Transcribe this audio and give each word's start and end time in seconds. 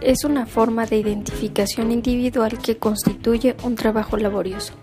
Es 0.00 0.24
una 0.24 0.46
forma 0.46 0.86
de 0.86 0.98
identificación 0.98 1.90
individual 1.90 2.58
que 2.58 2.76
constituye 2.76 3.56
un 3.62 3.74
trabajo 3.74 4.16
laborioso. 4.16 4.74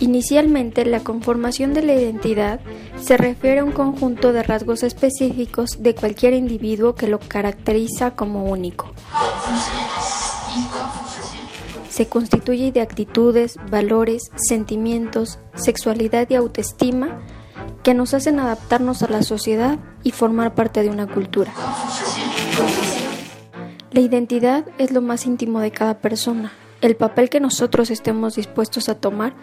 Inicialmente, 0.00 0.84
la 0.84 1.00
conformación 1.00 1.74
de 1.74 1.82
la 1.82 1.94
identidad 1.94 2.60
se 3.00 3.16
refiere 3.16 3.60
a 3.60 3.64
un 3.64 3.70
conjunto 3.70 4.32
de 4.32 4.42
rasgos 4.42 4.82
específicos 4.82 5.80
de 5.80 5.94
cualquier 5.94 6.34
individuo 6.34 6.96
que 6.96 7.06
lo 7.06 7.20
caracteriza 7.20 8.12
como 8.12 8.44
único. 8.44 8.90
Se 11.88 12.08
constituye 12.08 12.72
de 12.72 12.80
actitudes, 12.80 13.58
valores, 13.70 14.30
sentimientos, 14.34 15.38
sexualidad 15.54 16.28
y 16.30 16.34
autoestima 16.34 17.20
que 17.84 17.94
nos 17.94 18.14
hacen 18.14 18.40
adaptarnos 18.40 19.02
a 19.02 19.08
la 19.08 19.22
sociedad 19.22 19.78
y 20.02 20.10
formar 20.10 20.54
parte 20.54 20.82
de 20.82 20.88
una 20.88 21.06
cultura. 21.06 21.52
La 23.92 24.00
identidad 24.00 24.64
es 24.78 24.90
lo 24.90 25.02
más 25.02 25.26
íntimo 25.26 25.60
de 25.60 25.70
cada 25.70 25.98
persona. 25.98 26.50
El 26.80 26.96
papel 26.96 27.28
que 27.28 27.40
nosotros 27.40 27.90
estemos 27.90 28.36
dispuestos 28.36 28.88
a 28.88 28.94
tomar 28.94 29.34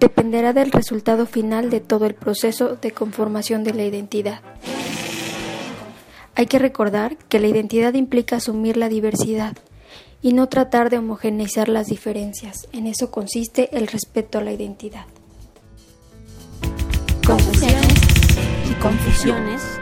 dependerá 0.00 0.52
del 0.52 0.72
resultado 0.72 1.24
final 1.24 1.70
de 1.70 1.78
todo 1.78 2.06
el 2.06 2.14
proceso 2.14 2.74
de 2.74 2.90
conformación 2.90 3.62
de 3.62 3.74
la 3.74 3.84
identidad. 3.84 4.40
Hay 6.34 6.46
que 6.46 6.58
recordar 6.58 7.16
que 7.28 7.38
la 7.38 7.46
identidad 7.46 7.94
implica 7.94 8.36
asumir 8.36 8.76
la 8.76 8.88
diversidad 8.88 9.56
y 10.20 10.32
no 10.32 10.48
tratar 10.48 10.90
de 10.90 10.98
homogeneizar 10.98 11.68
las 11.68 11.86
diferencias. 11.86 12.66
En 12.72 12.88
eso 12.88 13.12
consiste 13.12 13.76
el 13.76 13.86
respeto 13.86 14.38
a 14.38 14.42
la 14.42 14.52
identidad. 14.52 15.06
Confesiones 17.24 17.94
y 18.68 18.74
confusiones. 18.82 19.81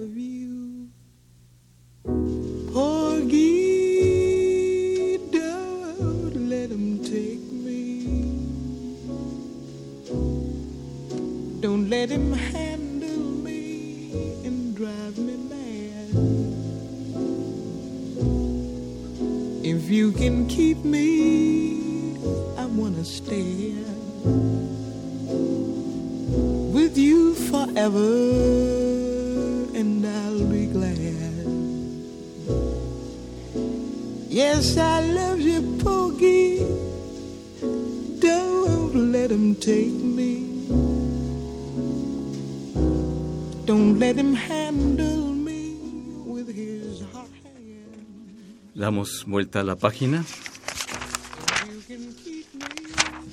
Damos 48.91 49.23
vuelta 49.25 49.61
a 49.61 49.63
la 49.63 49.77
página. 49.77 50.25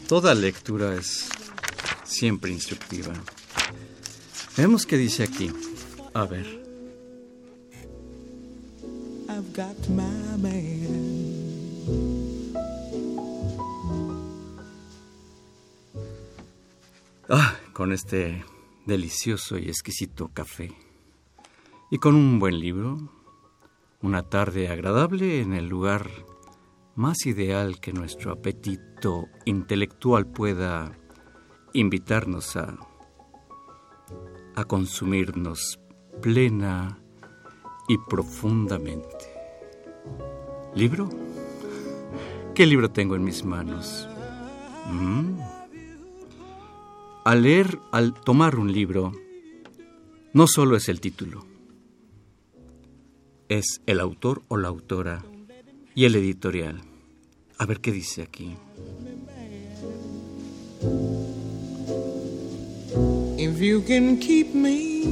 Toda 0.07 0.33
lectura 0.33 0.95
es 0.95 1.29
siempre 2.05 2.53
instructiva. 2.53 3.13
Veamos 4.57 4.87
qué 4.87 4.97
dice 4.97 5.25
aquí. 5.25 5.51
A 6.15 6.27
ver. 6.27 6.47
I've 9.29 9.53
got 9.53 9.77
my 9.89 10.39
man. 10.39 11.33
Ah, 17.29 17.57
con 17.73 17.91
este 17.93 18.45
delicioso 18.87 19.59
y 19.59 19.69
exquisito 19.69 20.29
café. 20.29 20.73
Y 21.91 21.99
con 21.99 22.15
un 22.15 22.39
buen 22.39 22.61
libro. 22.61 23.18
Una 24.01 24.23
tarde 24.23 24.69
agradable 24.69 25.41
en 25.41 25.55
el 25.55 25.69
lugar 25.69 26.09
más 26.95 27.27
ideal 27.27 27.81
que 27.81 27.93
nuestro 27.93 28.31
apetito 28.31 29.27
intelectual 29.45 30.25
pueda 30.25 30.97
invitarnos 31.73 32.57
a, 32.57 32.79
a 34.55 34.65
consumirnos 34.65 35.81
plena 36.23 37.01
y 37.89 37.99
profundamente. 37.99 39.27
¿Libro? 40.77 41.09
¿Qué 42.55 42.67
libro 42.67 42.93
tengo 42.93 43.17
en 43.17 43.25
mis 43.25 43.45
manos? 43.45 44.09
Mm. 44.93 45.41
Al 47.25 47.43
leer, 47.43 47.81
al 47.91 48.15
tomar 48.15 48.57
un 48.57 48.73
libro, 48.73 49.13
no 50.33 50.47
solo 50.47 50.77
es 50.77 50.89
el 50.89 51.01
título, 51.01 51.48
es 53.49 53.81
el 53.87 54.01
autor 54.01 54.43
o 54.49 54.57
la 54.57 54.69
autora 54.69 55.25
y 55.95 56.05
el 56.05 56.15
editorial. 56.15 56.81
A 57.59 57.67
ver 57.67 57.81
qué 57.81 57.93
dice 57.93 58.23
aquí. 58.23 58.57
If 63.39 63.61
you 63.61 63.83
can 63.85 64.19
keep 64.19 64.55
me, 64.55 65.03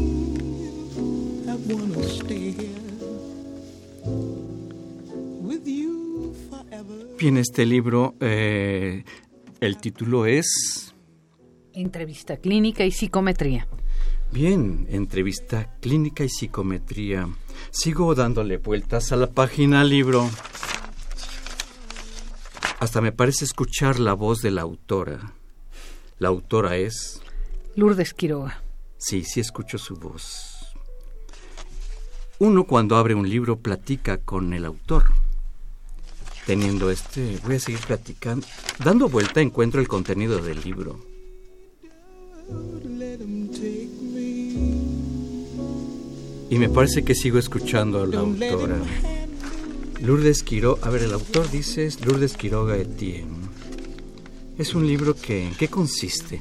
I 1.46 1.56
wanna 1.72 2.02
stay 2.04 2.52
here 2.52 2.70
with 5.40 5.64
you 5.66 6.34
forever. 6.50 7.16
Bien, 7.18 7.36
este 7.38 7.64
libro, 7.66 8.14
eh, 8.20 9.04
el 9.60 9.78
título 9.78 10.26
es... 10.26 10.92
Entrevista 11.72 12.36
clínica 12.36 12.84
y 12.84 12.90
psicometría. 12.90 13.68
Bien, 14.32 14.86
entrevista 14.90 15.76
clínica 15.80 16.24
y 16.24 16.28
psicometría. 16.28 17.28
Sigo 17.70 18.14
dándole 18.14 18.58
vueltas 18.58 19.12
a 19.12 19.16
la 19.16 19.28
página 19.28 19.84
libro. 19.84 20.28
Hasta 22.78 23.00
me 23.00 23.12
parece 23.12 23.44
escuchar 23.44 23.98
la 23.98 24.14
voz 24.14 24.42
de 24.42 24.50
la 24.50 24.62
autora. 24.62 25.32
La 26.18 26.28
autora 26.28 26.76
es... 26.76 27.20
Lourdes 27.74 28.14
Quiroga. 28.14 28.62
Sí, 28.98 29.24
sí 29.24 29.40
escucho 29.40 29.78
su 29.78 29.96
voz. 29.96 30.56
Uno 32.38 32.64
cuando 32.64 32.96
abre 32.96 33.14
un 33.14 33.28
libro 33.28 33.58
platica 33.58 34.18
con 34.18 34.52
el 34.52 34.64
autor. 34.64 35.04
Teniendo 36.46 36.90
este, 36.90 37.38
voy 37.44 37.56
a 37.56 37.60
seguir 37.60 37.80
platicando. 37.80 38.46
Dando 38.84 39.08
vuelta 39.08 39.40
encuentro 39.40 39.80
el 39.80 39.88
contenido 39.88 40.38
del 40.38 40.60
libro. 40.60 41.00
Y 46.48 46.58
me 46.58 46.68
parece 46.68 47.04
que 47.04 47.14
sigo 47.14 47.38
escuchando 47.38 48.02
a 48.02 48.06
la 48.06 48.20
autora. 48.20 48.76
Lourdes 50.00 50.42
Quiroga, 50.42 50.86
a 50.86 50.90
ver, 50.90 51.02
el 51.02 51.12
autor 51.12 51.50
dice 51.50 51.86
es 51.86 52.04
Lourdes 52.04 52.36
Quiroga 52.36 52.76
Etienne. 52.76 53.48
Es 54.58 54.74
un 54.74 54.86
libro 54.86 55.14
que, 55.14 55.46
¿en 55.46 55.54
qué 55.54 55.68
consiste? 55.68 56.40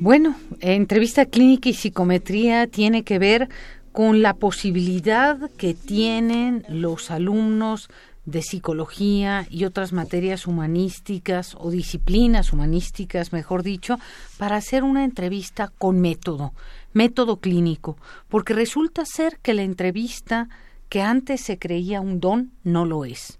Bueno, 0.00 0.36
entrevista 0.60 1.24
clínica 1.26 1.68
y 1.68 1.74
psicometría 1.74 2.66
tiene 2.66 3.04
que 3.04 3.18
ver 3.18 3.48
con 3.92 4.22
la 4.22 4.34
posibilidad 4.34 5.50
que 5.56 5.72
tienen 5.72 6.64
los 6.68 7.10
alumnos 7.10 7.88
de 8.26 8.42
psicología 8.42 9.46
y 9.50 9.64
otras 9.64 9.92
materias 9.92 10.46
humanísticas 10.46 11.54
o 11.58 11.70
disciplinas 11.70 12.52
humanísticas, 12.52 13.32
mejor 13.32 13.62
dicho, 13.62 13.98
para 14.38 14.56
hacer 14.56 14.82
una 14.82 15.04
entrevista 15.04 15.70
con 15.78 16.00
método, 16.00 16.52
método 16.94 17.40
clínico, 17.40 17.98
porque 18.28 18.54
resulta 18.54 19.04
ser 19.04 19.38
que 19.40 19.52
la 19.52 19.62
entrevista 19.62 20.48
que 20.88 21.02
antes 21.02 21.42
se 21.42 21.58
creía 21.58 22.00
un 22.00 22.20
don 22.20 22.52
no 22.62 22.86
lo 22.86 23.04
es. 23.04 23.38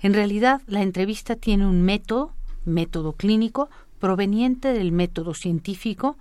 En 0.00 0.12
realidad, 0.12 0.60
la 0.66 0.82
entrevista 0.82 1.36
tiene 1.36 1.66
un 1.66 1.80
método, 1.80 2.34
método 2.66 3.14
clínico, 3.14 3.70
proveniente 3.98 4.74
del 4.74 4.92
método 4.92 5.32
científico, 5.32 6.18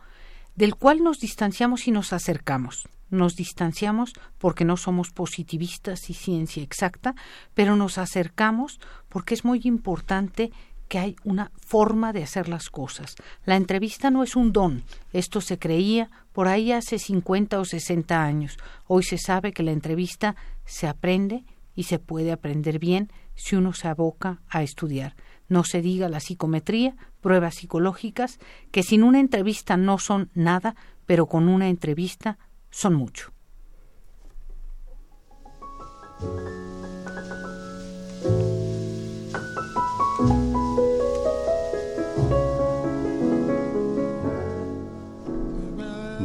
del 0.55 0.75
cual 0.75 1.03
nos 1.03 1.19
distanciamos 1.19 1.87
y 1.89 1.91
nos 1.91 2.13
acercamos 2.13 2.87
nos 3.09 3.35
distanciamos 3.35 4.13
porque 4.37 4.65
no 4.65 4.77
somos 4.77 5.11
positivistas 5.11 6.09
y 6.09 6.13
ciencia 6.13 6.63
exacta, 6.63 7.15
pero 7.53 7.75
nos 7.75 7.97
acercamos 7.97 8.79
porque 9.09 9.33
es 9.33 9.45
muy 9.45 9.61
importante 9.63 10.51
que 10.87 10.99
hay 10.99 11.15
una 11.23 11.51
forma 11.55 12.13
de 12.13 12.23
hacer 12.23 12.47
las 12.47 12.69
cosas. 12.69 13.15
La 13.45 13.55
entrevista 13.55 14.11
no 14.11 14.23
es 14.23 14.35
un 14.35 14.53
don, 14.53 14.83
esto 15.13 15.41
se 15.41 15.57
creía 15.57 16.09
por 16.35 16.49
ahí 16.49 16.73
hace 16.73 16.99
50 16.99 17.57
o 17.61 17.63
60 17.63 18.21
años. 18.21 18.57
Hoy 18.87 19.03
se 19.03 19.17
sabe 19.17 19.53
que 19.53 19.63
la 19.63 19.71
entrevista 19.71 20.35
se 20.65 20.85
aprende 20.85 21.45
y 21.75 21.83
se 21.83 21.97
puede 21.97 22.33
aprender 22.33 22.77
bien 22.77 23.09
si 23.35 23.55
uno 23.55 23.71
se 23.71 23.87
aboca 23.87 24.41
a 24.49 24.61
estudiar. 24.61 25.15
No 25.47 25.63
se 25.63 25.81
diga 25.81 26.09
la 26.09 26.19
psicometría, 26.19 26.97
pruebas 27.21 27.55
psicológicas, 27.55 28.39
que 28.71 28.83
sin 28.83 29.03
una 29.03 29.21
entrevista 29.21 29.77
no 29.77 29.97
son 29.97 30.29
nada, 30.33 30.75
pero 31.05 31.25
con 31.27 31.47
una 31.47 31.69
entrevista 31.69 32.37
son 32.69 32.95
mucho. 32.95 33.31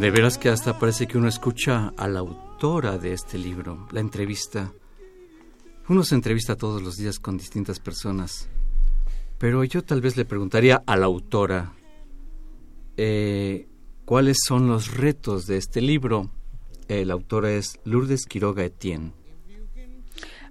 De 0.01 0.11
veras 0.11 0.39
que 0.39 0.49
hasta 0.49 0.79
parece 0.79 1.07
que 1.07 1.19
uno 1.19 1.29
escucha 1.29 1.93
a 1.95 2.09
la 2.09 2.21
autora 2.21 2.97
de 2.97 3.13
este 3.13 3.37
libro, 3.37 3.87
la 3.93 4.01
entrevista. 4.01 4.73
Uno 5.91 6.05
se 6.05 6.15
entrevista 6.15 6.57
todos 6.57 6.81
los 6.81 6.97
días 6.97 7.19
con 7.19 7.37
distintas 7.37 7.81
personas, 7.81 8.49
pero 9.37 9.63
yo 9.63 9.85
tal 9.85 10.01
vez 10.01 10.17
le 10.17 10.25
preguntaría 10.25 10.83
a 10.87 10.97
la 10.97 11.05
autora, 11.05 11.75
eh, 12.97 13.69
¿cuáles 14.07 14.39
son 14.43 14.69
los 14.69 14.97
retos 14.97 15.47
de 15.47 15.59
este 15.59 15.83
libro? 15.83 16.31
el 16.89 17.11
autor 17.11 17.45
es 17.45 17.79
Lourdes 17.85 18.25
Quiroga 18.25 18.65
Etienne. 18.65 19.13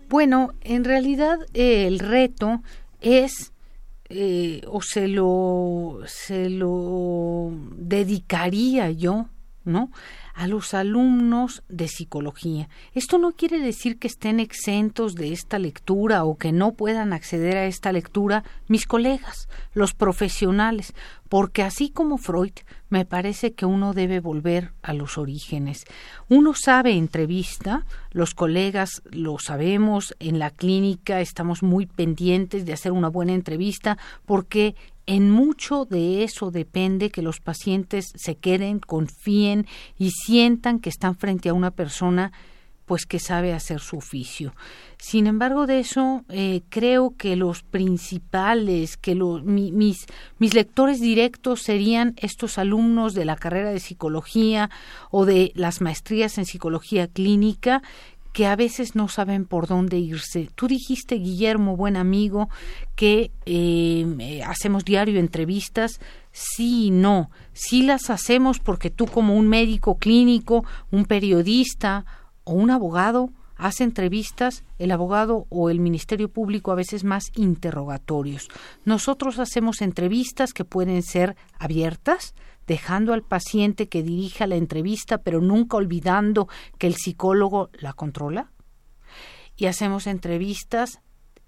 Bueno, 0.09 0.53
en 0.61 0.83
realidad 0.83 1.39
eh, 1.55 1.87
el 1.87 1.97
reto 1.97 2.61
es 3.01 3.51
eh, 4.09 4.61
o 4.67 4.83
se 4.83 5.07
lo 5.07 6.01
se 6.05 6.49
lo 6.49 7.51
dedicaría 7.77 8.91
yo, 8.91 9.27
a 10.33 10.47
los 10.47 10.73
alumnos 10.73 11.63
de 11.69 11.87
psicología. 11.87 12.69
Esto 12.93 13.17
no 13.17 13.33
quiere 13.33 13.59
decir 13.59 13.99
que 13.99 14.07
estén 14.07 14.39
exentos 14.39 15.15
de 15.15 15.33
esta 15.33 15.59
lectura 15.59 16.23
o 16.23 16.37
que 16.37 16.51
no 16.51 16.71
puedan 16.71 17.13
acceder 17.13 17.57
a 17.57 17.65
esta 17.65 17.91
lectura 17.91 18.43
mis 18.67 18.85
colegas, 18.85 19.49
los 19.73 19.93
profesionales, 19.93 20.93
porque 21.27 21.61
así 21.61 21.89
como 21.89 22.17
Freud, 22.17 22.53
me 22.89 23.05
parece 23.05 23.53
que 23.53 23.65
uno 23.65 23.93
debe 23.93 24.19
volver 24.19 24.71
a 24.81 24.93
los 24.93 25.17
orígenes. 25.17 25.85
Uno 26.27 26.53
sabe 26.55 26.93
entrevista, 26.93 27.85
los 28.11 28.33
colegas 28.33 29.03
lo 29.11 29.37
sabemos, 29.37 30.15
en 30.19 30.39
la 30.39 30.49
clínica 30.49 31.21
estamos 31.21 31.61
muy 31.61 31.85
pendientes 31.85 32.65
de 32.65 32.73
hacer 32.73 32.91
una 32.91 33.09
buena 33.09 33.33
entrevista 33.33 33.97
porque 34.25 34.75
en 35.09 35.31
mucho 35.31 35.85
de 35.85 36.23
eso 36.23 36.51
depende 36.51 37.09
que 37.09 37.23
los 37.23 37.39
pacientes 37.39 38.11
se 38.13 38.35
queden, 38.35 38.77
confíen 38.77 39.65
y 39.97 40.11
sientan 40.11 40.77
que 40.77 40.89
están 40.89 41.15
frente 41.15 41.49
a 41.49 41.55
una 41.55 41.71
persona 41.71 42.31
pues 42.85 43.07
que 43.07 43.17
sabe 43.17 43.53
hacer 43.53 43.79
su 43.79 43.97
oficio. 43.97 44.53
Sin 44.99 45.25
embargo, 45.25 45.65
de 45.65 45.79
eso 45.79 46.25
eh, 46.29 46.61
creo 46.69 47.15
que 47.17 47.35
los 47.35 47.63
principales, 47.63 48.97
que 48.97 49.15
mis, 49.15 50.05
mis 50.37 50.53
lectores 50.53 50.99
directos 50.99 51.63
serían 51.63 52.13
estos 52.17 52.59
alumnos 52.59 53.15
de 53.15 53.25
la 53.25 53.35
carrera 53.35 53.71
de 53.71 53.79
psicología 53.79 54.69
o 55.09 55.25
de 55.25 55.51
las 55.55 55.81
maestrías 55.81 56.37
en 56.37 56.45
psicología 56.45 57.07
clínica 57.07 57.81
que 58.33 58.45
a 58.45 58.55
veces 58.55 58.95
no 58.95 59.07
saben 59.07 59.45
por 59.45 59.67
dónde 59.67 59.97
irse. 59.97 60.49
Tú 60.55 60.67
dijiste, 60.67 61.15
Guillermo, 61.15 61.75
buen 61.75 61.95
amigo, 61.95 62.49
que 62.95 63.31
eh, 63.45 64.41
hacemos 64.45 64.85
diario 64.85 65.19
entrevistas. 65.19 65.99
Sí 66.31 66.85
y 66.85 66.91
no. 66.91 67.31
Sí 67.53 67.83
las 67.83 68.09
hacemos 68.09 68.59
porque 68.59 68.89
tú 68.89 69.07
como 69.07 69.35
un 69.35 69.47
médico 69.47 69.97
clínico, 69.97 70.63
un 70.91 71.05
periodista 71.05 72.05
o 72.43 72.53
un 72.53 72.71
abogado 72.71 73.31
hace 73.59 73.83
entrevistas, 73.83 74.63
el 74.79 74.91
abogado 74.91 75.45
o 75.49 75.69
el 75.69 75.79
Ministerio 75.79 76.29
Público 76.29 76.71
a 76.71 76.75
veces 76.75 77.03
más 77.03 77.25
interrogatorios. 77.35 78.47
Nosotros 78.85 79.37
hacemos 79.37 79.81
entrevistas 79.81 80.53
que 80.53 80.63
pueden 80.63 81.03
ser 81.03 81.35
abiertas, 81.59 82.33
dejando 82.69 83.13
al 83.13 83.23
paciente 83.23 83.89
que 83.89 84.03
dirija 84.03 84.45
la 84.45 84.55
entrevista, 84.55 85.17
pero 85.17 85.41
nunca 85.41 85.75
olvidando 85.75 86.47
que 86.77 86.85
el 86.85 86.93
psicólogo 86.93 87.71
la 87.73 87.93
controla. 87.93 88.51
Y 89.57 89.65
hacemos 89.65 90.05
entrevistas 90.05 91.01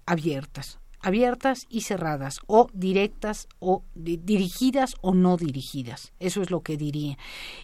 abiertas, 0.04 0.80
abiertas 1.02 1.66
y 1.68 1.82
cerradas, 1.82 2.40
o 2.46 2.68
directas 2.72 3.48
o 3.58 3.82
dirigidas 3.94 4.94
o 5.00 5.14
no 5.14 5.36
dirigidas. 5.36 6.12
Eso 6.20 6.42
es 6.42 6.50
lo 6.50 6.62
que 6.62 6.76
diría. 6.76 7.18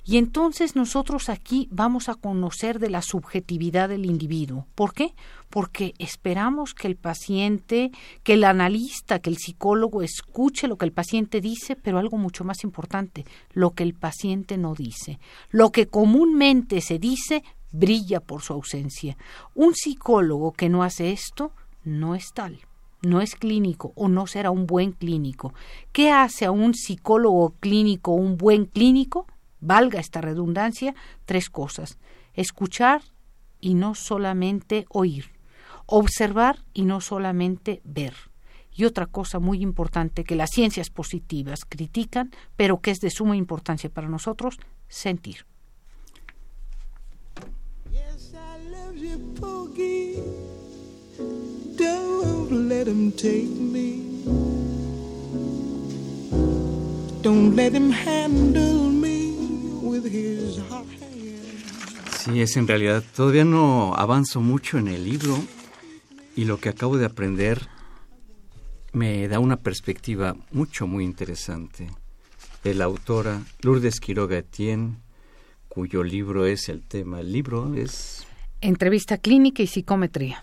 Y 0.05 0.19
entonces 0.19 0.77
nosotros 0.77 1.29
aquí 1.29 1.69
vamos 1.71 2.09
a 2.09 2.15
conocer 2.15 2.81
de 2.81 2.91
la 2.91 3.01
subjetividad 3.01 3.89
del 3.89 4.07
individuo. 4.07 4.67
¿Por 4.75 4.93
qué? 4.93 5.15
Porque 5.51 5.95
esperamos 5.99 6.75
que 6.75 6.89
el 6.89 6.97
paciente, 6.97 7.93
que 8.25 8.35
el 8.35 8.45
analista, 8.45 9.21
que 9.21 9.31
el 9.31 9.39
psicólogo 9.39 10.03
escuche 10.03 10.69
lo 10.69 10.77
que 10.77 10.85
el 10.85 10.93
paciente 10.93 11.41
dice, 11.41 11.77
pero 11.77 11.99
algo 11.99 12.19
mucho 12.19 12.45
más 12.45 12.65
importante, 12.65 13.25
lo 13.53 13.71
que 13.71 13.85
el 13.85 13.95
paciente 13.95 14.59
no 14.59 14.75
dice. 14.75 15.21
Lo 15.51 15.71
que 15.71 15.87
comúnmente 15.87 16.81
se 16.81 16.99
dice 16.99 17.45
brilla 17.71 18.21
por 18.21 18.43
su 18.43 18.53
ausencia. 18.53 19.17
Un 19.55 19.75
psicólogo 19.75 20.53
que 20.53 20.69
no 20.69 20.83
hace 20.83 21.13
esto 21.13 21.53
no 21.85 22.15
es 22.15 22.33
tal 22.35 22.61
no 23.03 23.21
es 23.21 23.35
clínico 23.35 23.93
o 23.95 24.09
no 24.09 24.27
será 24.27 24.51
un 24.51 24.67
buen 24.67 24.93
clínico. 24.93 25.55
¿Qué 25.93 26.11
hace 26.11 26.45
a 26.45 26.51
un 26.51 26.75
psicólogo 26.75 27.55
clínico 27.61 28.13
un 28.13 28.37
buen 28.37 28.67
clínico? 28.67 29.27
Valga 29.61 30.01
esta 30.01 30.21
redundancia, 30.21 30.95
tres 31.25 31.51
cosas. 31.51 31.99
Escuchar 32.35 33.03
y 33.61 33.75
no 33.75 33.95
solamente 33.95 34.87
oír. 34.89 35.33
Observar 35.87 36.65
y 36.75 36.85
no 36.85 37.01
solamente 37.01 37.81
ver. 37.85 38.15
Y 38.73 38.85
otra 38.85 39.07
cosa 39.07 39.41
muy 39.41 39.61
importante 39.61 40.23
que 40.23 40.37
las 40.37 40.51
ciencias 40.51 40.91
positivas 40.91 41.65
critican, 41.65 42.31
pero 42.57 42.81
que 42.81 42.93
es 42.93 43.01
de 43.01 43.11
suma 43.11 43.37
importancia 43.37 43.91
para 43.91 44.09
nosotros, 44.09 44.59
sentir. 44.89 45.47
Don't 51.79 52.69
let 52.69 52.89
him 52.89 53.13
take 53.13 53.47
me. 53.47 54.03
Don't 57.23 57.55
let 57.55 57.73
him 57.73 57.91
handle 57.93 58.91
me 58.91 59.33
with 59.81 60.05
his 60.05 60.59
hot 60.69 60.85
Sí, 62.19 62.41
es 62.41 62.57
en 62.57 62.67
realidad. 62.67 63.05
Todavía 63.15 63.45
no 63.45 63.95
avanzo 63.95 64.41
mucho 64.41 64.79
en 64.79 64.89
el 64.89 65.05
libro 65.05 65.39
y 66.35 66.45
lo 66.47 66.59
que 66.59 66.69
acabo 66.69 66.99
de 66.99 67.07
aprender 67.07 67.69
me 68.93 69.29
da 69.29 69.39
una 69.39 69.57
perspectiva 69.57 70.37
mucho, 70.51 70.89
muy 70.89 71.05
interesante. 71.05 71.91
De 72.65 72.75
la 72.75 72.87
autora 72.87 73.43
Lourdes 73.61 74.01
Quiroga 74.01 74.39
Etienne, 74.39 74.97
cuyo 75.69 76.03
libro 76.03 76.45
es 76.45 76.69
el 76.69 76.83
tema. 76.83 77.21
El 77.21 77.33
libro 77.33 77.75
es... 77.75 78.27
Entrevista 78.61 79.19
clínica 79.19 79.63
y 79.63 79.69
psicometría. 79.69 80.43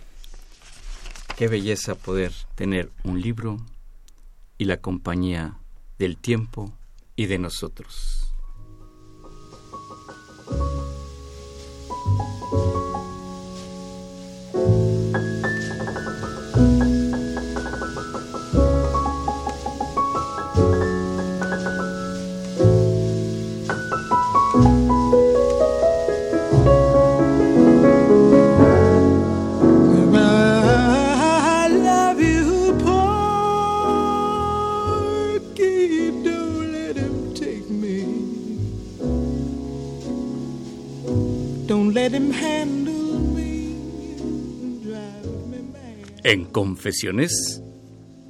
Qué 1.36 1.50
belleza 1.50 1.96
poder 1.96 2.32
tener 2.56 2.90
un 3.04 3.22
libro 3.22 3.60
y 4.58 4.66
la 4.66 4.78
compañía 4.78 5.60
del 6.00 6.16
tiempo 6.16 6.72
y 7.18 7.26
de 7.26 7.40
nosotros. 7.40 8.35
En 46.28 46.46
Confesiones 46.46 47.62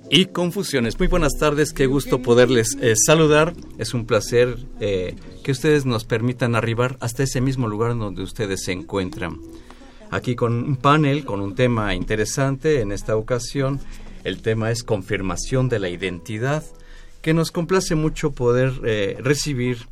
y 0.10 0.25
Confusiones. 0.25 1.00
Muy 1.00 1.08
buenas 1.08 1.32
tardes, 1.40 1.72
qué 1.72 1.86
gusto 1.86 2.22
poderles 2.22 2.78
eh, 2.82 2.94
saludar. 2.98 3.54
Es 3.78 3.94
un 3.94 4.06
placer 4.06 4.58
eh, 4.82 5.16
que 5.46 5.54
ustedes 5.54 5.86
nos 5.86 6.04
permitan 6.04 6.56
arribar 6.56 6.98
hasta 7.00 7.24
ese 7.24 7.40
mismo 7.40 7.70
lugar 7.70 7.98
donde 7.98 8.22
ustedes 8.22 8.66
se 8.66 8.74
encuentran. 8.74 9.40
Aquí 10.12 10.36
con 10.36 10.56
un 10.56 10.75
panel, 10.75 11.24
con 11.24 11.40
un 11.40 11.56
tema 11.56 11.96
interesante 11.96 12.82
en 12.82 12.92
esta 12.92 13.16
ocasión. 13.16 13.80
El 14.25 14.42
tema 14.42 14.72
es 14.72 14.84
confirmación 14.84 15.70
de 15.70 15.80
la 15.80 15.88
identidad, 15.88 16.66
que 17.22 17.34
nos 17.34 17.52
complace 17.52 17.96
mucho 17.96 18.32
poder 18.32 18.74
eh, 18.84 19.16
recibir 19.22 19.88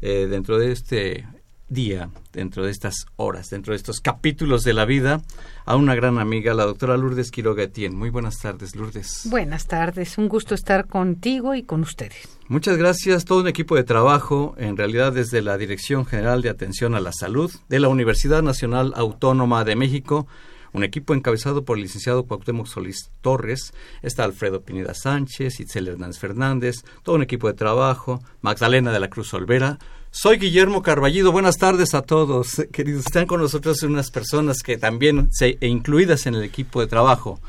dentro 0.00 0.56
de 0.56 0.70
este 0.70 1.26
día, 1.70 2.10
dentro 2.32 2.64
de 2.64 2.70
estas 2.70 3.06
horas, 3.16 3.48
dentro 3.48 3.72
de 3.72 3.76
estos 3.76 4.00
capítulos 4.00 4.62
de 4.64 4.74
la 4.74 4.84
vida, 4.84 5.22
a 5.64 5.76
una 5.76 5.94
gran 5.94 6.18
amiga, 6.18 6.52
la 6.52 6.66
doctora 6.66 6.96
Lourdes 6.96 7.30
Quiroga 7.30 7.62
Etienne. 7.62 7.96
Muy 7.96 8.10
buenas 8.10 8.38
tardes, 8.38 8.76
Lourdes. 8.76 9.22
Buenas 9.24 9.66
tardes, 9.66 10.18
un 10.18 10.28
gusto 10.28 10.54
estar 10.54 10.86
contigo 10.86 11.54
y 11.54 11.62
con 11.62 11.80
ustedes. 11.80 12.38
Muchas 12.48 12.76
gracias, 12.76 13.24
todo 13.24 13.40
un 13.40 13.48
equipo 13.48 13.76
de 13.76 13.84
trabajo, 13.84 14.54
en 14.58 14.76
realidad 14.76 15.12
desde 15.12 15.40
la 15.40 15.56
Dirección 15.56 16.04
General 16.04 16.42
de 16.42 16.50
Atención 16.50 16.94
a 16.94 17.00
la 17.00 17.12
Salud 17.12 17.50
de 17.68 17.80
la 17.80 17.88
Universidad 17.88 18.42
Nacional 18.42 18.92
Autónoma 18.96 19.64
de 19.64 19.76
México, 19.76 20.26
un 20.72 20.84
equipo 20.84 21.14
encabezado 21.14 21.64
por 21.64 21.76
el 21.76 21.84
licenciado 21.84 22.24
Cuauhtémoc 22.26 22.66
Solís 22.66 23.10
Torres, 23.20 23.72
está 24.02 24.24
Alfredo 24.24 24.62
Pineda 24.62 24.94
Sánchez, 24.94 25.60
Itzel 25.60 25.88
Hernández 25.88 26.18
Fernández, 26.18 26.84
todo 27.02 27.16
un 27.16 27.22
equipo 27.22 27.48
de 27.48 27.54
trabajo, 27.54 28.20
Magdalena 28.40 28.92
de 28.92 29.00
la 29.00 29.10
Cruz 29.10 29.34
Olvera, 29.34 29.78
soy 30.10 30.38
Guillermo 30.38 30.82
Carballido. 30.82 31.32
Buenas 31.32 31.56
tardes 31.56 31.94
a 31.94 32.02
todos, 32.02 32.62
queridos. 32.72 33.06
Están 33.06 33.26
con 33.26 33.40
nosotros 33.40 33.82
unas 33.84 34.10
personas 34.10 34.62
que 34.62 34.76
también 34.76 35.28
se 35.30 35.56
e 35.60 35.68
incluidas 35.68 36.26
en 36.26 36.34
el 36.34 36.42
equipo 36.42 36.80
de 36.80 36.88
trabajo. 36.88 37.40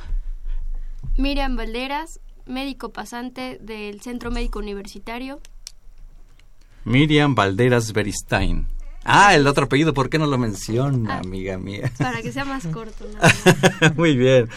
Miriam 1.18 1.58
Valderas, 1.58 2.20
médico 2.46 2.90
pasante 2.90 3.58
del 3.62 4.02
Centro 4.02 4.32
Médico 4.32 4.60
Universitario. 4.60 5.40
Miriam 6.86 7.36
Valderas 7.36 7.94
Beristain. 7.94 8.68
Ah, 9.04 9.34
el 9.34 9.48
otro 9.48 9.66
apellido, 9.66 9.96
¿por 9.96 10.12
qué 10.12 10.20
no 10.20 10.28
lo 10.28 10.38
menciona, 10.38 11.18
amiga 11.18 11.58
mía? 11.58 11.92
Para 11.98 12.22
que 12.22 12.32
sea 12.32 12.46
más 12.46 12.68
corto. 12.68 13.06
Muy 13.96 14.16
bien. 14.16 14.48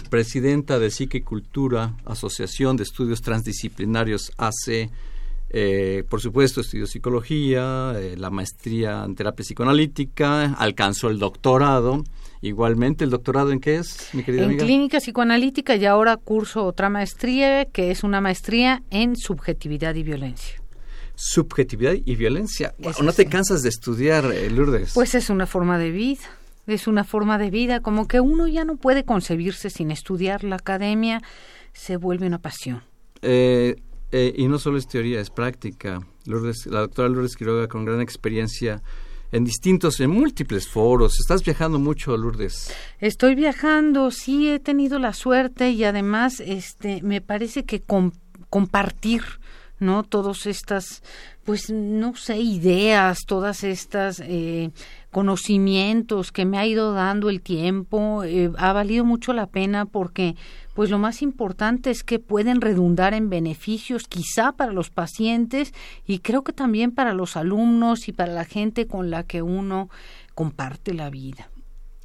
presidenta 0.09 0.79
de 0.79 0.91
Psique 0.91 1.19
y 1.19 1.21
Cultura, 1.21 1.95
Asociación 2.05 2.75
de 2.75 2.83
Estudios 2.83 3.21
Transdisciplinarios 3.21 4.33
AC, 4.37 4.89
eh, 5.49 6.03
por 6.09 6.19
supuesto, 6.19 6.59
estudió 6.59 6.85
psicología, 6.85 7.93
eh, 7.95 8.15
la 8.17 8.29
maestría 8.29 9.05
en 9.05 9.15
terapia 9.15 9.43
psicoanalítica, 9.43 10.53
alcanzó 10.55 11.09
el 11.09 11.17
doctorado. 11.17 12.03
Igualmente, 12.41 13.05
¿el 13.05 13.09
doctorado 13.09 13.51
en 13.51 13.61
qué 13.61 13.77
es, 13.77 14.09
mi 14.11 14.21
querida 14.23 14.43
en 14.43 14.49
amiga? 14.49 14.65
clínica 14.65 14.99
psicoanalítica 14.99 15.77
y 15.77 15.85
ahora 15.85 16.17
curso 16.17 16.65
otra 16.65 16.89
maestría 16.89 17.63
que 17.63 17.91
es 17.91 18.03
una 18.03 18.19
maestría 18.19 18.83
en 18.89 19.15
subjetividad 19.15 19.95
y 19.95 20.03
violencia. 20.03 20.61
Subjetividad 21.15 21.93
y 21.93 22.15
violencia. 22.17 22.75
Wow, 22.79 22.91
¿No 23.01 23.13
te 23.13 23.25
cansas 23.27 23.61
de 23.61 23.69
estudiar, 23.69 24.25
eh, 24.25 24.49
Lourdes? 24.49 24.91
Pues 24.93 25.15
es 25.15 25.29
una 25.29 25.47
forma 25.47 25.79
de 25.79 25.91
vida, 25.91 26.19
es 26.67 26.87
una 26.87 27.03
forma 27.03 27.37
de 27.37 27.49
vida, 27.49 27.79
como 27.81 28.07
que 28.07 28.19
uno 28.19 28.47
ya 28.47 28.65
no 28.65 28.75
puede 28.77 29.03
concebirse 29.03 29.69
sin 29.69 29.91
estudiar. 29.91 30.43
La 30.43 30.55
academia 30.57 31.21
se 31.73 31.97
vuelve 31.97 32.27
una 32.27 32.39
pasión. 32.39 32.83
Eh, 33.21 33.75
eh, 34.11 34.33
y 34.37 34.47
no 34.47 34.59
solo 34.59 34.77
es 34.77 34.87
teoría, 34.87 35.19
es 35.19 35.29
práctica. 35.29 36.01
Lourdes, 36.25 36.65
la 36.67 36.79
doctora 36.81 37.09
Lourdes 37.09 37.35
Quiroga, 37.35 37.67
con 37.67 37.85
gran 37.85 38.01
experiencia 38.01 38.81
en 39.31 39.43
distintos, 39.43 39.99
en 39.99 40.11
múltiples 40.11 40.67
foros. 40.67 41.19
Estás 41.19 41.43
viajando 41.43 41.79
mucho, 41.79 42.15
Lourdes. 42.15 42.73
Estoy 42.99 43.35
viajando, 43.35 44.11
sí 44.11 44.49
he 44.49 44.59
tenido 44.59 44.99
la 44.99 45.13
suerte 45.13 45.71
y 45.71 45.83
además 45.83 46.39
este 46.39 47.01
me 47.01 47.21
parece 47.21 47.65
que 47.65 47.81
com- 47.81 48.11
compartir 48.49 49.23
no 49.79 50.03
todas 50.03 50.45
estas 50.45 51.03
pues 51.43 51.69
no 51.69 52.15
sé 52.15 52.37
ideas 52.37 53.25
todas 53.27 53.65
estas 53.65 54.21
eh, 54.21 54.71
conocimientos 55.15 56.33
que 56.33 56.43
me 56.43 56.57
ha 56.57 56.65
ido 56.67 56.91
dando 56.91 57.29
el 57.29 57.39
tiempo 57.41 58.23
eh, 58.25 58.51
ha 58.57 58.73
valido 58.73 59.05
mucho 59.05 59.31
la 59.31 59.47
pena 59.47 59.85
porque 59.85 60.35
pues 60.73 60.89
lo 60.89 60.99
más 60.99 61.21
importante 61.21 61.89
es 61.89 62.03
que 62.03 62.19
pueden 62.19 62.59
redundar 62.59 63.13
en 63.13 63.29
beneficios 63.29 64.03
quizá 64.09 64.51
para 64.51 64.73
los 64.73 64.89
pacientes 64.89 65.73
y 66.05 66.19
creo 66.19 66.43
que 66.43 66.51
también 66.51 66.91
para 66.91 67.13
los 67.13 67.37
alumnos 67.37 68.09
y 68.09 68.11
para 68.11 68.33
la 68.33 68.43
gente 68.43 68.87
con 68.87 69.09
la 69.09 69.23
que 69.23 69.41
uno 69.41 69.89
comparte 70.33 70.93
la 70.93 71.09
vida 71.09 71.49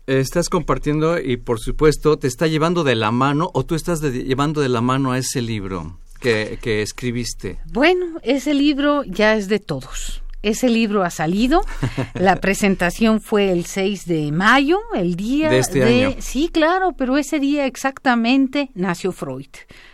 Estás 0.07 0.49
compartiendo 0.49 1.21
y, 1.21 1.37
por 1.37 1.59
supuesto, 1.61 2.17
te 2.17 2.27
está 2.29 2.47
llevando 2.47 2.85
de 2.85 2.95
la 2.95 3.11
mano 3.13 3.51
o 3.55 3.65
tú 3.65 3.75
estás 3.75 4.01
de- 4.01 4.25
llevando 4.25 4.61
de 4.61 4.69
la 4.69 4.81
mano 4.81 5.13
a 5.13 5.19
ese 5.19 5.41
libro 5.41 5.99
que, 6.21 6.59
que 6.63 6.83
escribiste. 6.83 7.59
Bueno, 7.73 8.19
ese 8.23 8.55
libro 8.55 9.03
ya 9.05 9.35
es 9.37 9.49
de 9.49 9.59
todos. 9.61 10.23
Ese 10.43 10.69
libro 10.69 11.03
ha 11.05 11.11
salido. 11.11 11.63
La 12.15 12.37
presentación 12.37 13.21
fue 13.21 13.53
el 13.53 13.67
6 13.67 14.07
de 14.07 14.33
mayo, 14.33 14.79
el 14.95 15.15
día 15.17 15.51
De 15.51 15.59
este 15.59 15.83
año. 15.83 16.17
Sí, 16.19 16.49
claro, 16.49 16.93
pero 16.93 17.19
ese 17.19 17.39
día 17.39 17.67
exactamente 17.67 18.71
nació 18.75 19.13
Freud, 19.13 19.49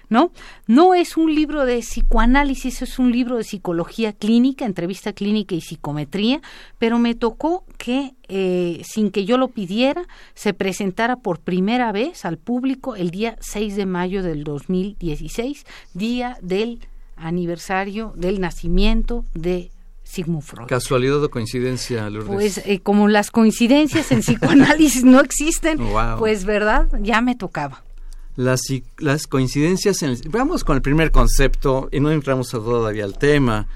¿no? 0.08 0.30
No 0.66 0.94
es 0.94 1.16
un 1.16 1.34
libro 1.34 1.64
de 1.64 1.80
psicoanálisis, 1.80 2.82
es 2.82 2.98
un 2.98 3.10
libro 3.10 3.36
de 3.36 3.44
psicología 3.44 4.12
clínica, 4.12 4.64
entrevista 4.64 5.12
clínica 5.12 5.54
y 5.54 5.60
psicometría, 5.60 6.40
pero 6.78 6.98
me 6.98 7.14
tocó 7.14 7.64
que, 7.76 8.14
eh, 8.28 8.82
sin 8.84 9.10
que 9.10 9.24
yo 9.24 9.38
lo 9.38 9.48
pidiera, 9.48 10.06
se 10.34 10.54
presentara 10.54 11.16
por 11.16 11.40
primera 11.40 11.90
vez 11.90 12.24
al 12.24 12.38
público 12.38 12.94
el 12.94 13.10
día 13.10 13.36
6 13.40 13.76
de 13.76 13.86
mayo 13.86 14.22
del 14.22 14.44
2016, 14.44 15.66
día 15.94 16.38
del 16.40 16.80
aniversario 17.16 18.12
del 18.16 18.40
nacimiento 18.40 19.24
de 19.34 19.70
Sigmund 20.06 20.42
Freud. 20.42 20.68
¿Casualidad 20.68 21.22
o 21.22 21.30
coincidencia, 21.30 22.08
Lourdes? 22.08 22.32
Pues 22.32 22.58
eh, 22.58 22.80
como 22.80 23.08
las 23.08 23.30
coincidencias 23.30 24.12
en 24.12 24.20
psicoanálisis 24.20 25.04
no 25.04 25.20
existen, 25.20 25.78
Wow. 25.78 26.18
pues 26.18 26.44
verdad, 26.44 26.88
ya 27.02 27.20
me 27.20 27.34
tocaba. 27.34 27.82
Las, 28.36 28.60
las 28.98 29.26
coincidencias 29.26 30.02
en 30.02 30.10
el... 30.10 30.20
Vamos 30.28 30.62
con 30.62 30.76
el 30.76 30.82
primer 30.82 31.10
concepto 31.10 31.88
y 31.90 32.00
no 32.00 32.10
entramos 32.10 32.50
todavía 32.50 33.04
al 33.04 33.18
tema. 33.18 33.66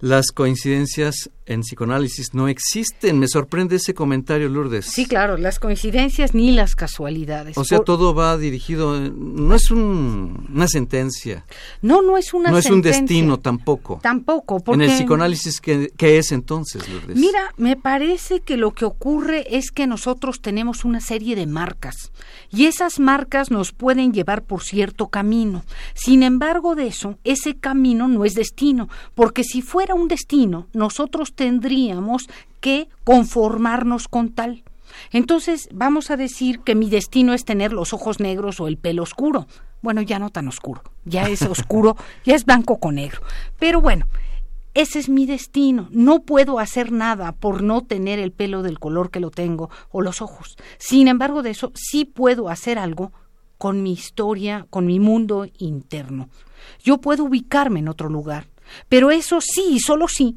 Las 0.00 0.32
coincidencias 0.32 1.30
en 1.46 1.60
psicoanálisis 1.62 2.34
no 2.34 2.48
existen. 2.48 3.18
Me 3.18 3.28
sorprende 3.28 3.76
ese 3.76 3.94
comentario, 3.94 4.48
Lourdes. 4.48 4.86
Sí, 4.86 5.06
claro, 5.06 5.36
las 5.36 5.58
coincidencias 5.58 6.34
ni 6.34 6.52
las 6.52 6.74
casualidades. 6.74 7.56
O 7.56 7.64
sea, 7.64 7.78
Por- 7.78 7.84
todo 7.86 8.14
va 8.14 8.36
dirigido... 8.36 8.98
No 9.00 9.54
es 9.54 9.70
un- 9.70 10.48
una 10.52 10.68
sentencia. 10.68 11.44
No, 11.82 12.02
no 12.02 12.18
es 12.18 12.34
una 12.34 12.50
no 12.50 12.58
es 12.58 12.66
un 12.66 12.74
sentencia. 12.82 13.00
destino 13.02 13.38
tampoco. 13.38 14.00
Tampoco, 14.02 14.60
porque... 14.60 14.84
En 14.84 14.90
el 14.90 14.96
psicoanálisis, 14.96 15.60
¿qué, 15.60 15.92
qué 15.96 16.18
es 16.18 16.32
entonces, 16.32 16.88
Lourdes? 16.88 17.16
Mira, 17.16 17.54
me 17.56 17.76
parece 17.76 18.40
que 18.40 18.56
lo 18.56 18.72
que 18.72 18.84
ocurre 18.84 19.46
es 19.56 19.70
que 19.70 19.86
nosotros 19.86 20.40
tenemos 20.40 20.84
una 20.84 21.00
serie 21.00 21.36
de 21.36 21.46
marcas 21.46 22.10
y 22.50 22.66
esas 22.66 22.98
marcas 22.98 23.50
nos 23.50 23.72
pueden 23.72 24.12
llevar 24.12 24.42
por 24.42 24.62
cierto 24.62 25.08
camino. 25.08 25.64
Sin 25.94 26.22
embargo 26.22 26.74
de 26.74 26.88
eso, 26.88 27.18
ese 27.24 27.56
camino 27.56 28.08
no 28.08 28.24
es 28.24 28.34
destino, 28.34 28.88
porque 29.14 29.44
si 29.44 29.62
fuera 29.62 29.94
un 29.94 30.08
destino, 30.08 30.66
nosotros 30.72 31.34
tendríamos 31.36 32.28
que 32.60 32.88
conformarnos 33.04 34.08
con 34.08 34.30
tal. 34.30 34.64
Entonces, 35.12 35.68
vamos 35.72 36.10
a 36.10 36.16
decir 36.16 36.60
que 36.60 36.74
mi 36.74 36.90
destino 36.90 37.32
es 37.34 37.44
tener 37.44 37.72
los 37.72 37.92
ojos 37.92 38.18
negros 38.20 38.60
o 38.60 38.66
el 38.66 38.78
pelo 38.78 39.02
oscuro. 39.02 39.46
Bueno, 39.82 40.02
ya 40.02 40.18
no 40.18 40.30
tan 40.30 40.48
oscuro, 40.48 40.82
ya 41.04 41.28
es 41.28 41.42
oscuro, 41.42 41.96
ya 42.24 42.34
es 42.34 42.44
blanco 42.44 42.78
con 42.78 42.96
negro. 42.96 43.20
Pero 43.58 43.80
bueno, 43.80 44.06
ese 44.74 44.98
es 44.98 45.08
mi 45.08 45.26
destino. 45.26 45.88
No 45.90 46.22
puedo 46.22 46.58
hacer 46.58 46.92
nada 46.92 47.32
por 47.32 47.62
no 47.62 47.82
tener 47.82 48.18
el 48.18 48.32
pelo 48.32 48.62
del 48.62 48.78
color 48.78 49.10
que 49.10 49.20
lo 49.20 49.30
tengo 49.30 49.70
o 49.90 50.02
los 50.02 50.20
ojos. 50.20 50.56
Sin 50.78 51.08
embargo, 51.08 51.42
de 51.42 51.50
eso 51.50 51.72
sí 51.74 52.04
puedo 52.04 52.48
hacer 52.48 52.78
algo 52.78 53.12
con 53.58 53.82
mi 53.82 53.92
historia, 53.92 54.66
con 54.68 54.86
mi 54.86 55.00
mundo 55.00 55.46
interno. 55.58 56.28
Yo 56.82 56.98
puedo 56.98 57.24
ubicarme 57.24 57.80
en 57.80 57.88
otro 57.88 58.08
lugar, 58.08 58.48
pero 58.88 59.10
eso 59.10 59.40
sí, 59.40 59.64
y 59.70 59.80
solo 59.80 60.08
sí, 60.08 60.36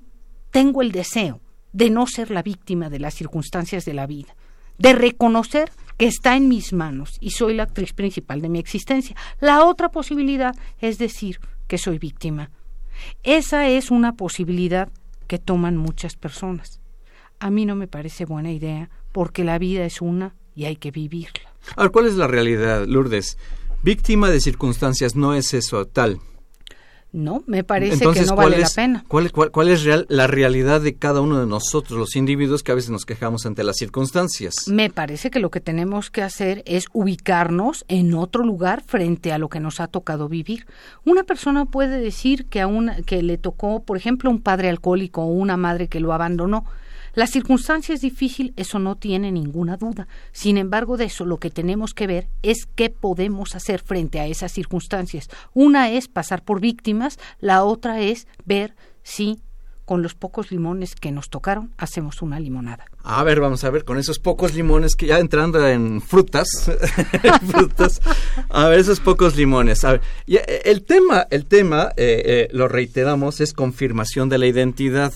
tengo 0.52 0.82
el 0.82 0.92
deseo 0.92 1.42
de 1.74 1.90
no 1.90 2.08
ser 2.08 2.32
la 2.32 2.42
víctima 2.42 2.90
de 2.90 3.00
las 3.00 3.14
circunstancias 3.14 3.86
de 3.86 3.94
la 3.94 4.08
vida, 4.08 4.36
de 4.78 4.94
reconocer 4.94 5.72
que 5.98 6.08
está 6.08 6.36
en 6.36 6.48
mis 6.48 6.74
manos 6.74 7.18
y 7.20 7.32
soy 7.32 7.54
la 7.54 7.64
actriz 7.64 7.94
principal 7.94 8.42
de 8.42 8.50
mi 8.50 8.60
existencia. 8.60 9.16
La 9.40 9.66
otra 9.66 9.90
posibilidad 9.90 10.56
es 10.80 10.98
decir 10.98 11.40
que 11.68 11.78
soy 11.78 12.00
víctima. 12.00 12.52
Esa 13.24 13.68
es 13.68 13.92
una 13.92 14.14
posibilidad 14.14 14.90
que 15.28 15.38
toman 15.38 15.78
muchas 15.78 16.16
personas. 16.16 16.82
A 17.40 17.50
mí 17.52 17.66
no 17.66 17.76
me 17.76 17.88
parece 17.88 18.26
buena 18.26 18.52
idea 18.52 18.90
porque 19.12 19.44
la 19.44 19.60
vida 19.60 19.86
es 19.86 20.02
una 20.02 20.36
y 20.56 20.66
hay 20.66 20.76
que 20.76 20.92
vivirla. 20.92 21.54
Ahora, 21.76 21.90
¿cuál 21.90 22.08
es 22.08 22.16
la 22.16 22.28
realidad, 22.28 22.86
Lourdes? 22.86 23.38
Víctima 23.84 24.30
de 24.30 24.42
circunstancias 24.42 25.16
no 25.16 25.34
es 25.34 25.54
eso 25.54 25.86
tal. 25.86 26.20
No, 27.12 27.44
me 27.48 27.64
parece 27.64 28.06
que 28.14 28.22
no 28.22 28.36
vale 28.36 28.60
la 28.60 28.70
pena. 28.70 29.04
¿Cuál, 29.08 29.32
cuál, 29.32 29.70
es 29.70 29.84
real, 29.84 30.06
la 30.10 30.28
realidad 30.28 30.80
de 30.80 30.96
cada 30.96 31.22
uno 31.22 31.40
de 31.40 31.48
nosotros, 31.48 31.98
los 31.98 32.16
individuos 32.16 32.62
que 32.62 32.72
a 32.72 32.76
veces 32.76 32.92
nos 32.92 33.06
quejamos 33.06 33.48
ante 33.48 33.64
las 33.64 33.78
circunstancias? 33.78 34.68
Me 34.68 34.92
parece 34.92 35.32
que 35.32 35.40
lo 35.40 35.50
que 35.50 35.60
tenemos 35.60 36.12
que 36.12 36.22
hacer 36.22 36.62
es 36.68 36.86
ubicarnos 36.94 37.84
en 37.88 38.14
otro 38.14 38.44
lugar 38.44 38.84
frente 38.86 39.32
a 39.32 39.40
lo 39.40 39.50
que 39.50 39.60
nos 39.60 39.80
ha 39.80 39.88
tocado 39.88 40.30
vivir. 40.30 40.68
Una 41.04 41.24
persona 41.24 41.66
puede 41.66 42.00
decir 42.00 42.46
que, 42.46 42.62
a 42.62 42.68
una, 42.68 43.02
que 43.02 43.24
le 43.24 43.40
tocó, 43.40 43.82
por 43.82 43.98
ejemplo, 43.98 44.30
un 44.30 44.42
padre 44.42 44.70
alcohólico 44.70 45.24
o 45.24 45.32
una 45.32 45.58
madre 45.58 45.88
que 45.88 46.00
lo 46.00 46.14
abandonó 46.14 46.66
la 47.20 47.28
circunstancia 47.28 47.94
es 47.94 48.00
difícil, 48.00 48.54
eso 48.56 48.80
no 48.80 48.96
tiene 48.96 49.30
ninguna 49.30 49.76
duda. 49.76 50.08
Sin 50.32 50.58
embargo, 50.58 50.96
de 50.96 51.04
eso 51.04 51.26
lo 51.26 51.36
que 51.36 51.50
tenemos 51.50 51.94
que 51.94 52.08
ver 52.08 52.30
es 52.44 52.66
qué 52.76 52.90
podemos 52.90 53.56
hacer 53.56 53.82
frente 53.82 54.22
a 54.22 54.26
esas 54.26 54.54
circunstancias. 54.54 55.30
Una 55.54 55.90
es 55.90 56.08
pasar 56.08 56.46
por 56.46 56.62
víctimas, 56.62 57.20
la 57.42 57.66
otra 57.66 58.00
es 58.00 58.26
ver 58.46 58.74
si 59.04 59.42
con 59.84 60.02
los 60.02 60.16
pocos 60.16 60.50
limones 60.50 60.96
que 60.96 61.12
nos 61.12 61.30
tocaron 61.30 61.74
hacemos 61.78 62.22
una 62.22 62.40
limonada. 62.40 62.86
A 63.04 63.22
ver, 63.26 63.42
vamos 63.42 63.66
a 63.66 63.70
ver, 63.70 63.84
con 63.84 63.98
esos 63.98 64.18
pocos 64.18 64.54
limones 64.54 64.96
que 64.96 65.08
ya 65.08 65.20
entrando 65.20 65.68
en 65.68 66.00
frutas, 66.00 66.48
frutas 67.52 68.00
a 68.48 68.70
ver, 68.70 68.80
esos 68.80 69.02
pocos 69.02 69.36
limones. 69.36 69.84
A 69.84 69.92
ver, 69.94 70.02
eh, 70.26 70.62
el 70.64 70.84
tema, 70.84 71.28
el 71.32 71.48
tema, 71.48 71.90
eh, 71.98 72.24
eh, 72.26 72.48
lo 72.54 72.70
reiteramos, 72.70 73.42
es 73.42 73.52
confirmación 73.52 74.30
de 74.30 74.38
la 74.38 74.48
identidad 74.48 75.12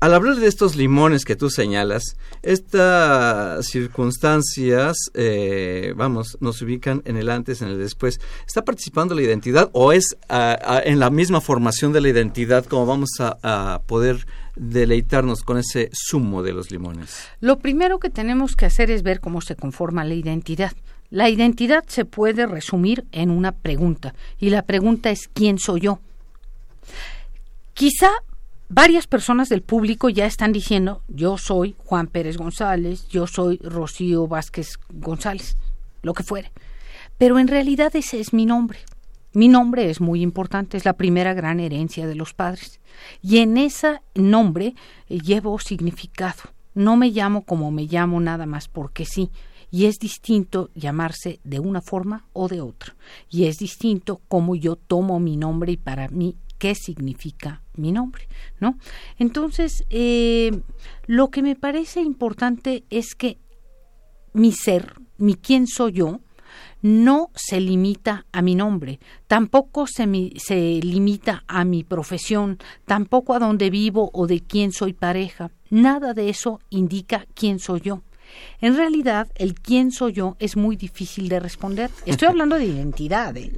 al 0.00 0.14
hablar 0.14 0.36
de 0.36 0.46
estos 0.46 0.76
limones 0.76 1.24
que 1.24 1.34
tú 1.34 1.50
señalas, 1.50 2.16
estas 2.42 3.66
circunstancias, 3.66 4.96
eh, 5.14 5.92
vamos, 5.96 6.38
nos 6.40 6.62
ubican 6.62 7.02
en 7.04 7.16
el 7.16 7.28
antes, 7.30 7.62
en 7.62 7.68
el 7.68 7.78
después. 7.78 8.20
¿Está 8.46 8.64
participando 8.64 9.14
la 9.14 9.22
identidad 9.22 9.70
o 9.72 9.92
es 9.92 10.16
en 10.28 11.00
la 11.00 11.10
misma 11.10 11.40
formación 11.40 11.92
de 11.92 12.00
la 12.00 12.08
identidad 12.08 12.64
como 12.66 12.86
vamos 12.86 13.10
a, 13.18 13.80
poder 13.86 14.26
deleitarnos 14.54 15.42
con 15.42 15.58
ese 15.58 15.90
zumo 15.92 16.42
de 16.42 16.52
los 16.52 16.70
limones? 16.70 17.28
Lo 17.40 17.58
primero 17.58 17.98
que 17.98 18.10
tenemos 18.10 18.54
que 18.54 18.66
hacer 18.66 18.90
es 18.90 19.02
ver 19.02 19.20
cómo 19.20 19.40
se 19.40 19.56
conforma 19.56 20.04
la 20.04 20.14
identidad. 20.14 20.72
La 21.10 21.28
identidad 21.28 21.84
se 21.88 22.04
puede 22.04 22.46
resumir 22.46 23.04
en 23.12 23.30
una 23.30 23.52
pregunta 23.52 24.14
y 24.38 24.50
la 24.50 24.62
pregunta 24.62 25.10
es 25.10 25.28
¿quién 25.32 25.58
soy 25.58 25.80
yo? 25.80 26.00
Quizá 27.72 28.10
varias 28.68 29.06
personas 29.06 29.48
del 29.48 29.62
público 29.62 30.08
ya 30.08 30.26
están 30.26 30.52
diciendo, 30.52 31.02
yo 31.08 31.38
soy 31.38 31.74
Juan 31.78 32.06
Pérez 32.06 32.36
González, 32.36 33.08
yo 33.08 33.26
soy 33.26 33.58
Rocío 33.62 34.26
Vázquez 34.26 34.78
González, 34.90 35.56
lo 36.02 36.14
que 36.14 36.22
fuere. 36.22 36.52
Pero 37.16 37.38
en 37.38 37.48
realidad 37.48 37.94
ese 37.96 38.20
es 38.20 38.32
mi 38.32 38.46
nombre. 38.46 38.78
Mi 39.34 39.48
nombre 39.48 39.90
es 39.90 40.00
muy 40.00 40.22
importante, 40.22 40.76
es 40.76 40.84
la 40.84 40.94
primera 40.94 41.34
gran 41.34 41.60
herencia 41.60 42.06
de 42.06 42.14
los 42.14 42.32
padres. 42.32 42.80
Y 43.22 43.38
en 43.38 43.56
ese 43.56 44.00
nombre 44.14 44.74
eh, 45.08 45.18
llevo 45.18 45.58
significado. 45.58 46.42
No 46.74 46.96
me 46.96 47.10
llamo 47.10 47.44
como 47.44 47.70
me 47.70 47.84
llamo 47.84 48.20
nada 48.20 48.46
más 48.46 48.68
porque 48.68 49.04
sí. 49.04 49.30
Y 49.70 49.84
es 49.84 49.98
distinto 49.98 50.70
llamarse 50.74 51.40
de 51.44 51.60
una 51.60 51.82
forma 51.82 52.24
o 52.32 52.48
de 52.48 52.60
otra. 52.60 52.96
Y 53.28 53.44
es 53.44 53.58
distinto 53.58 54.22
cómo 54.28 54.54
yo 54.54 54.76
tomo 54.76 55.20
mi 55.20 55.36
nombre 55.36 55.72
y 55.72 55.76
para 55.76 56.08
mí 56.08 56.36
qué 56.58 56.74
significa 56.74 57.62
mi 57.78 57.92
nombre, 57.92 58.28
¿no? 58.60 58.78
Entonces, 59.18 59.84
eh, 59.90 60.60
lo 61.06 61.28
que 61.30 61.42
me 61.42 61.56
parece 61.56 62.00
importante 62.00 62.84
es 62.90 63.14
que 63.14 63.38
mi 64.32 64.52
ser, 64.52 64.94
mi 65.16 65.34
quién 65.34 65.66
soy 65.66 65.92
yo, 65.92 66.20
no 66.80 67.30
se 67.34 67.60
limita 67.60 68.26
a 68.32 68.42
mi 68.42 68.54
nombre, 68.54 69.00
tampoco 69.26 69.86
se, 69.86 70.06
se 70.36 70.80
limita 70.82 71.44
a 71.48 71.64
mi 71.64 71.82
profesión, 71.82 72.58
tampoco 72.84 73.34
a 73.34 73.38
dónde 73.38 73.70
vivo 73.70 74.10
o 74.12 74.26
de 74.26 74.40
quién 74.40 74.72
soy 74.72 74.92
pareja. 74.92 75.50
Nada 75.70 76.14
de 76.14 76.28
eso 76.28 76.60
indica 76.70 77.26
quién 77.34 77.58
soy 77.58 77.80
yo. 77.80 78.02
En 78.60 78.76
realidad, 78.76 79.28
el 79.36 79.54
quién 79.54 79.90
soy 79.90 80.12
yo 80.12 80.36
es 80.38 80.56
muy 80.56 80.76
difícil 80.76 81.28
de 81.28 81.40
responder. 81.40 81.90
Estoy 82.04 82.28
hablando 82.28 82.56
de 82.56 82.66
identidad. 82.66 83.36
¿eh? 83.36 83.52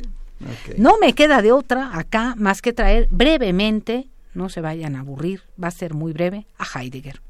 No 0.76 0.98
me 0.98 1.12
queda 1.12 1.42
de 1.42 1.52
otra 1.52 1.98
acá 1.98 2.34
más 2.36 2.62
que 2.62 2.72
traer 2.72 3.08
brevemente, 3.10 4.08
no 4.34 4.48
se 4.48 4.60
vayan 4.60 4.96
a 4.96 5.00
aburrir, 5.00 5.42
va 5.62 5.68
a 5.68 5.72
ser 5.72 5.94
muy 5.94 6.12
breve, 6.12 6.46
a 6.58 6.80
Heidegger. 6.80 7.20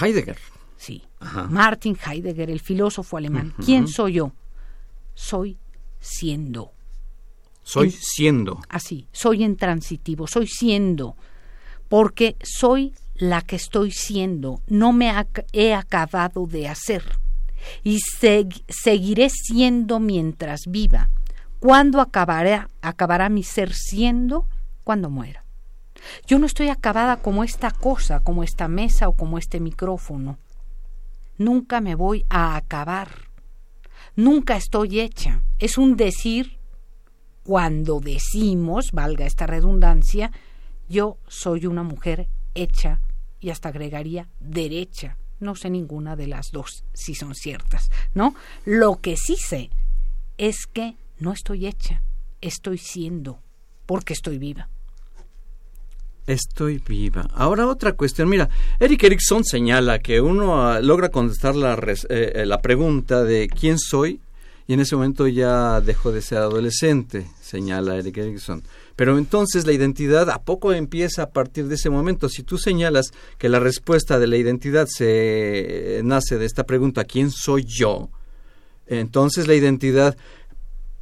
Heidegger. 0.00 0.38
Sí. 0.76 1.02
Martin 1.50 1.96
Heidegger, 2.04 2.50
el 2.50 2.60
filósofo 2.60 3.16
alemán. 3.16 3.54
¿Quién 3.64 3.88
soy 3.88 4.14
yo? 4.14 4.32
Soy 5.14 5.56
siendo. 6.00 6.72
Soy 7.62 7.90
siendo. 7.90 8.60
Así, 8.68 9.08
soy 9.12 9.42
intransitivo, 9.42 10.26
soy 10.26 10.46
siendo. 10.46 11.16
Porque 11.88 12.36
soy 12.42 12.94
la 13.14 13.40
que 13.42 13.56
estoy 13.56 13.90
siendo, 13.92 14.60
no 14.66 14.92
me 14.92 15.12
he 15.52 15.74
acabado 15.74 16.46
de 16.46 16.68
hacer. 16.68 17.04
Y 17.82 17.98
seguiré 18.68 19.30
siendo 19.30 20.00
mientras 20.00 20.62
viva 20.66 21.08
¿Cuándo 21.64 22.02
acabará, 22.02 22.68
acabará 22.82 23.30
mi 23.30 23.42
ser 23.42 23.72
siendo? 23.72 24.46
Cuando 24.84 25.08
muera. 25.08 25.46
Yo 26.26 26.38
no 26.38 26.44
estoy 26.44 26.68
acabada 26.68 27.16
como 27.16 27.42
esta 27.42 27.70
cosa, 27.70 28.20
como 28.20 28.42
esta 28.44 28.68
mesa 28.68 29.08
o 29.08 29.14
como 29.14 29.38
este 29.38 29.60
micrófono. 29.60 30.36
Nunca 31.38 31.80
me 31.80 31.94
voy 31.94 32.26
a 32.28 32.56
acabar. 32.56 33.08
Nunca 34.14 34.56
estoy 34.56 35.00
hecha. 35.00 35.40
Es 35.58 35.78
un 35.78 35.96
decir 35.96 36.58
cuando 37.44 37.98
decimos, 37.98 38.90
valga 38.92 39.24
esta 39.24 39.46
redundancia, 39.46 40.32
yo 40.90 41.16
soy 41.28 41.64
una 41.64 41.82
mujer 41.82 42.28
hecha 42.54 43.00
y 43.40 43.48
hasta 43.48 43.70
agregaría 43.70 44.28
derecha. 44.38 45.16
No 45.40 45.54
sé 45.54 45.70
ninguna 45.70 46.14
de 46.14 46.26
las 46.26 46.50
dos 46.52 46.84
si 46.92 47.14
son 47.14 47.34
ciertas, 47.34 47.90
¿no? 48.12 48.34
Lo 48.66 48.96
que 48.96 49.16
sí 49.16 49.36
sé 49.36 49.70
es 50.36 50.66
que 50.66 50.98
no 51.18 51.32
estoy 51.32 51.66
hecha, 51.66 52.02
estoy 52.40 52.78
siendo, 52.78 53.38
porque 53.86 54.12
estoy 54.12 54.38
viva. 54.38 54.68
Estoy 56.26 56.78
viva. 56.78 57.28
Ahora 57.34 57.66
otra 57.66 57.92
cuestión. 57.92 58.30
Mira, 58.30 58.48
Eric 58.80 59.04
Erickson 59.04 59.44
señala 59.44 59.98
que 59.98 60.22
uno 60.22 60.66
ah, 60.66 60.80
logra 60.80 61.10
contestar 61.10 61.54
la, 61.54 61.74
eh, 61.74 61.96
eh, 62.08 62.46
la 62.46 62.62
pregunta 62.62 63.24
de 63.24 63.48
quién 63.48 63.78
soy 63.78 64.20
y 64.66 64.72
en 64.72 64.80
ese 64.80 64.96
momento 64.96 65.28
ya 65.28 65.82
dejó 65.82 66.12
de 66.12 66.22
ser 66.22 66.38
adolescente, 66.38 67.26
señala 67.42 67.96
Eric 67.96 68.16
Erickson. 68.16 68.62
Pero 68.96 69.18
entonces 69.18 69.66
la 69.66 69.72
identidad 69.72 70.30
a 70.30 70.40
poco 70.40 70.72
empieza 70.72 71.24
a 71.24 71.30
partir 71.30 71.66
de 71.66 71.74
ese 71.74 71.90
momento. 71.90 72.30
Si 72.30 72.42
tú 72.42 72.56
señalas 72.56 73.10
que 73.36 73.50
la 73.50 73.58
respuesta 73.58 74.18
de 74.18 74.26
la 74.26 74.38
identidad 74.38 74.86
se 74.88 76.00
nace 76.04 76.38
de 76.38 76.46
esta 76.46 76.64
pregunta, 76.64 77.04
¿quién 77.04 77.30
soy 77.30 77.64
yo? 77.64 78.08
Entonces 78.86 79.46
la 79.46 79.54
identidad 79.54 80.16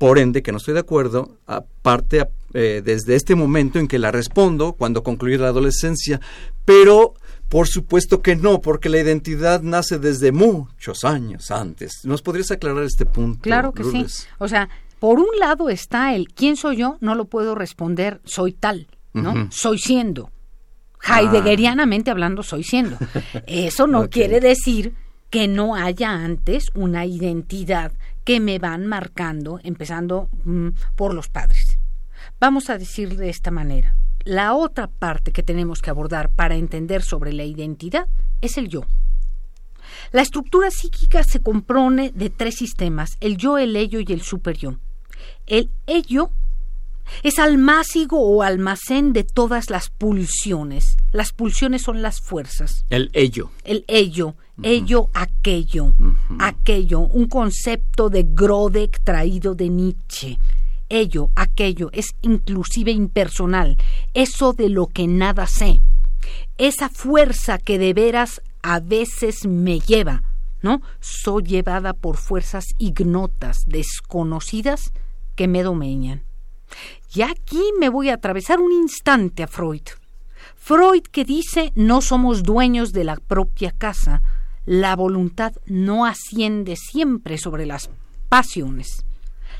por 0.03 0.19
ende, 0.19 0.43
que 0.43 0.51
no 0.51 0.59
estoy 0.59 0.75
de 0.75 0.81
acuerdo, 0.81 1.39
aparte 1.47 2.27
eh, 2.55 2.83
desde 2.85 3.15
este 3.15 3.37
momento 3.37 3.79
en 3.79 3.87
que 3.87 4.01
la 4.01 4.11
respondo, 4.11 4.73
cuando 4.73 5.05
concluye 5.05 5.39
la 5.39 5.47
adolescencia, 5.47 6.21
pero 6.65 7.15
por 7.49 7.69
supuesto 7.69 8.21
que 8.21 8.35
no, 8.35 8.61
porque 8.61 8.89
la 8.89 8.99
identidad 8.99 9.63
nace 9.63 10.01
desde 10.01 10.33
muchos 10.33 11.05
años 11.05 11.53
antes. 11.53 12.01
¿Nos 12.03 12.21
podrías 12.21 12.51
aclarar 12.51 12.83
este 12.83 13.07
punto? 13.07 13.43
Claro 13.43 13.71
que 13.71 13.85
sí. 13.85 14.05
O 14.39 14.49
sea, 14.49 14.69
por 14.99 15.21
un 15.21 15.39
lado 15.39 15.69
está 15.69 16.17
el 16.17 16.27
quién 16.35 16.57
soy 16.57 16.79
yo, 16.79 16.97
no 17.01 17.15
lo 17.15 17.27
puedo 17.27 17.55
responder 17.55 18.21
soy 18.25 18.55
tal, 18.55 18.89
¿no? 19.13 19.53
Soy 19.53 19.79
siendo. 19.79 20.33
Heideggerianamente 21.01 22.11
hablando, 22.11 22.43
soy 22.43 22.65
siendo. 22.65 22.97
Eso 23.47 23.87
no 23.87 24.11
quiere 24.11 24.41
decir 24.41 24.97
que 25.31 25.47
no 25.47 25.77
haya 25.77 26.11
antes 26.11 26.65
una 26.75 27.07
identidad 27.07 27.93
que 28.25 28.41
me 28.41 28.59
van 28.59 28.87
marcando, 28.87 29.61
empezando 29.63 30.29
mm, 30.45 30.69
por 30.97 31.15
los 31.15 31.29
padres. 31.29 31.79
Vamos 32.41 32.71
a 32.71 32.79
decir 32.79 33.17
de 33.17 33.29
esta 33.29 33.51
manera, 33.51 33.97
la 34.25 34.55
otra 34.55 34.87
parte 34.87 35.33
que 35.33 35.43
tenemos 35.43 35.83
que 35.83 35.91
abordar 35.91 36.31
para 36.31 36.57
entender 36.57 37.03
sobre 37.03 37.33
la 37.33 37.45
identidad 37.45 38.09
es 38.41 38.59
el 38.59 38.69
yo. 38.69 38.83
La 40.13 40.23
estructura 40.23 40.71
psíquica 40.71 41.25
se 41.25 41.41
compone 41.41 42.13
de 42.15 42.31
tres 42.31 42.57
sistemas, 42.57 43.17
el 43.21 43.37
yo, 43.37 43.59
el 43.59 43.77
ello 43.77 44.01
y 44.01 44.13
el 44.13 44.23
superyo. 44.23 44.79
El 45.47 45.71
ello 45.87 46.31
es 47.23 47.39
almácigo 47.39 48.21
o 48.21 48.43
almacén 48.43 49.13
de 49.13 49.25
todas 49.25 49.71
las 49.71 49.91
pulsiones. 49.91 50.97
Las 51.13 51.33
pulsiones 51.33 51.83
son 51.83 52.03
las 52.03 52.21
fuerzas. 52.21 52.85
El 52.91 53.11
ello. 53.13 53.51
El 53.65 53.85
ello, 53.89 54.35
ello, 54.63 55.09
aquello, 55.15 55.95
aquello, 56.39 57.01
un 57.01 57.27
concepto 57.27 58.09
de 58.09 58.25
Grodek 58.29 59.03
traído 59.03 59.55
de 59.55 59.69
Nietzsche. 59.69 60.39
Ello, 60.89 61.31
aquello, 61.35 61.91
es 61.93 62.15
inclusive 62.21 62.91
impersonal, 62.91 63.79
eso 64.13 64.53
de 64.53 64.69
lo 64.69 64.89
que 64.89 65.07
nada 65.07 65.47
sé. 65.47 65.81
Esa 66.59 66.89
fuerza 66.91 67.59
que 67.59 67.79
de 67.79 67.95
veras 67.95 68.43
a 68.63 68.79
veces 68.81 69.47
me 69.47 69.81
lleva, 69.81 70.23
¿no? 70.61 70.83
Soy 71.01 71.45
llevada 71.45 71.95
por 71.95 72.17
fuerzas 72.17 72.67
ignotas, 72.79 73.65
desconocidas, 73.67 74.93
que 75.35 75.49
me 75.49 75.63
domeñan. 75.63 76.23
Y 77.15 77.23
aquí 77.23 77.63
me 77.79 77.89
voy 77.89 78.09
a 78.09 78.15
atravesar 78.15 78.61
un 78.61 78.73
instante 78.73 79.43
a 79.43 79.47
Freud. 79.49 79.83
Freud 80.57 81.03
que 81.03 81.25
dice 81.25 81.73
no 81.75 82.01
somos 82.01 82.43
dueños 82.43 82.93
de 82.93 83.05
la 83.05 83.17
propia 83.17 83.73
casa, 83.73 84.23
la 84.65 84.95
voluntad 84.95 85.53
no 85.67 86.07
asciende 86.07 86.77
siempre 86.77 87.37
sobre 87.39 87.67
las 87.67 87.91
pasiones. 88.29 89.05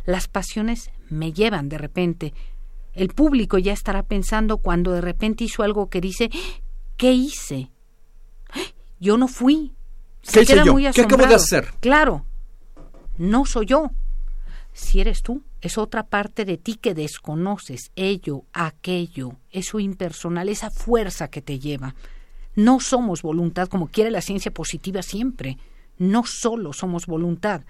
Las 0.05 0.29
pasiones 0.29 0.91
me 1.11 1.33
llevan 1.33 1.69
de 1.69 1.79
repente. 1.79 2.35
El 2.95 3.09
público 3.09 3.59
ya 3.59 3.73
estará 3.73 4.03
pensando 4.03 4.59
cuando 4.59 4.93
de 4.93 5.01
repente 5.01 5.45
hizo 5.45 5.63
algo 5.63 5.89
que 5.89 6.01
dice 6.01 6.31
¿qué 6.97 7.13
hice? 7.13 7.71
Yo 9.01 9.17
no 9.17 9.27
fui. 9.27 9.75
Se 10.23 10.41
¿Qué 10.41 10.47
queda 10.47 10.65
yo? 10.65 10.73
muy 10.73 10.89
¿Qué 10.93 11.03
acabo 11.03 11.27
de 11.27 11.35
hacer? 11.35 11.75
Claro. 11.81 12.25
No 13.19 13.45
soy 13.45 13.67
yo. 13.67 13.91
Si 14.73 15.01
eres 15.01 15.23
tú, 15.23 15.43
es 15.63 15.79
otra 15.79 16.03
parte 16.03 16.45
de 16.45 16.59
ti 16.59 16.75
que 16.75 16.93
desconoces, 16.93 17.93
ello, 17.95 18.45
aquello, 18.53 19.39
eso 19.51 19.79
impersonal, 19.79 20.49
esa 20.49 20.71
fuerza 20.71 21.29
que 21.29 21.41
te 21.41 21.61
lleva. 21.61 21.95
No 22.57 22.81
somos 22.81 23.23
voluntad 23.23 23.69
como 23.69 23.87
quiere 23.87 24.11
la 24.11 24.21
ciencia 24.21 24.53
positiva 24.53 25.03
siempre. 25.03 25.57
No 25.99 26.25
solo 26.27 26.73
somos 26.73 27.07
voluntad. 27.07 27.63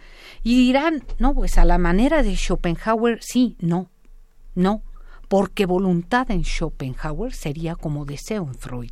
Y 0.42 0.56
dirán, 0.56 1.04
no, 1.18 1.34
pues 1.34 1.58
a 1.58 1.66
la 1.66 1.76
manera 1.76 2.22
de 2.22 2.34
Schopenhauer, 2.34 3.22
sí, 3.22 3.56
no, 3.60 3.90
no, 4.54 4.82
porque 5.28 5.66
voluntad 5.66 6.30
en 6.30 6.44
Schopenhauer 6.44 7.34
sería 7.34 7.76
como 7.76 8.06
deseo 8.06 8.46
en 8.46 8.54
Freud. 8.54 8.90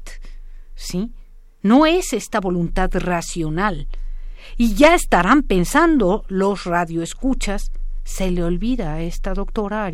¿Sí? 0.75 1.11
No 1.63 1.87
es 1.87 2.13
esta 2.13 2.39
voluntad 2.39 2.91
racional. 2.95 3.89
Y 4.59 4.75
ya 4.75 4.95
estarán 4.95 5.43
pensando 5.43 6.25
los 6.29 6.65
radioescuchas 6.65 7.73
se 8.05 8.31
le 8.31 8.43
olvida 8.43 8.95
a 8.95 9.03
esta 9.03 9.35
doctora 9.35 9.91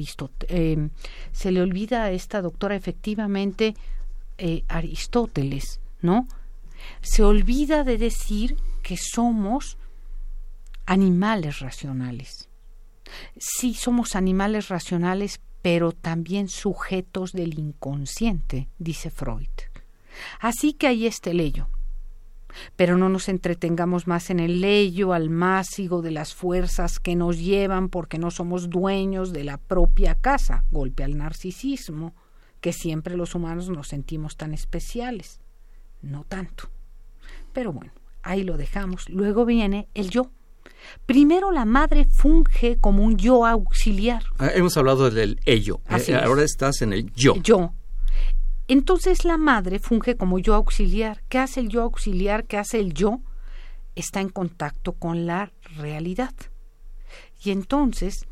eh, 0.49 0.88
se 1.33 1.53
le 1.53 1.61
olvida 1.61 2.05
a 2.05 2.11
esta 2.11 2.40
doctora 2.42 2.77
efectivamente 2.77 3.75
eh, 4.38 4.64
Aristóteles, 4.69 5.81
¿no? 6.01 6.29
Se 7.01 7.23
olvida 7.23 7.85
de 7.85 7.99
decir 7.99 8.57
que 8.83 8.97
somos 8.97 9.79
animales 10.85 11.61
racionales. 11.61 12.49
Sí, 13.37 13.75
somos 13.75 14.16
animales 14.16 14.69
racionales, 14.69 15.40
pero 15.62 15.92
también 15.92 16.49
sujetos 16.49 17.33
del 17.33 17.59
inconsciente, 17.59 18.69
dice 18.79 19.11
Freud. 19.11 19.49
Así 20.40 20.73
que 20.73 20.87
ahí 20.87 21.07
está 21.07 21.31
el 21.31 21.40
ello. 21.40 21.69
Pero 22.77 22.97
no 22.97 23.09
nos 23.09 23.29
entretengamos 23.29 24.07
más 24.07 24.31
en 24.31 24.40
el 24.40 24.61
leyo 24.61 25.12
almácigo 25.12 26.03
de 26.03 26.11
las 26.11 26.35
fuerzas 26.35 26.99
que 26.99 27.16
nos 27.16 27.38
llevan 27.38 27.88
porque 27.88 28.19
no 28.19 28.31
somos 28.31 28.71
dueños 28.71 29.33
de 29.33 29.45
la 29.45 29.59
propia 29.59 30.14
casa, 30.14 30.64
golpe 30.71 31.05
al 31.05 31.16
narcisismo, 31.16 32.14
que 32.61 32.73
siempre 32.73 33.16
los 33.16 33.35
humanos 33.35 33.69
nos 33.69 33.88
sentimos 33.88 34.37
tan 34.37 34.53
especiales. 34.53 35.40
No 36.03 36.25
tanto. 36.25 36.69
Pero 37.53 37.73
bueno, 37.73 37.92
ahí 38.23 38.42
lo 38.42 38.57
dejamos. 38.57 39.09
Luego 39.09 39.45
viene 39.45 39.88
el 39.95 40.11
yo. 40.11 40.31
Primero 41.07 41.53
la 41.53 41.64
madre 41.64 42.05
funge 42.05 42.79
como 42.79 43.05
un 43.05 43.16
yo 43.16 43.47
auxiliar. 43.47 44.25
Ah, 44.38 44.51
hemos 44.55 44.77
hablado 44.77 45.11
del 45.11 45.40
ello. 45.45 45.81
Eh, 45.88 46.14
ahora 46.14 46.42
estás 46.42 46.83
en 46.83 46.92
el 46.92 47.12
yo. 47.12 47.37
Yo. 47.42 47.73
Entonces 48.68 49.24
la 49.24 49.37
madre 49.37 49.79
funge 49.79 50.16
como 50.16 50.40
yo 50.40 50.55
auxiliar. 50.55 51.22
¿Qué 51.29 51.38
hace 51.38 51.61
el 51.61 51.68
yo 51.68 51.83
auxiliar? 51.83 52.46
¿Qué 52.46 52.57
hace 52.57 52.81
el 52.81 52.94
yo? 52.94 53.20
Está 53.94 54.20
en 54.20 54.29
contacto 54.29 54.92
con 54.92 55.24
la 55.24 55.52
realidad. 55.76 56.35
Y 57.44 57.52
entonces 57.52 58.26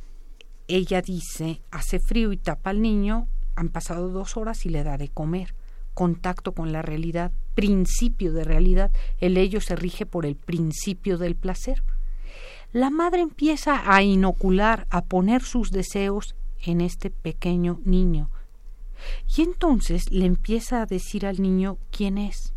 ella 0.66 1.02
dice, 1.02 1.62
hace 1.70 2.00
frío 2.00 2.32
y 2.32 2.36
tapa 2.36 2.70
al 2.70 2.82
niño, 2.82 3.28
han 3.54 3.68
pasado 3.68 4.08
dos 4.08 4.36
horas 4.36 4.66
y 4.66 4.70
le 4.70 4.82
da 4.82 4.96
de 4.96 5.08
comer. 5.08 5.54
Contacto 5.94 6.50
con 6.52 6.72
la 6.72 6.82
realidad, 6.82 7.30
principio 7.54 8.32
de 8.32 8.42
realidad. 8.42 8.90
El 9.18 9.36
ello 9.36 9.60
se 9.60 9.76
rige 9.76 10.04
por 10.04 10.26
el 10.26 10.34
principio 10.34 11.16
del 11.16 11.36
placer. 11.36 11.84
La 12.72 12.90
madre 12.90 13.20
empieza 13.20 13.94
a 13.94 14.02
inocular, 14.02 14.88
a 14.90 15.04
poner 15.04 15.42
sus 15.42 15.70
deseos 15.70 16.34
en 16.60 16.80
este 16.80 17.10
pequeño 17.10 17.78
niño 17.84 18.30
y 19.36 19.42
entonces 19.42 20.10
le 20.10 20.26
empieza 20.26 20.82
a 20.82 20.86
decir 20.86 21.26
al 21.26 21.40
niño 21.40 21.78
quién 21.90 22.18
es. 22.18 22.54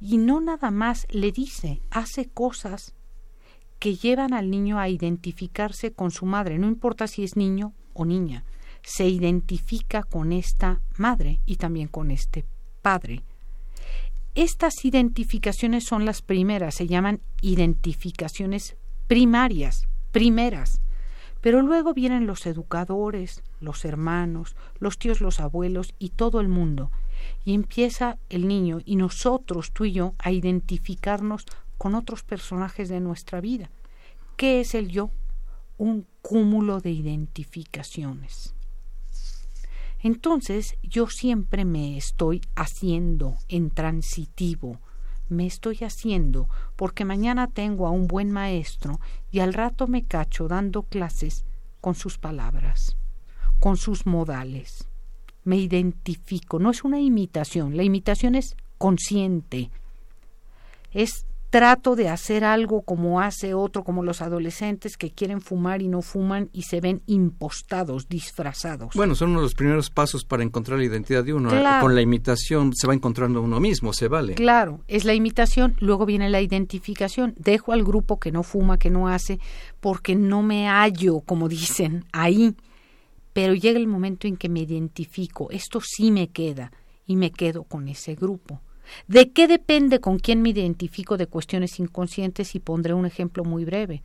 Y 0.00 0.18
no 0.18 0.40
nada 0.40 0.70
más 0.70 1.06
le 1.10 1.32
dice, 1.32 1.80
hace 1.90 2.26
cosas 2.26 2.94
que 3.78 3.96
llevan 3.96 4.32
al 4.32 4.50
niño 4.50 4.78
a 4.78 4.88
identificarse 4.88 5.92
con 5.92 6.10
su 6.10 6.26
madre, 6.26 6.58
no 6.58 6.68
importa 6.68 7.06
si 7.06 7.24
es 7.24 7.36
niño 7.36 7.72
o 7.92 8.04
niña, 8.04 8.44
se 8.82 9.08
identifica 9.08 10.02
con 10.02 10.32
esta 10.32 10.80
madre 10.96 11.40
y 11.46 11.56
también 11.56 11.88
con 11.88 12.10
este 12.10 12.44
padre. 12.82 13.22
Estas 14.34 14.84
identificaciones 14.84 15.84
son 15.84 16.04
las 16.04 16.20
primeras, 16.22 16.74
se 16.74 16.86
llaman 16.86 17.20
identificaciones 17.40 18.76
primarias, 19.06 19.86
primeras. 20.12 20.80
Pero 21.44 21.60
luego 21.60 21.92
vienen 21.92 22.26
los 22.26 22.46
educadores, 22.46 23.42
los 23.60 23.84
hermanos, 23.84 24.56
los 24.78 24.96
tíos, 24.96 25.20
los 25.20 25.40
abuelos 25.40 25.92
y 25.98 26.08
todo 26.08 26.40
el 26.40 26.48
mundo. 26.48 26.90
Y 27.44 27.52
empieza 27.52 28.16
el 28.30 28.48
niño 28.48 28.80
y 28.82 28.96
nosotros, 28.96 29.70
tú 29.70 29.84
y 29.84 29.92
yo, 29.92 30.14
a 30.16 30.32
identificarnos 30.32 31.44
con 31.76 31.96
otros 31.96 32.22
personajes 32.22 32.88
de 32.88 33.00
nuestra 33.00 33.42
vida. 33.42 33.68
¿Qué 34.38 34.60
es 34.60 34.74
el 34.74 34.88
yo? 34.88 35.10
Un 35.76 36.06
cúmulo 36.22 36.80
de 36.80 36.92
identificaciones. 36.92 38.54
Entonces 40.00 40.78
yo 40.82 41.08
siempre 41.08 41.66
me 41.66 41.98
estoy 41.98 42.40
haciendo 42.54 43.36
en 43.48 43.68
transitivo, 43.68 44.80
me 45.28 45.46
estoy 45.46 45.78
haciendo 45.78 46.48
porque 46.76 47.04
mañana 47.04 47.48
tengo 47.48 47.86
a 47.86 47.90
un 47.90 48.06
buen 48.06 48.30
maestro 48.30 49.00
y 49.30 49.40
al 49.40 49.54
rato 49.54 49.86
me 49.86 50.04
cacho 50.04 50.48
dando 50.48 50.82
clases 50.82 51.44
con 51.80 51.94
sus 51.94 52.18
palabras, 52.18 52.96
con 53.60 53.76
sus 53.76 54.06
modales. 54.06 54.88
Me 55.44 55.56
identifico, 55.56 56.58
no 56.58 56.70
es 56.70 56.84
una 56.84 57.00
imitación, 57.00 57.76
la 57.76 57.82
imitación 57.82 58.34
es 58.34 58.56
consciente, 58.78 59.70
es 60.92 61.26
trato 61.54 61.94
de 61.94 62.08
hacer 62.08 62.42
algo 62.42 62.82
como 62.82 63.20
hace 63.20 63.54
otro, 63.54 63.84
como 63.84 64.02
los 64.02 64.20
adolescentes 64.22 64.96
que 64.96 65.12
quieren 65.12 65.40
fumar 65.40 65.82
y 65.82 65.86
no 65.86 66.02
fuman 66.02 66.50
y 66.52 66.62
se 66.62 66.80
ven 66.80 67.00
impostados, 67.06 68.08
disfrazados. 68.08 68.92
Bueno, 68.96 69.14
son 69.14 69.30
uno 69.30 69.38
de 69.38 69.44
los 69.44 69.54
primeros 69.54 69.88
pasos 69.88 70.24
para 70.24 70.42
encontrar 70.42 70.80
la 70.80 70.84
identidad 70.84 71.22
de 71.22 71.32
uno. 71.32 71.50
Con 71.80 71.94
la 71.94 72.02
imitación 72.02 72.72
se 72.74 72.88
va 72.88 72.94
encontrando 72.94 73.40
uno 73.40 73.60
mismo, 73.60 73.92
se 73.92 74.08
vale. 74.08 74.34
Claro, 74.34 74.80
es 74.88 75.04
la 75.04 75.14
imitación, 75.14 75.76
luego 75.78 76.06
viene 76.06 76.28
la 76.28 76.40
identificación. 76.40 77.34
Dejo 77.38 77.70
al 77.70 77.84
grupo 77.84 78.18
que 78.18 78.32
no 78.32 78.42
fuma, 78.42 78.76
que 78.76 78.90
no 78.90 79.06
hace, 79.06 79.38
porque 79.78 80.16
no 80.16 80.42
me 80.42 80.66
hallo, 80.66 81.20
como 81.20 81.48
dicen, 81.48 82.04
ahí. 82.10 82.56
Pero 83.32 83.54
llega 83.54 83.78
el 83.78 83.86
momento 83.86 84.26
en 84.26 84.36
que 84.36 84.48
me 84.48 84.62
identifico, 84.62 85.52
esto 85.52 85.80
sí 85.80 86.10
me 86.10 86.30
queda, 86.30 86.72
y 87.06 87.14
me 87.14 87.30
quedo 87.30 87.62
con 87.62 87.86
ese 87.86 88.16
grupo. 88.16 88.60
¿De 89.08 89.32
qué 89.32 89.48
depende 89.48 90.00
con 90.00 90.18
quién 90.18 90.42
me 90.42 90.50
identifico 90.50 91.16
de 91.16 91.26
cuestiones 91.26 91.78
inconscientes? 91.80 92.54
Y 92.54 92.60
pondré 92.60 92.94
un 92.94 93.06
ejemplo 93.06 93.44
muy 93.44 93.64
breve. 93.64 94.02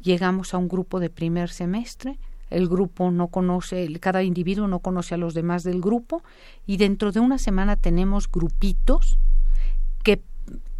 Llegamos 0.00 0.54
a 0.54 0.58
un 0.58 0.68
grupo 0.68 1.00
de 1.00 1.10
primer 1.10 1.50
semestre, 1.50 2.18
el 2.50 2.68
grupo 2.68 3.10
no 3.10 3.28
conoce, 3.28 3.88
cada 4.00 4.22
individuo 4.22 4.68
no 4.68 4.80
conoce 4.80 5.14
a 5.14 5.18
los 5.18 5.34
demás 5.34 5.62
del 5.64 5.80
grupo 5.80 6.22
y 6.66 6.76
dentro 6.76 7.10
de 7.10 7.20
una 7.20 7.38
semana 7.38 7.76
tenemos 7.76 8.30
grupitos 8.30 9.18
que, 10.02 10.22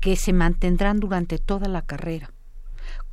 que 0.01 0.17
se 0.17 0.33
mantendrán 0.33 1.01
durante 1.01 1.39
toda 1.39 1.69
la 1.69 1.83
carrera. 1.83 2.33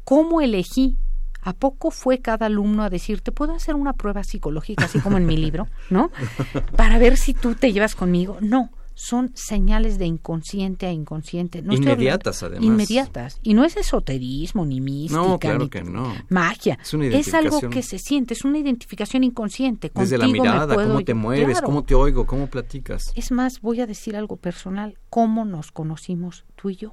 ¿Cómo 0.03 0.41
elegí? 0.41 0.97
¿A 1.43 1.53
poco 1.53 1.89
fue 1.89 2.19
cada 2.19 2.45
alumno 2.47 2.83
a 2.83 2.89
decirte, 2.89 3.31
puedo 3.31 3.53
hacer 3.53 3.73
una 3.75 3.93
prueba 3.93 4.23
psicológica, 4.23 4.85
así 4.85 4.99
como 4.99 5.17
en 5.17 5.25
mi 5.25 5.37
libro, 5.37 5.67
¿no? 5.89 6.11
Para 6.75 6.99
ver 6.99 7.17
si 7.17 7.33
tú 7.33 7.55
te 7.55 7.73
llevas 7.73 7.95
conmigo. 7.95 8.37
No, 8.41 8.69
son 9.01 9.31
señales 9.33 9.97
de 9.97 10.05
inconsciente 10.05 10.85
a 10.85 10.91
inconsciente. 10.91 11.63
No 11.63 11.73
Inmediatas, 11.73 12.43
hablando- 12.43 12.67
además. 12.67 12.81
Inmediatas. 12.89 13.39
Y 13.41 13.55
no 13.55 13.63
es 13.65 13.75
esoterismo, 13.75 14.63
ni 14.63 14.79
mística, 14.79 15.19
No, 15.19 15.39
claro 15.39 15.59
ni 15.63 15.69
que 15.69 15.83
no. 15.83 16.13
magia. 16.29 16.77
Es 16.79 16.93
una 16.93 17.05
Es 17.07 17.33
algo 17.33 17.59
que 17.71 17.81
se 17.81 17.97
siente, 17.97 18.35
es 18.35 18.45
una 18.45 18.59
identificación 18.59 19.23
inconsciente. 19.23 19.91
Desde 19.95 20.19
la 20.19 20.27
mirada, 20.27 20.75
puedo- 20.75 20.89
cómo 20.89 21.03
te 21.03 21.15
mueves, 21.15 21.45
Claro. 21.53 21.65
cómo 21.65 21.83
te 21.83 21.95
oigo, 21.95 22.27
cómo 22.27 22.45
platicas. 22.45 23.11
Es 23.15 23.31
más, 23.31 23.59
voy 23.61 23.81
a 23.81 23.87
decir 23.87 24.15
algo 24.15 24.37
personal. 24.37 24.99
¿Cómo 25.09 25.45
nos 25.45 25.71
conocimos 25.71 26.45
tú 26.55 26.69
y 26.69 26.75
yo? 26.75 26.91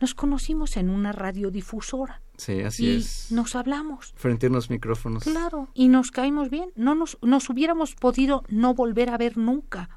Nos 0.00 0.14
conocimos 0.16 0.76
en 0.76 0.90
una 0.90 1.12
radiodifusora. 1.12 2.20
Sí, 2.36 2.60
así 2.62 2.86
y 2.86 2.96
es. 2.96 3.30
nos 3.30 3.54
hablamos. 3.54 4.12
Frente 4.16 4.46
a 4.46 4.50
unos 4.50 4.70
micrófonos. 4.70 5.22
Claro, 5.22 5.68
y 5.74 5.86
nos 5.86 6.10
caímos 6.10 6.50
bien. 6.50 6.70
No 6.74 6.96
nos, 6.96 7.16
nos 7.22 7.48
hubiéramos 7.48 7.94
podido 7.94 8.42
no 8.48 8.74
volver 8.74 9.10
a 9.10 9.18
ver 9.18 9.36
nunca. 9.38 9.88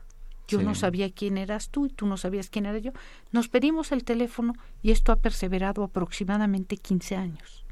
Yo 0.48 0.60
Sí. 0.60 0.66
no 0.66 0.76
sabía 0.76 1.12
quién 1.12 1.38
eras 1.38 1.70
tú 1.70 1.88
y 1.88 1.90
tú 1.90 2.06
no 2.06 2.18
sabías 2.18 2.50
quién 2.50 2.66
era 2.66 2.78
yo. 2.78 2.92
Nos 3.32 3.48
pedimos 3.48 3.92
el 3.92 4.04
teléfono 4.04 4.54
y 4.84 4.92
esto 4.92 5.12
ha 5.12 5.16
perseverado 5.16 5.84
aproximadamente 5.84 6.78
15 6.78 7.16
años. 7.16 7.66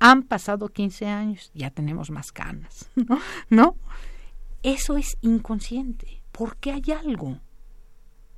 Han 0.00 0.22
pasado 0.24 0.68
15 0.68 1.06
años, 1.06 1.50
ya 1.54 1.70
tenemos 1.70 2.10
más 2.10 2.32
canas, 2.32 2.90
¿no? 2.96 3.18
¿No? 3.48 3.76
Eso 4.62 4.96
es 4.96 5.16
inconsciente, 5.20 6.22
porque 6.32 6.72
hay 6.72 6.82
algo 6.92 7.38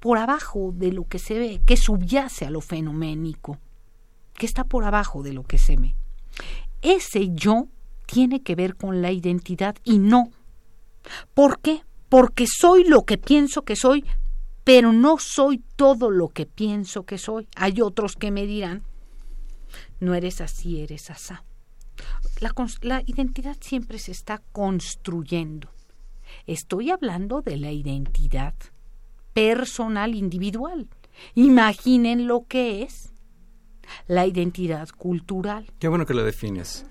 por 0.01 0.19
abajo 0.19 0.73
de 0.75 0.93
lo 0.93 1.09
que 1.09 1.19
se 1.19 1.39
ve, 1.39 1.63
que 1.65 1.77
subyace 1.77 2.45
a 2.45 2.51
lo 2.51 2.61
fenoménico, 2.61 3.59
que 4.35 4.47
está 4.47 4.65
por 4.65 4.85
abajo 4.85 5.23
de 5.23 5.33
lo 5.33 5.45
que 5.45 5.59
se 5.59 5.77
ve. 5.77 5.95
Ese 6.83 7.31
yo 7.33 7.69
tiene 8.07 8.43
que 8.43 8.55
ver 8.55 8.77
con 8.77 9.01
la 9.03 9.11
identidad 9.11 9.77
y 9.83 9.99
no. 9.99 10.31
¿Por 11.35 11.61
qué? 11.61 11.83
Porque 12.09 12.47
soy 12.47 12.85
lo 12.85 13.05
que 13.05 13.19
pienso 13.19 13.63
que 13.63 13.77
soy, 13.77 14.05
pero 14.65 14.93
no 14.93 15.19
soy 15.19 15.63
todo 15.77 16.11
lo 16.11 16.29
que 16.29 16.47
pienso 16.47 17.05
que 17.05 17.19
soy. 17.19 17.49
Hay 17.57 17.81
otros 17.81 18.17
que 18.17 18.31
me 18.31 18.47
dirán, 18.47 18.83
no 20.01 20.15
eres 20.15 20.41
así, 20.41 20.81
eres 20.81 21.11
asá. 21.11 21.45
La, 22.41 22.53
la 22.83 23.03
identidad 23.07 23.57
siempre 23.61 23.99
se 23.99 24.13
está 24.13 24.43
construyendo. 24.53 25.71
Estoy 26.47 26.91
hablando 26.91 27.43
de 27.43 27.57
la 27.57 27.73
identidad 27.73 28.55
personal 29.33 30.15
individual. 30.15 30.89
Imaginen 31.35 32.27
lo 32.27 32.47
que 32.47 32.83
es 32.83 33.13
la 34.07 34.27
identidad 34.27 34.89
cultural. 34.89 35.67
Qué 35.79 35.89
bueno 35.89 36.07
que 36.07 36.15
lo 36.15 36.25
defines. 36.25 36.87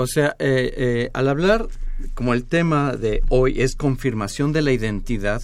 O 0.00 0.06
sea, 0.06 0.34
eh, 0.38 0.72
eh, 0.76 1.10
al 1.12 1.28
hablar, 1.28 1.68
como 2.14 2.32
el 2.32 2.44
tema 2.44 2.96
de 2.96 3.22
hoy 3.28 3.60
es 3.60 3.76
confirmación 3.76 4.52
de 4.52 4.62
la 4.62 4.72
identidad, 4.72 5.42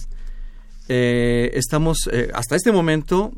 eh, 0.89 1.51
estamos, 1.53 2.09
hasta 2.33 2.55
este 2.55 2.71
momento, 2.71 3.33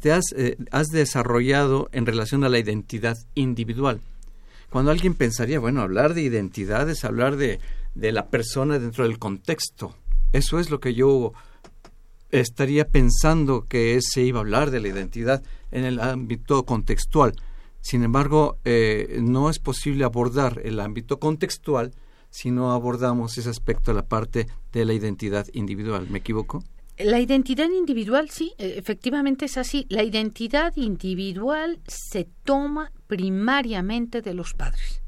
te 0.00 0.12
has, 0.12 0.34
has 0.70 0.88
desarrollado 0.88 1.88
en 1.92 2.04
relación 2.04 2.44
a 2.44 2.50
la 2.50 2.58
identidad 2.58 3.16
individual. 3.34 4.00
Cuando 4.68 4.90
alguien 4.90 5.14
pensaría, 5.14 5.60
bueno, 5.60 5.80
hablar 5.80 6.12
de 6.12 6.22
identidad 6.22 6.90
es 6.90 7.04
hablar 7.06 7.36
de, 7.36 7.60
de 7.94 8.12
la 8.12 8.26
persona 8.26 8.78
dentro 8.78 9.04
del 9.04 9.18
contexto. 9.18 9.96
Eso 10.32 10.58
es 10.58 10.68
lo 10.68 10.78
que 10.78 10.92
yo 10.94 11.32
estaría 12.32 12.86
pensando 12.86 13.66
que 13.66 13.98
se 14.02 14.22
iba 14.22 14.40
a 14.40 14.42
hablar 14.42 14.70
de 14.70 14.80
la 14.80 14.88
identidad 14.88 15.42
en 15.70 15.84
el 15.84 16.00
ámbito 16.00 16.66
contextual. 16.66 17.34
Sin 17.84 18.02
embargo, 18.02 18.60
eh, 18.64 19.18
no 19.20 19.50
es 19.50 19.58
posible 19.58 20.04
abordar 20.04 20.62
el 20.64 20.80
ámbito 20.80 21.20
contextual 21.20 21.90
si 22.30 22.50
no 22.50 22.72
abordamos 22.72 23.36
ese 23.36 23.50
aspecto 23.50 23.92
la 23.92 24.06
parte 24.06 24.46
de 24.72 24.86
la 24.86 24.94
identidad 24.94 25.46
individual. 25.52 26.08
¿Me 26.08 26.20
equivoco? 26.20 26.64
La 26.96 27.20
identidad 27.20 27.68
individual, 27.68 28.30
sí, 28.30 28.54
eh, 28.56 28.76
efectivamente 28.78 29.44
es 29.44 29.58
así. 29.58 29.84
La 29.90 30.02
identidad 30.02 30.72
individual 30.76 31.78
se 31.86 32.26
toma 32.42 32.90
primariamente 33.06 34.22
de 34.22 34.32
los 34.32 34.54
padres. 34.54 35.02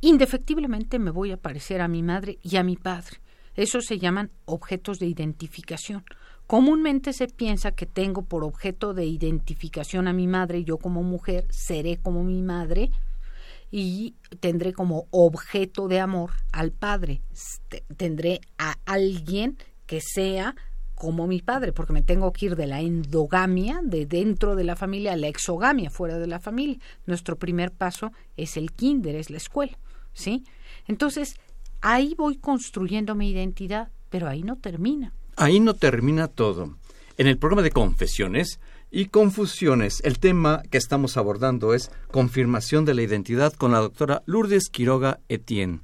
Indefectiblemente 0.00 0.98
me 0.98 1.12
voy 1.12 1.30
a 1.30 1.36
parecer 1.36 1.80
a 1.80 1.86
mi 1.86 2.02
madre 2.02 2.40
y 2.42 2.56
a 2.56 2.64
mi 2.64 2.74
padre. 2.74 3.20
Eso 3.54 3.80
se 3.80 4.00
llaman 4.00 4.32
objetos 4.46 4.98
de 4.98 5.06
identificación. 5.06 6.04
Comúnmente 6.46 7.12
se 7.12 7.26
piensa 7.26 7.72
que 7.72 7.86
tengo 7.86 8.22
por 8.22 8.44
objeto 8.44 8.94
de 8.94 9.04
identificación 9.04 10.06
a 10.06 10.12
mi 10.12 10.28
madre, 10.28 10.62
yo 10.62 10.78
como 10.78 11.02
mujer 11.02 11.46
seré 11.50 11.96
como 11.96 12.22
mi 12.22 12.40
madre 12.40 12.92
y 13.72 14.14
tendré 14.38 14.72
como 14.72 15.06
objeto 15.10 15.88
de 15.88 15.98
amor 15.98 16.30
al 16.52 16.70
padre. 16.70 17.20
Tendré 17.96 18.40
a 18.58 18.76
alguien 18.84 19.58
que 19.86 20.00
sea 20.00 20.54
como 20.94 21.26
mi 21.26 21.42
padre, 21.42 21.72
porque 21.72 21.92
me 21.92 22.02
tengo 22.02 22.32
que 22.32 22.46
ir 22.46 22.56
de 22.56 22.66
la 22.66 22.80
endogamia, 22.80 23.80
de 23.82 24.06
dentro 24.06 24.54
de 24.54 24.64
la 24.64 24.76
familia, 24.76 25.12
a 25.12 25.16
la 25.16 25.28
exogamia, 25.28 25.90
fuera 25.90 26.18
de 26.18 26.26
la 26.26 26.40
familia. 26.40 26.78
Nuestro 27.06 27.36
primer 27.36 27.70
paso 27.72 28.12
es 28.36 28.56
el 28.56 28.72
kinder, 28.72 29.14
es 29.14 29.30
la 29.30 29.36
escuela, 29.36 29.78
¿sí? 30.14 30.44
Entonces, 30.86 31.34
ahí 31.82 32.14
voy 32.16 32.36
construyendo 32.36 33.14
mi 33.14 33.30
identidad, 33.30 33.90
pero 34.08 34.26
ahí 34.28 34.42
no 34.42 34.56
termina. 34.56 35.12
Ahí 35.36 35.60
no 35.60 35.74
termina 35.74 36.28
todo. 36.28 36.78
En 37.18 37.26
el 37.26 37.36
programa 37.36 37.60
de 37.60 37.70
confesiones 37.70 38.58
y 38.90 39.06
confusiones, 39.06 40.00
el 40.02 40.18
tema 40.18 40.62
que 40.70 40.78
estamos 40.78 41.18
abordando 41.18 41.74
es 41.74 41.90
confirmación 42.10 42.86
de 42.86 42.94
la 42.94 43.02
identidad 43.02 43.52
con 43.52 43.72
la 43.72 43.80
doctora 43.80 44.22
Lourdes 44.24 44.70
Quiroga 44.70 45.20
Etienne. 45.28 45.80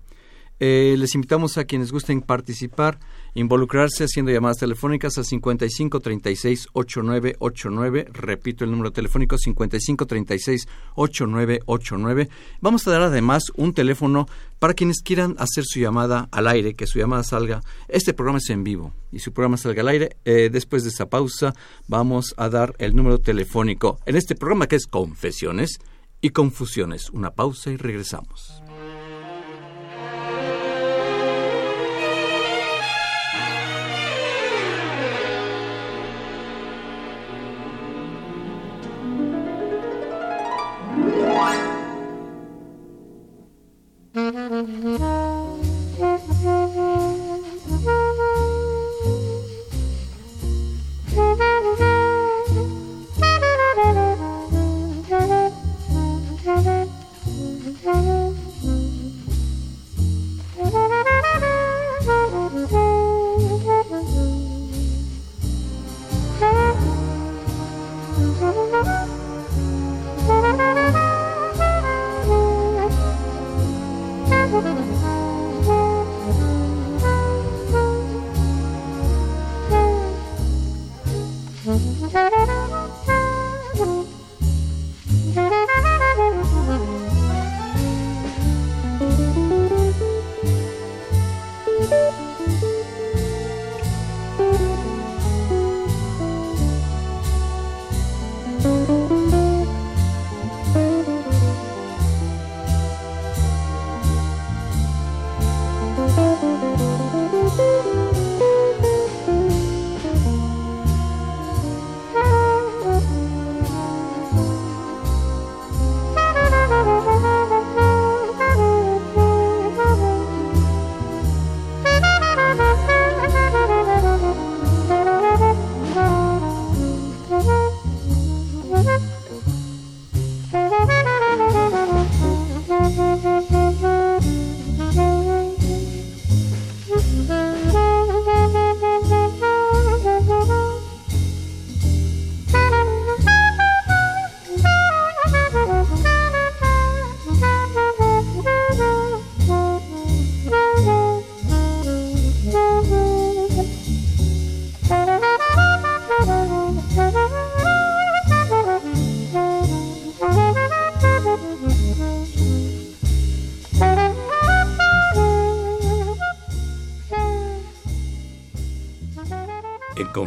Eh, 0.59 0.95
les 0.97 1.15
invitamos 1.15 1.59
a 1.59 1.65
quienes 1.65 1.93
gusten 1.93 2.23
participar, 2.23 2.99
involucrarse 3.35 4.05
haciendo 4.05 4.33
llamadas 4.33 4.59
telefónicas 4.59 5.17
al 5.19 5.25
55 5.25 6.01
36 6.01 6.67
8989. 6.73 8.09
Repito 8.13 8.65
el 8.65 8.71
número 8.71 8.93
telefónico 8.93 9.39
55 9.39 10.07
36 10.07 10.69
8989. 10.95 12.29
Vamos 12.61 12.87
a 12.87 12.91
dar 12.91 13.03
además 13.03 13.45
un 13.57 13.75
teléfono 13.75 14.27
para 14.59 14.75
quienes 14.75 15.03
quieran 15.03 15.35
hacer 15.39 15.65
su 15.65 15.81
llamada 15.81 16.29
al 16.31 16.47
aire, 16.47 16.75
que 16.75 16.87
su 16.87 16.99
llamada 16.99 17.25
salga. 17.25 17.63
Este 17.89 18.15
programa 18.15 18.39
es 18.39 18.51
en 18.51 18.65
vivo 18.65 18.95
y 19.11 19.19
su 19.19 19.33
programa 19.33 19.57
salga 19.57 19.83
al 19.83 19.89
aire. 19.89 20.17
Eh, 20.25 20.51
después 20.53 20.85
de 20.85 20.91
esa 20.91 21.07
pausa, 21.07 21.55
vamos 21.89 22.35
a 22.37 22.49
dar 22.49 22.75
el 22.79 22.95
número 22.95 23.19
telefónico 23.19 23.99
en 24.07 24.17
este 24.17 24.35
programa 24.35 24.67
que 24.67 24.77
es 24.77 24.87
Confesiones 24.87 25.79
y 26.21 26.31
Confusiones. 26.31 27.11
Una 27.11 27.33
pausa 27.33 27.71
y 27.71 27.77
regresamos. 27.77 28.62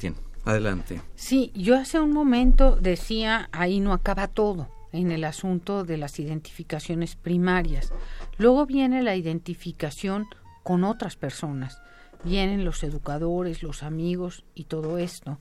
Adelante. 0.46 1.02
Sí, 1.16 1.52
yo 1.54 1.76
hace 1.76 2.00
un 2.00 2.14
momento 2.14 2.78
decía, 2.78 3.50
ahí 3.52 3.82
no 3.82 3.92
acaba 3.92 4.30
todo 4.30 4.70
en 4.94 5.12
el 5.12 5.26
asunto 5.26 5.84
de 5.84 5.98
las 5.98 6.20
identificaciones 6.22 7.18
primarias. 7.18 7.92
Luego 8.38 8.66
viene 8.66 9.04
la 9.04 9.18
identificación 9.18 10.26
con 10.64 10.86
otras 10.86 11.18
personas. 11.18 11.82
Vienen 12.24 12.66
los 12.66 12.84
educadores, 12.84 13.64
los 13.64 13.84
amigos 13.84 14.46
y 14.54 14.66
todo 14.66 14.98
esto. 14.98 15.40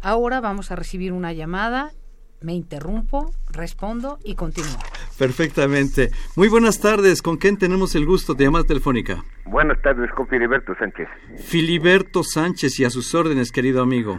Ahora 0.00 0.40
vamos 0.40 0.70
a 0.70 0.76
recibir 0.76 1.12
una 1.12 1.32
llamada, 1.32 1.90
me 2.40 2.52
interrumpo, 2.52 3.32
respondo 3.52 4.18
y 4.24 4.34
continúo. 4.34 4.78
Perfectamente. 5.18 6.10
Muy 6.36 6.48
buenas 6.48 6.80
tardes. 6.80 7.22
¿Con 7.22 7.36
quién 7.36 7.58
tenemos 7.58 7.94
el 7.94 8.06
gusto 8.06 8.34
de 8.34 8.44
llamada 8.44 8.64
telefónica? 8.64 9.24
Buenas 9.44 9.80
tardes, 9.82 10.10
con 10.12 10.26
Filiberto 10.28 10.74
Sánchez. 10.76 11.08
Filiberto 11.38 12.22
Sánchez 12.22 12.78
y 12.80 12.84
a 12.84 12.90
sus 12.90 13.14
órdenes, 13.14 13.52
querido 13.52 13.82
amigo. 13.82 14.18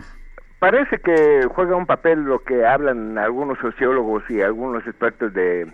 Parece 0.59 0.99
que 0.99 1.45
juega 1.53 1.75
un 1.75 1.85
papel 1.85 2.23
lo 2.23 2.39
que 2.39 2.65
hablan 2.65 3.17
algunos 3.17 3.57
sociólogos 3.59 4.23
y 4.29 4.41
algunos 4.41 4.85
expertos 4.87 5.33
de 5.33 5.69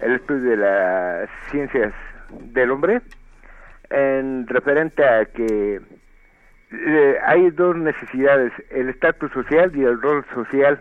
el 0.00 0.12
estudio 0.14 0.50
de 0.50 0.56
las 0.56 1.30
ciencias 1.50 1.94
del 2.52 2.72
hombre 2.72 3.00
en 3.92 4.46
referente 4.46 5.04
a 5.04 5.26
que 5.26 5.80
eh, 6.72 7.18
hay 7.26 7.50
dos 7.50 7.76
necesidades, 7.76 8.52
el 8.70 8.88
estatus 8.88 9.30
social 9.32 9.70
y 9.74 9.84
el 9.84 10.00
rol 10.00 10.24
social. 10.34 10.80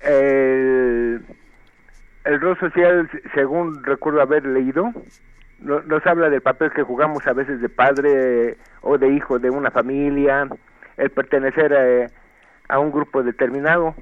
El, 0.00 1.24
rol 2.24 2.56
social, 2.58 3.10
según 3.34 3.82
recuerdo 3.82 4.20
haber 4.20 4.46
leído, 4.46 4.92
nos 5.60 6.06
habla 6.06 6.30
del 6.30 6.40
papel 6.40 6.70
que 6.70 6.84
jugamos 6.84 7.26
a 7.26 7.32
veces 7.32 7.60
de 7.60 7.68
padre 7.68 8.56
o 8.82 8.96
de 8.96 9.08
hijo 9.08 9.40
de 9.40 9.50
una 9.50 9.72
familia, 9.72 10.46
el 10.96 11.10
pertenecer 11.10 11.74
a, 11.74 12.74
a 12.74 12.78
un 12.78 12.92
grupo 12.92 13.24
determinado, 13.24 13.96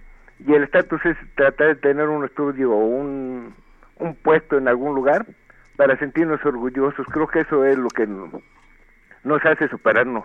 y 0.47 0.53
el 0.53 0.65
estatus 0.65 1.01
es 1.07 1.17
tratar 1.35 1.69
de 1.69 1.77
tener 1.77 2.09
un 2.09 2.27
estudio 2.27 2.73
o 2.73 2.85
un, 2.85 3.55
un 4.01 4.15
puesto 4.17 4.59
en 4.59 4.69
algún 4.69 4.95
lugar 4.95 5.25
para 5.77 5.99
sentirnos 5.99 6.45
orgullosos. 6.45 7.07
Creo 7.07 7.27
que 7.27 7.41
eso 7.41 7.65
es 7.65 7.77
lo 7.79 7.89
que 7.89 8.07
nos 8.07 9.45
hace 9.45 9.69
superarnos, 9.69 10.25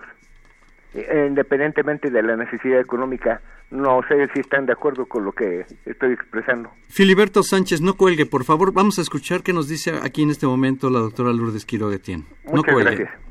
eh, 0.94 1.26
independientemente 1.28 2.10
de 2.10 2.24
la 2.24 2.36
necesidad 2.36 2.80
económica. 2.80 3.42
No 3.70 4.02
sé 4.10 4.28
si 4.34 4.42
están 4.42 4.66
de 4.66 4.74
acuerdo 4.74 5.06
con 5.06 5.24
lo 5.24 5.32
que 5.32 5.66
estoy 5.86 6.14
expresando. 6.14 6.70
Filiberto 6.90 7.42
Sánchez, 7.42 7.80
no 7.82 7.94
cuelgue, 7.94 8.26
por 8.26 8.44
favor. 8.44 8.74
Vamos 8.74 9.00
a 9.00 9.02
escuchar 9.02 9.44
qué 9.44 9.54
nos 9.54 9.70
dice 9.70 9.94
aquí 10.04 10.24
en 10.24 10.30
este 10.30 10.46
momento 10.46 10.90
la 10.90 11.00
doctora 11.00 11.32
Lourdes 11.32 11.66
Quiroga 11.66 11.98
no 12.52 12.64
cuelgue. 12.64 12.84
Gracias. 12.84 13.31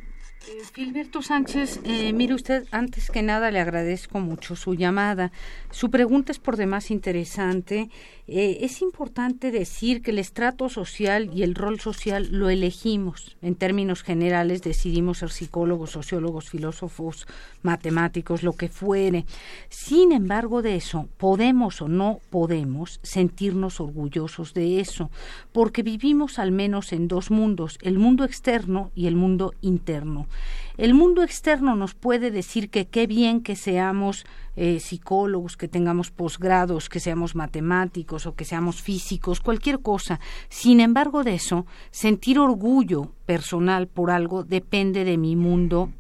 Gilberto 0.75 1.23
Sánchez, 1.23 1.81
eh, 1.85 2.13
mire 2.13 2.35
usted, 2.35 2.67
antes 2.71 3.11
que 3.11 3.23
nada 3.23 3.51
le 3.51 3.61
agradezco 3.61 4.21
mucho 4.21 4.57
su 4.57 4.75
llamada. 4.75 5.31
Su 5.71 5.91
pregunta 5.91 6.33
es 6.33 6.39
por 6.39 6.57
demás 6.57 6.91
interesante. 6.91 7.89
Eh, 8.27 8.59
es 8.63 8.81
importante 8.81 9.51
decir 9.51 10.03
que 10.03 10.13
el 10.13 10.19
estrato 10.19 10.69
social 10.69 11.31
y 11.35 11.43
el 11.43 11.55
rol 11.55 11.81
social 11.81 12.29
lo 12.31 12.49
elegimos. 12.49 13.37
En 13.43 13.57
términos 13.57 14.03
generales 14.03 14.63
decidimos 14.63 15.19
ser 15.19 15.31
psicólogos, 15.31 15.91
sociólogos, 15.91 16.49
filósofos, 16.49 17.27
matemáticos, 17.63 18.43
lo 18.43 18.53
que 18.53 18.69
fuere. 18.69 19.27
Sin 19.69 20.13
embargo 20.13 20.63
de 20.63 20.77
eso, 20.77 21.09
podemos 21.17 21.83
o 21.83 21.89
no 21.89 22.21
podemos 22.31 23.01
sentirnos 23.03 23.81
orgullosos 23.81 24.55
de 24.55 24.81
eso, 24.81 25.11
porque 25.53 25.83
vivimos 25.83 26.39
al 26.39 26.53
menos 26.53 26.93
en 26.93 27.09
dos 27.09 27.31
mundos, 27.31 27.79
el 27.83 27.99
mundo 27.99 28.25
externo 28.25 28.91
y 28.95 29.07
el 29.07 29.17
mundo 29.17 29.53
interno. 29.61 30.27
El 30.77 30.95
mundo 30.95 31.23
externo 31.23 31.77
nos 31.77 31.95
puede 31.95 32.31
decir 32.31 32.71
que 32.71 32.89
qué 32.89 33.07
bien 33.07 33.43
que 33.43 33.57
seamos 33.57 34.25
eh, 34.57 34.81
psicólogos, 34.81 35.57
que 35.57 35.69
tengamos 35.69 36.11
posgrados, 36.11 36.89
que 36.89 37.01
seamos 37.01 37.35
matemáticos 37.35 38.27
o 38.27 38.35
que 38.35 38.45
seamos 38.45 38.83
físicos, 38.83 39.41
cualquier 39.41 39.81
cosa. 39.81 40.21
Sin 40.49 40.81
embargo 40.81 41.25
de 41.25 41.35
eso, 41.35 41.67
sentir 41.91 42.39
orgullo 42.39 43.13
personal 43.27 43.89
por 43.89 44.11
algo 44.11 44.45
depende 44.45 45.05
de 45.05 45.19
mi 45.19 45.37
mundo 45.37 45.91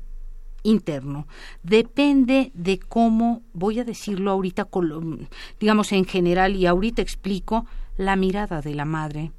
interno. 0.62 1.26
Depende 1.62 2.50
de 2.54 2.78
cómo, 2.78 3.42
voy 3.52 3.80
a 3.80 3.84
decirlo 3.84 4.30
ahorita, 4.30 4.68
digamos 5.58 5.92
en 5.92 6.04
general, 6.04 6.56
y 6.56 6.66
ahorita 6.66 7.02
explico, 7.02 7.66
la 7.96 8.16
mirada 8.16 8.60
de 8.60 8.74
la 8.74 8.84
madre, 8.84 9.32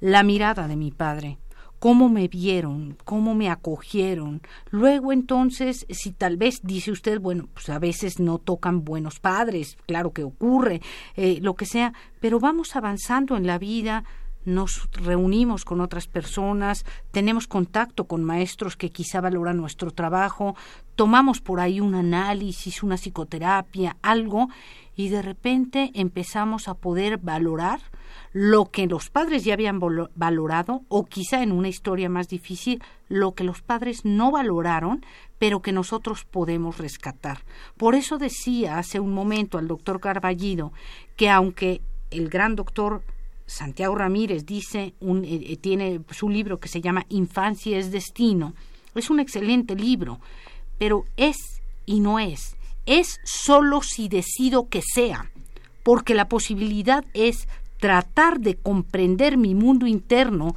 la 0.00 0.22
mirada 0.22 0.68
de 0.68 0.76
mi 0.76 0.90
padre, 0.90 1.38
cómo 1.84 2.08
me 2.08 2.28
vieron, 2.28 2.96
cómo 3.04 3.34
me 3.34 3.50
acogieron. 3.50 4.40
Luego 4.70 5.12
entonces, 5.12 5.84
si 5.90 6.12
tal 6.12 6.38
vez 6.38 6.60
dice 6.62 6.90
usted, 6.90 7.20
bueno, 7.20 7.46
pues 7.52 7.68
a 7.68 7.78
veces 7.78 8.20
no 8.20 8.38
tocan 8.38 8.86
buenos 8.86 9.20
padres, 9.20 9.76
claro 9.84 10.10
que 10.14 10.24
ocurre, 10.24 10.80
eh, 11.14 11.40
lo 11.42 11.56
que 11.56 11.66
sea, 11.66 11.92
pero 12.20 12.40
vamos 12.40 12.74
avanzando 12.74 13.36
en 13.36 13.46
la 13.46 13.58
vida, 13.58 14.04
nos 14.46 14.88
reunimos 14.92 15.66
con 15.66 15.82
otras 15.82 16.06
personas, 16.06 16.86
tenemos 17.10 17.46
contacto 17.46 18.04
con 18.04 18.24
maestros 18.24 18.78
que 18.78 18.88
quizá 18.88 19.20
valoran 19.20 19.58
nuestro 19.58 19.90
trabajo, 19.90 20.56
tomamos 20.94 21.42
por 21.42 21.60
ahí 21.60 21.80
un 21.80 21.94
análisis, 21.94 22.82
una 22.82 22.96
psicoterapia, 22.96 23.98
algo, 24.00 24.48
y 24.96 25.08
de 25.08 25.22
repente 25.22 25.90
empezamos 25.94 26.68
a 26.68 26.74
poder 26.74 27.18
valorar 27.18 27.80
lo 28.32 28.66
que 28.66 28.86
los 28.86 29.10
padres 29.10 29.44
ya 29.44 29.54
habían 29.54 29.80
valorado 30.14 30.82
o 30.88 31.04
quizá 31.04 31.42
en 31.42 31.52
una 31.52 31.68
historia 31.68 32.08
más 32.08 32.28
difícil 32.28 32.82
lo 33.08 33.32
que 33.32 33.44
los 33.44 33.62
padres 33.62 34.04
no 34.04 34.30
valoraron 34.30 35.04
pero 35.38 35.62
que 35.62 35.72
nosotros 35.72 36.24
podemos 36.24 36.78
rescatar. 36.78 37.44
Por 37.76 37.94
eso 37.94 38.18
decía 38.18 38.78
hace 38.78 39.00
un 39.00 39.12
momento 39.12 39.58
al 39.58 39.68
doctor 39.68 40.00
Carballido 40.00 40.72
que 41.16 41.28
aunque 41.30 41.80
el 42.10 42.28
gran 42.28 42.54
doctor 42.54 43.02
Santiago 43.46 43.94
Ramírez 43.94 44.46
dice 44.46 44.94
un, 45.00 45.24
eh, 45.24 45.40
eh, 45.48 45.56
tiene 45.56 46.00
su 46.10 46.28
libro 46.28 46.60
que 46.60 46.68
se 46.68 46.80
llama 46.80 47.04
Infancia 47.08 47.76
es 47.78 47.90
destino, 47.90 48.54
es 48.94 49.10
un 49.10 49.20
excelente 49.20 49.74
libro, 49.74 50.18
pero 50.78 51.04
es 51.16 51.36
y 51.84 52.00
no 52.00 52.18
es 52.18 52.56
es 52.86 53.20
solo 53.24 53.82
si 53.82 54.08
decido 54.08 54.68
que 54.68 54.82
sea, 54.82 55.30
porque 55.82 56.14
la 56.14 56.28
posibilidad 56.28 57.04
es 57.14 57.48
tratar 57.78 58.40
de 58.40 58.56
comprender 58.56 59.36
mi 59.36 59.54
mundo 59.54 59.86
interno 59.86 60.54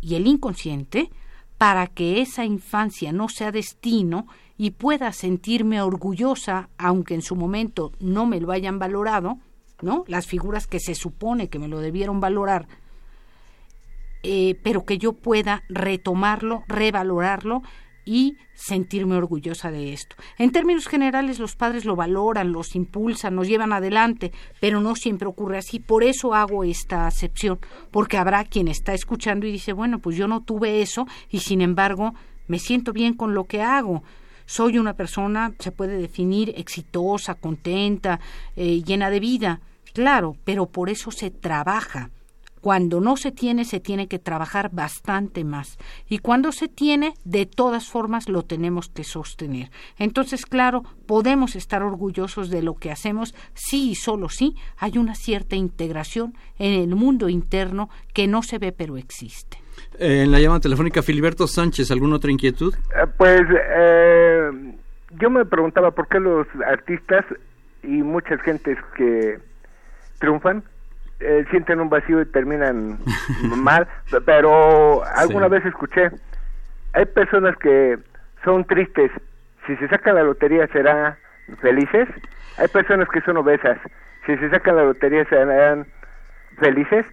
y 0.00 0.14
el 0.14 0.26
inconsciente 0.26 1.10
para 1.58 1.86
que 1.86 2.20
esa 2.20 2.44
infancia 2.44 3.12
no 3.12 3.28
sea 3.28 3.52
destino 3.52 4.26
y 4.58 4.72
pueda 4.72 5.12
sentirme 5.12 5.80
orgullosa, 5.80 6.68
aunque 6.78 7.14
en 7.14 7.22
su 7.22 7.36
momento 7.36 7.92
no 8.00 8.26
me 8.26 8.40
lo 8.40 8.52
hayan 8.52 8.78
valorado, 8.78 9.38
¿no? 9.80 10.04
Las 10.06 10.26
figuras 10.26 10.66
que 10.66 10.80
se 10.80 10.94
supone 10.94 11.48
que 11.48 11.58
me 11.58 11.68
lo 11.68 11.80
debieron 11.80 12.20
valorar, 12.20 12.66
eh, 14.22 14.58
pero 14.62 14.84
que 14.84 14.98
yo 14.98 15.12
pueda 15.12 15.62
retomarlo, 15.68 16.64
revalorarlo 16.68 17.62
y 18.04 18.36
sentirme 18.54 19.16
orgullosa 19.16 19.70
de 19.70 19.92
esto. 19.92 20.16
En 20.38 20.52
términos 20.52 20.86
generales, 20.86 21.38
los 21.38 21.56
padres 21.56 21.84
lo 21.84 21.96
valoran, 21.96 22.52
los 22.52 22.74
impulsan, 22.74 23.34
nos 23.34 23.48
llevan 23.48 23.72
adelante, 23.72 24.32
pero 24.60 24.80
no 24.80 24.94
siempre 24.94 25.28
ocurre 25.28 25.58
así. 25.58 25.78
Por 25.80 26.04
eso 26.04 26.34
hago 26.34 26.64
esta 26.64 27.06
acepción, 27.06 27.58
porque 27.90 28.16
habrá 28.16 28.44
quien 28.44 28.68
está 28.68 28.94
escuchando 28.94 29.46
y 29.46 29.52
dice, 29.52 29.72
bueno, 29.72 29.98
pues 29.98 30.16
yo 30.16 30.28
no 30.28 30.42
tuve 30.42 30.82
eso 30.82 31.06
y 31.30 31.40
sin 31.40 31.60
embargo 31.60 32.14
me 32.46 32.58
siento 32.58 32.92
bien 32.92 33.14
con 33.14 33.34
lo 33.34 33.44
que 33.44 33.62
hago. 33.62 34.02
Soy 34.44 34.78
una 34.78 34.94
persona, 34.94 35.54
se 35.58 35.72
puede 35.72 35.96
definir, 35.96 36.52
exitosa, 36.56 37.34
contenta, 37.34 38.20
eh, 38.56 38.82
llena 38.82 39.08
de 39.08 39.20
vida. 39.20 39.60
Claro, 39.94 40.36
pero 40.44 40.66
por 40.66 40.90
eso 40.90 41.10
se 41.10 41.30
trabaja 41.30 42.10
cuando 42.62 43.00
no 43.00 43.16
se 43.16 43.32
tiene, 43.32 43.64
se 43.64 43.80
tiene 43.80 44.06
que 44.06 44.20
trabajar 44.20 44.70
bastante 44.72 45.44
más. 45.44 45.78
Y 46.08 46.18
cuando 46.18 46.52
se 46.52 46.68
tiene, 46.68 47.14
de 47.24 47.44
todas 47.44 47.90
formas, 47.90 48.28
lo 48.28 48.44
tenemos 48.44 48.88
que 48.88 49.02
sostener. 49.02 49.70
Entonces, 49.98 50.46
claro, 50.46 50.84
podemos 51.06 51.56
estar 51.56 51.82
orgullosos 51.82 52.50
de 52.50 52.62
lo 52.62 52.74
que 52.76 52.92
hacemos 52.92 53.34
sí 53.52 53.90
y 53.90 53.94
solo 53.96 54.28
sí 54.28 54.54
hay 54.78 54.96
una 54.96 55.16
cierta 55.16 55.56
integración 55.56 56.34
en 56.58 56.80
el 56.80 56.94
mundo 56.94 57.28
interno 57.28 57.90
que 58.14 58.28
no 58.28 58.44
se 58.44 58.58
ve 58.58 58.70
pero 58.70 58.96
existe. 58.96 59.58
Eh, 59.98 60.22
en 60.22 60.30
la 60.30 60.38
llamada 60.38 60.60
telefónica, 60.60 61.02
Filiberto 61.02 61.48
Sánchez, 61.48 61.90
¿alguna 61.90 62.16
otra 62.16 62.30
inquietud? 62.30 62.74
Eh, 62.74 63.06
pues 63.16 63.42
eh, 63.76 64.50
yo 65.20 65.30
me 65.30 65.44
preguntaba 65.44 65.90
por 65.90 66.06
qué 66.06 66.20
los 66.20 66.46
artistas 66.64 67.24
y 67.82 68.02
muchas 68.04 68.40
gentes 68.42 68.78
que 68.96 69.40
triunfan 70.20 70.62
eh, 71.22 71.44
sienten 71.50 71.80
un 71.80 71.88
vacío 71.88 72.20
y 72.20 72.26
terminan 72.26 72.98
mal, 73.56 73.86
pero 74.24 75.04
alguna 75.04 75.48
vez 75.48 75.64
escuché, 75.64 76.10
hay 76.92 77.06
personas 77.06 77.56
que 77.58 77.98
son 78.44 78.64
tristes, 78.64 79.10
si 79.66 79.76
se 79.76 79.88
sacan 79.88 80.16
la 80.16 80.24
lotería 80.24 80.66
serán 80.68 81.16
felices, 81.60 82.08
hay 82.58 82.68
personas 82.68 83.08
que 83.08 83.20
son 83.22 83.36
obesas, 83.36 83.78
si 84.26 84.36
se 84.36 84.50
sacan 84.50 84.76
la 84.76 84.84
lotería 84.84 85.24
serán 85.26 85.86
felices, 86.58 87.06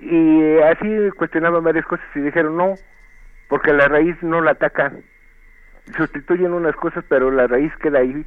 y 0.00 0.58
así 0.58 1.10
cuestionaban 1.16 1.62
varias 1.62 1.86
cosas 1.86 2.06
y 2.14 2.20
dijeron 2.20 2.56
no, 2.56 2.74
porque 3.48 3.72
la 3.72 3.88
raíz 3.88 4.16
no 4.22 4.40
la 4.40 4.52
atacan, 4.52 5.02
sustituyen 5.96 6.52
unas 6.52 6.74
cosas, 6.76 7.04
pero 7.08 7.30
la 7.30 7.46
raíz 7.46 7.72
queda 7.76 8.00
ahí 8.00 8.24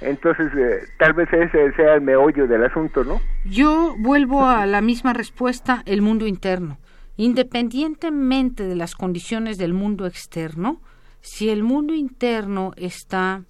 entonces, 0.00 0.52
eh, 0.56 0.88
tal 0.98 1.12
vez 1.12 1.28
ese 1.32 1.72
sea 1.72 1.94
el 1.94 2.02
meollo 2.02 2.46
del 2.46 2.64
asunto, 2.64 3.02
¿no? 3.02 3.20
Yo 3.44 3.96
vuelvo 3.98 4.46
a 4.46 4.64
la 4.66 4.80
misma 4.80 5.12
respuesta, 5.12 5.82
el 5.86 6.02
mundo 6.02 6.26
interno. 6.26 6.78
Independientemente 7.16 8.64
de 8.64 8.76
las 8.76 8.94
condiciones 8.94 9.58
del 9.58 9.74
mundo 9.74 10.06
externo, 10.06 10.80
si 11.20 11.50
el 11.50 11.64
mundo 11.64 11.94
interno 11.94 12.72
está, 12.76 13.42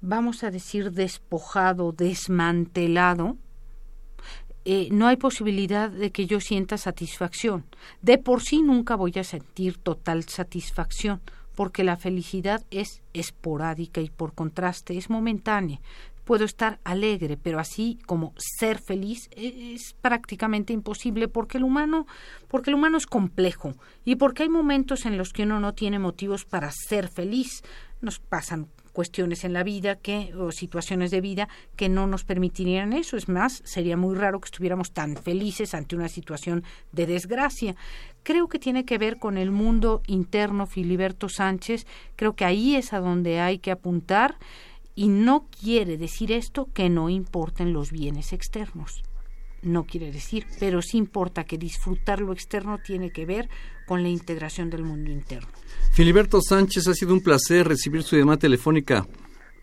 vamos 0.00 0.42
a 0.42 0.50
decir, 0.50 0.90
despojado, 0.90 1.92
desmantelado, 1.92 3.36
eh, 4.64 4.88
no 4.90 5.06
hay 5.06 5.16
posibilidad 5.16 5.88
de 5.88 6.10
que 6.10 6.26
yo 6.26 6.40
sienta 6.40 6.76
satisfacción. 6.78 7.64
De 8.02 8.18
por 8.18 8.42
sí 8.42 8.60
nunca 8.60 8.96
voy 8.96 9.12
a 9.16 9.22
sentir 9.22 9.78
total 9.78 10.24
satisfacción 10.24 11.20
porque 11.56 11.82
la 11.82 11.96
felicidad 11.96 12.62
es 12.70 13.02
esporádica 13.14 14.00
y 14.00 14.10
por 14.10 14.34
contraste 14.34 14.96
es 14.96 15.10
momentánea. 15.10 15.80
Puedo 16.24 16.44
estar 16.44 16.80
alegre, 16.84 17.36
pero 17.36 17.58
así 17.58 17.98
como 18.06 18.34
ser 18.36 18.78
feliz 18.78 19.28
es 19.30 19.94
prácticamente 20.00 20.72
imposible 20.72 21.28
porque 21.28 21.58
el 21.58 21.64
humano, 21.64 22.06
porque 22.48 22.70
el 22.70 22.74
humano 22.74 22.98
es 22.98 23.06
complejo 23.06 23.74
y 24.04 24.16
porque 24.16 24.42
hay 24.42 24.48
momentos 24.48 25.06
en 25.06 25.16
los 25.16 25.32
que 25.32 25.44
uno 25.44 25.58
no 25.60 25.72
tiene 25.72 25.98
motivos 25.98 26.44
para 26.44 26.70
ser 26.72 27.08
feliz. 27.08 27.62
Nos 28.00 28.18
pasan 28.18 28.68
cuestiones 28.96 29.44
en 29.44 29.52
la 29.52 29.62
vida 29.62 29.96
que 29.96 30.32
o 30.34 30.50
situaciones 30.52 31.10
de 31.10 31.20
vida 31.20 31.50
que 31.76 31.90
no 31.90 32.06
nos 32.06 32.24
permitirían 32.24 32.94
eso. 32.94 33.18
Es 33.18 33.28
más, 33.28 33.60
sería 33.66 33.94
muy 33.94 34.14
raro 34.14 34.40
que 34.40 34.46
estuviéramos 34.46 34.92
tan 34.92 35.18
felices 35.18 35.74
ante 35.74 35.96
una 35.96 36.08
situación 36.08 36.64
de 36.92 37.04
desgracia. 37.04 37.76
Creo 38.22 38.48
que 38.48 38.58
tiene 38.58 38.86
que 38.86 38.96
ver 38.96 39.18
con 39.18 39.36
el 39.36 39.50
mundo 39.50 40.00
interno, 40.06 40.64
Filiberto 40.64 41.28
Sánchez. 41.28 41.86
Creo 42.16 42.36
que 42.36 42.46
ahí 42.46 42.74
es 42.74 42.94
a 42.94 43.00
donde 43.00 43.38
hay 43.38 43.58
que 43.58 43.70
apuntar 43.70 44.38
y 44.94 45.08
no 45.08 45.46
quiere 45.60 45.98
decir 45.98 46.32
esto 46.32 46.70
que 46.72 46.88
no 46.88 47.10
importen 47.10 47.74
los 47.74 47.92
bienes 47.92 48.32
externos 48.32 49.02
no 49.62 49.84
quiere 49.84 50.12
decir, 50.12 50.46
pero 50.60 50.82
sí 50.82 50.98
importa 50.98 51.44
que 51.44 51.58
disfrutar 51.58 52.20
lo 52.20 52.32
externo 52.32 52.78
tiene 52.78 53.10
que 53.10 53.26
ver 53.26 53.48
con 53.86 54.02
la 54.02 54.08
integración 54.08 54.70
del 54.70 54.82
mundo 54.82 55.10
interno. 55.10 55.48
Filiberto 55.92 56.40
Sánchez, 56.40 56.86
ha 56.88 56.94
sido 56.94 57.14
un 57.14 57.22
placer 57.22 57.66
recibir 57.66 58.02
su 58.02 58.16
llamada 58.16 58.38
telefónica. 58.38 59.06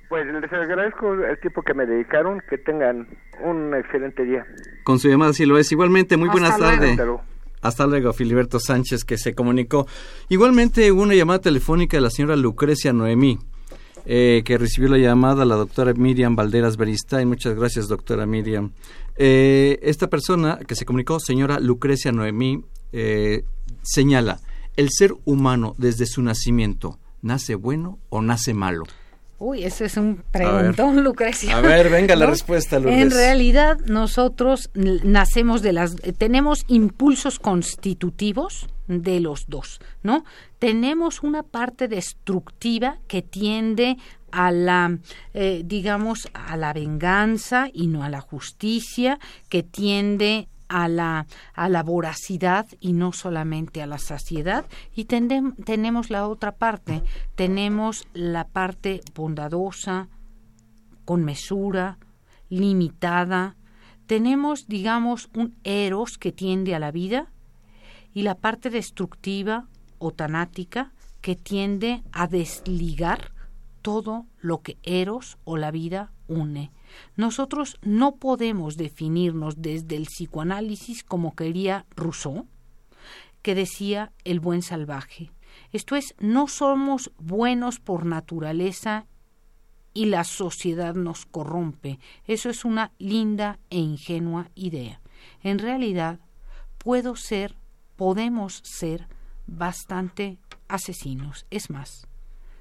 Pues 0.09 0.25
les 0.27 0.53
agradezco 0.53 1.13
el 1.13 1.39
tiempo 1.39 1.63
que 1.63 1.73
me 1.73 1.85
dedicaron, 1.85 2.41
que 2.49 2.57
tengan 2.57 3.07
un 3.43 3.73
excelente 3.73 4.23
día. 4.23 4.45
Con 4.83 4.99
su 4.99 5.09
llamada 5.09 5.33
sí 5.33 5.45
lo 5.45 5.57
es. 5.57 5.71
Igualmente, 5.71 6.17
muy 6.17 6.29
buenas 6.29 6.57
tardes. 6.57 6.99
Hasta 7.61 7.87
luego, 7.87 8.13
Filiberto 8.13 8.59
Sánchez, 8.59 9.05
que 9.05 9.17
se 9.17 9.33
comunicó. 9.33 9.87
Igualmente, 10.29 10.91
hubo 10.91 11.01
una 11.01 11.15
llamada 11.15 11.39
telefónica 11.39 11.97
de 11.97 12.01
la 12.01 12.09
señora 12.09 12.35
Lucrecia 12.35 12.93
Noemí. 12.93 13.39
Eh, 14.05 14.41
que 14.43 14.57
recibió 14.57 14.89
la 14.89 14.97
llamada 14.97 15.45
la 15.45 15.55
doctora 15.55 15.93
Miriam 15.93 16.35
Valderas 16.35 16.75
Beristain. 16.75 17.27
Muchas 17.27 17.55
gracias, 17.55 17.87
doctora 17.87 18.25
Miriam. 18.25 18.71
Eh, 19.15 19.79
esta 19.83 20.09
persona 20.09 20.59
que 20.67 20.75
se 20.75 20.85
comunicó, 20.85 21.19
señora 21.19 21.59
Lucrecia 21.59 22.11
Noemí, 22.11 22.63
eh, 22.91 23.43
señala, 23.81 24.39
el 24.75 24.89
ser 24.91 25.13
humano 25.25 25.75
desde 25.77 26.05
su 26.05 26.21
nacimiento, 26.21 26.99
¿nace 27.21 27.55
bueno 27.55 27.99
o 28.09 28.21
nace 28.21 28.53
malo? 28.53 28.85
Uy, 29.39 29.65
ese 29.65 29.85
es 29.85 29.97
un 29.97 30.23
preguntón, 30.31 31.03
Lucrecia. 31.03 31.57
A 31.57 31.61
ver, 31.61 31.89
venga 31.89 32.15
la 32.15 32.27
respuesta, 32.27 32.79
Lourdes. 32.79 33.01
En 33.01 33.11
realidad, 33.11 33.77
nosotros 33.85 34.69
nacemos 34.73 35.61
de 35.61 35.73
las... 35.73 35.97
Tenemos 36.17 36.63
impulsos 36.69 37.39
constitutivos 37.39 38.69
de 38.87 39.19
los 39.19 39.45
dos, 39.47 39.81
¿no? 40.01 40.23
Tenemos 40.59 41.23
una 41.23 41.43
parte 41.43 41.89
destructiva 41.89 42.99
que 43.07 43.21
tiende 43.21 43.97
a 44.33 44.51
la, 44.51 44.97
eh, 45.35 45.61
digamos, 45.63 46.27
a 46.33 46.57
la 46.57 46.73
venganza 46.73 47.69
y 47.71 47.85
no 47.85 48.03
a 48.03 48.09
la 48.09 48.19
justicia, 48.19 49.19
que 49.47 49.61
tiende 49.61 50.49
a 50.67 50.87
la, 50.87 51.27
a 51.53 51.69
la 51.69 51.83
voracidad 51.83 52.65
y 52.79 52.93
no 52.93 53.13
solamente 53.13 53.83
a 53.83 53.87
la 53.87 53.99
saciedad. 53.99 54.65
Y 54.95 55.05
tenemos 55.05 56.09
la 56.09 56.27
otra 56.27 56.55
parte, 56.55 57.03
tenemos 57.35 58.07
la 58.13 58.47
parte 58.47 59.01
bondadosa, 59.13 60.09
con 61.05 61.23
mesura, 61.23 61.99
limitada. 62.49 63.55
Tenemos, 64.07 64.67
digamos, 64.67 65.29
un 65.35 65.55
eros 65.63 66.17
que 66.17 66.31
tiende 66.31 66.73
a 66.73 66.79
la 66.79 66.89
vida 66.89 67.31
y 68.15 68.23
la 68.23 68.33
parte 68.33 68.71
destructiva 68.71 69.67
o 69.99 70.09
tanática 70.09 70.91
que 71.21 71.35
tiende 71.35 72.01
a 72.11 72.25
desligar 72.25 73.32
todo 73.83 74.25
lo 74.39 74.61
que 74.61 74.77
Eros 74.81 75.37
o 75.43 75.57
la 75.57 75.69
vida 75.69 76.11
une. 76.27 76.71
Nosotros 77.15 77.77
no 77.83 78.15
podemos 78.15 78.77
definirnos 78.77 79.61
desde 79.61 79.95
el 79.97 80.05
psicoanálisis 80.05 81.03
como 81.03 81.35
quería 81.35 81.85
Rousseau, 81.95 82.47
que 83.43 83.53
decía 83.53 84.11
el 84.23 84.39
buen 84.39 84.63
salvaje. 84.63 85.31
Esto 85.71 85.95
es, 85.95 86.15
no 86.19 86.47
somos 86.47 87.11
buenos 87.19 87.79
por 87.79 88.05
naturaleza 88.05 89.05
y 89.93 90.05
la 90.05 90.23
sociedad 90.23 90.95
nos 90.95 91.25
corrompe. 91.25 91.99
Eso 92.25 92.49
es 92.49 92.65
una 92.65 92.93
linda 92.97 93.59
e 93.69 93.77
ingenua 93.77 94.49
idea. 94.55 95.01
En 95.43 95.59
realidad, 95.59 96.19
puedo 96.77 97.15
ser, 97.15 97.55
podemos 97.95 98.61
ser 98.63 99.07
bastante 99.45 100.39
asesinos. 100.67 101.45
Es 101.51 101.69
más, 101.69 102.07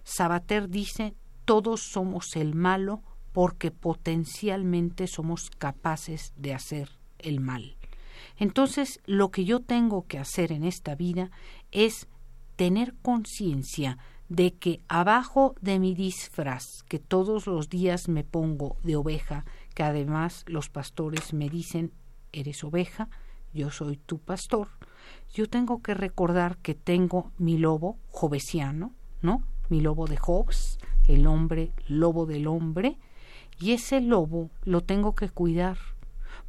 Sabater 0.04 0.68
dice, 0.68 1.14
todos 1.44 1.82
somos 1.82 2.36
el 2.36 2.54
malo 2.54 3.02
porque 3.32 3.70
potencialmente 3.70 5.06
somos 5.06 5.50
capaces 5.50 6.32
de 6.36 6.54
hacer 6.54 6.90
el 7.18 7.40
mal. 7.40 7.76
Entonces, 8.36 9.00
lo 9.06 9.30
que 9.30 9.44
yo 9.44 9.60
tengo 9.60 10.06
que 10.06 10.18
hacer 10.18 10.52
en 10.52 10.64
esta 10.64 10.94
vida 10.94 11.30
es 11.70 12.08
tener 12.56 12.94
conciencia 13.02 13.98
de 14.28 14.54
que 14.54 14.80
abajo 14.88 15.54
de 15.60 15.78
mi 15.78 15.94
disfraz 15.94 16.84
que 16.88 16.98
todos 16.98 17.46
los 17.46 17.68
días 17.68 18.08
me 18.08 18.24
pongo 18.24 18.76
de 18.82 18.96
oveja, 18.96 19.44
que 19.74 19.82
además 19.82 20.44
los 20.46 20.68
pastores 20.70 21.34
me 21.34 21.50
dicen, 21.50 21.92
eres 22.32 22.64
oveja, 22.64 23.08
yo 23.52 23.70
soy 23.70 23.96
tu 23.98 24.18
pastor, 24.18 24.68
yo 25.34 25.48
tengo 25.48 25.82
que 25.82 25.94
recordar 25.94 26.56
que 26.58 26.74
tengo 26.74 27.32
mi 27.36 27.58
lobo 27.58 27.98
jovesiano, 28.08 28.94
¿no? 29.20 29.44
Mi 29.72 29.80
lobo 29.80 30.06
de 30.06 30.18
Hobbes, 30.18 30.78
el 31.08 31.26
hombre 31.26 31.72
lobo 31.88 32.26
del 32.26 32.46
hombre, 32.46 32.98
y 33.58 33.72
ese 33.72 34.02
lobo 34.02 34.50
lo 34.64 34.82
tengo 34.82 35.14
que 35.14 35.30
cuidar, 35.30 35.78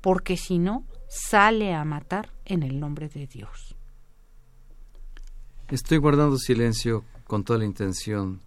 porque 0.01 0.35
si 0.35 0.59
no, 0.59 0.83
sale 1.07 1.73
a 1.73 1.85
matar 1.85 2.33
en 2.43 2.63
el 2.63 2.81
nombre 2.81 3.07
de 3.07 3.25
Dios. 3.25 3.77
Estoy 5.69 5.99
guardando 5.99 6.37
silencio 6.37 7.05
con 7.23 7.45
toda 7.45 7.59
la 7.59 7.65
intención 7.65 8.41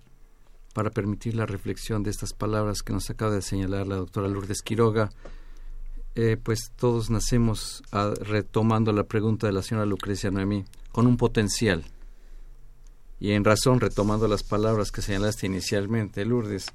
para 0.75 0.91
permitir 0.91 1.37
la 1.37 1.47
reflexión 1.47 2.03
de 2.03 2.11
estas 2.11 2.35
palabras 2.35 2.83
que 2.83 2.93
nos 2.93 3.09
acaba 3.09 3.35
de 3.35 3.41
señalar 3.41 3.87
la 3.87 3.97
doctora 3.97 4.29
Lourdes 4.29 4.61
Quiroga. 4.61 5.09
Eh, 6.17 6.37
pues 6.37 6.71
todos 6.77 7.09
nacemos 7.09 7.83
retomando 8.21 8.93
la 8.93 9.05
pregunta 9.05 9.47
de 9.47 9.55
la 9.55 9.63
señora 9.63 9.87
Lucrecia 9.87 10.31
Noemí 10.31 10.67
con 10.93 11.07
un 11.07 11.17
potencial. 11.17 11.83
Y 13.19 13.33
en 13.33 13.45
razón, 13.45 13.81
retomando 13.81 14.29
las 14.29 14.43
palabras 14.43 14.93
que 14.93 15.03
señalaste 15.03 15.47
inicialmente, 15.47 16.25
Lourdes, 16.25 16.67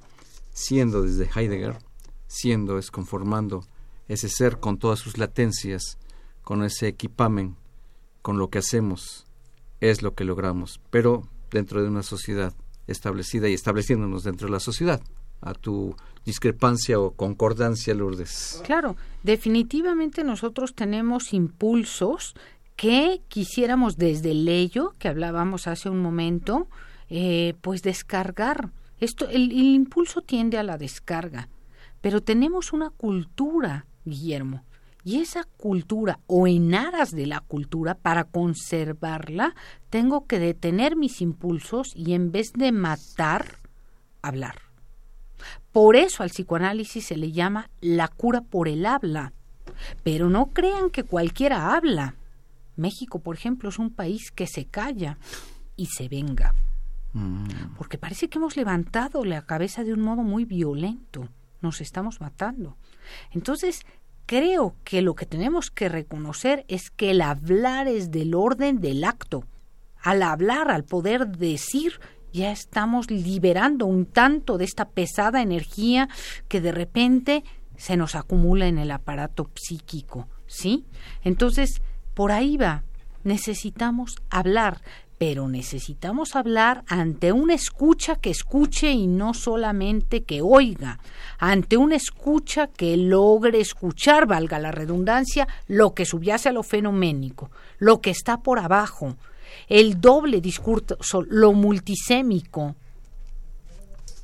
siendo 0.52 1.02
desde 1.02 1.30
Heidegger, 1.34 1.78
siendo 2.26 2.78
es 2.78 2.90
conformando 2.90 3.64
ese 4.08 4.28
ser 4.28 4.58
con 4.58 4.78
todas 4.78 4.98
sus 4.98 5.18
latencias, 5.18 5.98
con 6.42 6.64
ese 6.64 6.88
equipamen, 6.88 7.56
con 8.22 8.38
lo 8.38 8.50
que 8.50 8.58
hacemos, 8.58 9.26
es 9.80 10.02
lo 10.02 10.14
que 10.14 10.24
logramos, 10.24 10.80
pero 10.90 11.28
dentro 11.50 11.82
de 11.82 11.88
una 11.88 12.02
sociedad 12.02 12.54
establecida 12.86 13.48
y 13.48 13.54
estableciéndonos 13.54 14.24
dentro 14.24 14.46
de 14.46 14.52
la 14.52 14.60
sociedad. 14.60 15.00
A 15.40 15.54
tu 15.54 15.96
discrepancia 16.24 17.00
o 17.00 17.12
concordancia, 17.12 17.94
Lourdes. 17.94 18.62
Claro, 18.64 18.96
definitivamente 19.24 20.22
nosotros 20.22 20.74
tenemos 20.74 21.32
impulsos 21.32 22.34
que 22.82 23.22
quisiéramos 23.28 23.96
desde 23.96 24.32
el 24.32 24.48
ello, 24.48 24.96
que 24.98 25.06
hablábamos 25.06 25.68
hace 25.68 25.88
un 25.88 26.00
momento, 26.00 26.66
eh, 27.10 27.54
pues 27.60 27.84
descargar. 27.84 28.70
Esto, 28.98 29.28
el 29.28 29.52
impulso 29.52 30.20
tiende 30.22 30.58
a 30.58 30.64
la 30.64 30.78
descarga, 30.78 31.48
pero 32.00 32.22
tenemos 32.22 32.72
una 32.72 32.90
cultura, 32.90 33.86
Guillermo, 34.04 34.64
y 35.04 35.20
esa 35.20 35.44
cultura, 35.44 36.18
o 36.26 36.48
en 36.48 36.74
aras 36.74 37.12
de 37.12 37.26
la 37.26 37.38
cultura, 37.38 37.94
para 37.94 38.24
conservarla, 38.24 39.54
tengo 39.88 40.26
que 40.26 40.40
detener 40.40 40.96
mis 40.96 41.20
impulsos 41.20 41.92
y 41.94 42.14
en 42.14 42.32
vez 42.32 42.52
de 42.52 42.72
matar, 42.72 43.58
hablar. 44.22 44.56
Por 45.70 45.94
eso 45.94 46.24
al 46.24 46.30
psicoanálisis 46.30 47.06
se 47.06 47.16
le 47.16 47.30
llama 47.30 47.70
la 47.80 48.08
cura 48.08 48.40
por 48.40 48.66
el 48.66 48.86
habla. 48.86 49.34
Pero 50.02 50.28
no 50.28 50.46
crean 50.46 50.90
que 50.90 51.04
cualquiera 51.04 51.76
habla. 51.76 52.16
México, 52.76 53.20
por 53.20 53.36
ejemplo, 53.36 53.68
es 53.68 53.78
un 53.78 53.90
país 53.90 54.30
que 54.30 54.46
se 54.46 54.66
calla 54.66 55.18
y 55.76 55.86
se 55.86 56.08
venga. 56.08 56.54
Mm. 57.12 57.76
Porque 57.76 57.98
parece 57.98 58.28
que 58.28 58.38
hemos 58.38 58.56
levantado 58.56 59.24
la 59.24 59.42
cabeza 59.42 59.84
de 59.84 59.92
un 59.92 60.00
modo 60.00 60.22
muy 60.22 60.44
violento. 60.44 61.28
Nos 61.60 61.80
estamos 61.80 62.20
matando. 62.20 62.76
Entonces, 63.30 63.80
creo 64.26 64.74
que 64.84 65.02
lo 65.02 65.14
que 65.14 65.26
tenemos 65.26 65.70
que 65.70 65.88
reconocer 65.88 66.64
es 66.68 66.90
que 66.90 67.10
el 67.10 67.20
hablar 67.20 67.88
es 67.88 68.10
del 68.10 68.34
orden 68.34 68.80
del 68.80 69.04
acto. 69.04 69.44
Al 70.00 70.22
hablar, 70.22 70.70
al 70.70 70.84
poder 70.84 71.28
decir, 71.28 72.00
ya 72.32 72.50
estamos 72.50 73.10
liberando 73.10 73.86
un 73.86 74.06
tanto 74.06 74.58
de 74.58 74.64
esta 74.64 74.88
pesada 74.88 75.42
energía 75.42 76.08
que 76.48 76.60
de 76.60 76.72
repente 76.72 77.44
se 77.76 77.96
nos 77.96 78.14
acumula 78.14 78.66
en 78.66 78.78
el 78.78 78.90
aparato 78.90 79.50
psíquico, 79.54 80.28
¿sí? 80.46 80.86
Entonces, 81.22 81.82
por 82.14 82.32
ahí 82.32 82.56
va. 82.56 82.82
Necesitamos 83.24 84.16
hablar, 84.30 84.80
pero 85.18 85.46
necesitamos 85.46 86.34
hablar 86.34 86.82
ante 86.88 87.30
una 87.30 87.54
escucha 87.54 88.16
que 88.16 88.30
escuche 88.30 88.90
y 88.90 89.06
no 89.06 89.34
solamente 89.34 90.24
que 90.24 90.42
oiga, 90.42 90.98
ante 91.38 91.76
una 91.76 91.94
escucha 91.94 92.66
que 92.66 92.96
logre 92.96 93.60
escuchar, 93.60 94.26
valga 94.26 94.58
la 94.58 94.72
redundancia, 94.72 95.46
lo 95.68 95.94
que 95.94 96.06
subyace 96.06 96.48
a 96.48 96.52
lo 96.52 96.64
fenoménico, 96.64 97.52
lo 97.78 98.00
que 98.00 98.10
está 98.10 98.38
por 98.38 98.58
abajo, 98.58 99.16
el 99.68 100.00
doble 100.00 100.40
discurso, 100.40 100.96
lo 101.28 101.52
multisémico. 101.52 102.74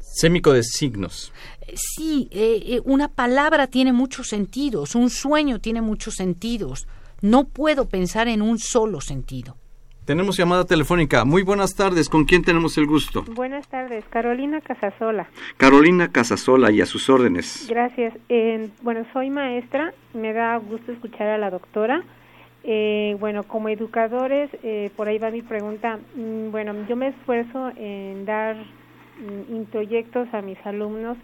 Sémico 0.00 0.52
de 0.52 0.64
signos. 0.64 1.32
Sí, 1.74 2.28
eh, 2.32 2.60
eh, 2.66 2.80
una 2.84 3.06
palabra 3.06 3.68
tiene 3.68 3.92
muchos 3.92 4.26
sentidos, 4.26 4.96
un 4.96 5.10
sueño 5.10 5.60
tiene 5.60 5.80
muchos 5.80 6.14
sentidos. 6.16 6.88
No 7.20 7.48
puedo 7.48 7.88
pensar 7.88 8.28
en 8.28 8.42
un 8.42 8.58
solo 8.58 9.00
sentido. 9.00 9.56
Tenemos 10.04 10.36
llamada 10.36 10.64
telefónica. 10.64 11.24
Muy 11.24 11.42
buenas 11.42 11.74
tardes. 11.74 12.08
¿Con 12.08 12.24
quién 12.24 12.44
tenemos 12.44 12.78
el 12.78 12.86
gusto? 12.86 13.24
Buenas 13.34 13.66
tardes. 13.66 14.04
Carolina 14.08 14.60
Casasola. 14.60 15.28
Carolina 15.56 16.12
Casasola 16.12 16.70
y 16.70 16.80
a 16.80 16.86
sus 16.86 17.10
órdenes. 17.10 17.66
Gracias. 17.68 18.14
bueno, 18.82 19.04
soy 19.12 19.30
maestra. 19.30 19.92
Me 20.14 20.32
da 20.32 20.56
gusto 20.58 20.92
escuchar 20.92 21.26
a 21.26 21.38
la 21.38 21.50
doctora. 21.50 22.04
Eh, 22.62 23.16
bueno, 23.18 23.42
como 23.42 23.68
educadores, 23.68 24.48
eh, 24.62 24.90
por 24.96 25.08
ahí 25.08 25.18
va 25.18 25.30
mi 25.30 25.42
pregunta. 25.42 25.98
Mm, 26.14 26.52
bueno, 26.52 26.72
yo 26.88 26.94
me 26.94 27.08
esfuerzo 27.08 27.72
en 27.76 28.26
dar 28.26 28.56
mm, 28.56 29.54
introyectos 29.56 30.32
a 30.32 30.40
mis 30.40 30.58
alumnos, 30.64 31.18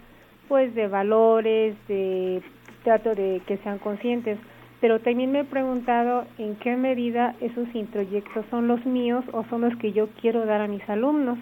pues 0.49 0.75
de 0.75 0.89
valores, 0.89 1.77
de 1.87 2.43
trato 2.83 3.15
de 3.15 3.41
que 3.47 3.59
sean 3.59 3.79
conscientes 3.79 4.39
pero 4.85 5.01
también 5.01 5.33
me 5.33 5.41
he 5.41 5.45
preguntado 5.45 6.27
en 6.37 6.57
qué 6.57 6.77
medida 6.77 7.35
esos 7.41 7.75
introyectos 7.75 8.45
son 8.51 8.69
los 8.69 8.85
míos 8.85 9.25
o 9.33 9.43
son 9.45 9.63
los 9.63 9.75
que 9.77 9.93
yo 9.93 10.09
quiero 10.21 10.45
dar 10.45 10.61
a 10.61 10.69
mis 10.69 10.87
alumnos. 10.91 11.39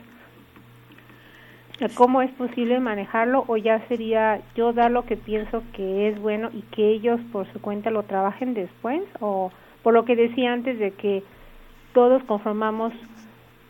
¿Cómo 1.96 2.22
es 2.22 2.30
posible 2.34 2.78
manejarlo 2.78 3.44
o 3.48 3.56
ya 3.56 3.84
sería 3.88 4.40
yo 4.54 4.72
dar 4.72 4.92
lo 4.92 5.06
que 5.06 5.16
pienso 5.16 5.64
que 5.72 6.08
es 6.08 6.20
bueno 6.20 6.50
y 6.52 6.62
que 6.70 6.90
ellos 6.90 7.20
por 7.32 7.52
su 7.52 7.60
cuenta 7.60 7.90
lo 7.90 8.04
trabajen 8.04 8.54
después? 8.54 9.02
O 9.18 9.50
por 9.82 9.92
lo 9.92 10.04
que 10.04 10.14
decía 10.14 10.52
antes 10.52 10.78
de 10.78 10.92
que 10.92 11.24
todos 11.94 12.22
conformamos 12.22 12.92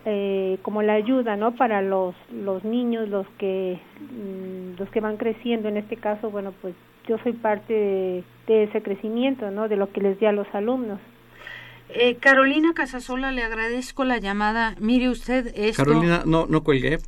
eh, 0.05 0.59
como 0.61 0.83
la 0.83 0.93
ayuda 0.93 1.37
no 1.37 1.53
para 1.53 1.81
los 1.81 2.15
los 2.31 2.63
niños 2.63 3.09
los 3.09 3.27
que 3.39 3.79
mm, 4.01 4.79
los 4.79 4.91
que 4.91 5.01
van 5.01 5.17
creciendo 5.17 5.71
en 5.71 5.79
este 5.79 5.97
caso 5.97 6.31
bueno 6.31 6.53
pues 6.61 6.75
yo 7.09 7.19
soy 7.19 7.33
parte 7.33 8.25
de, 8.47 8.63
ese 8.65 8.83
crecimiento, 8.83 9.51
¿no? 9.51 9.69
De 9.69 9.77
lo 9.77 9.91
que 9.91 10.01
les 10.01 10.19
di 10.21 10.27
a 10.27 10.33
los 10.33 10.47
alumnos. 10.55 11.01
Eh, 11.89 12.17
Carolina 12.17 12.73
Casasola, 12.75 13.33
le 13.33 13.43
agradezco 13.43 14.05
la 14.05 14.19
llamada. 14.19 14.75
Mire 14.79 15.09
usted 15.09 15.53
esto... 15.55 15.85
Carolina, 15.85 16.23
no, 16.27 16.47
no 16.47 16.63
cuelgue, 16.63 16.99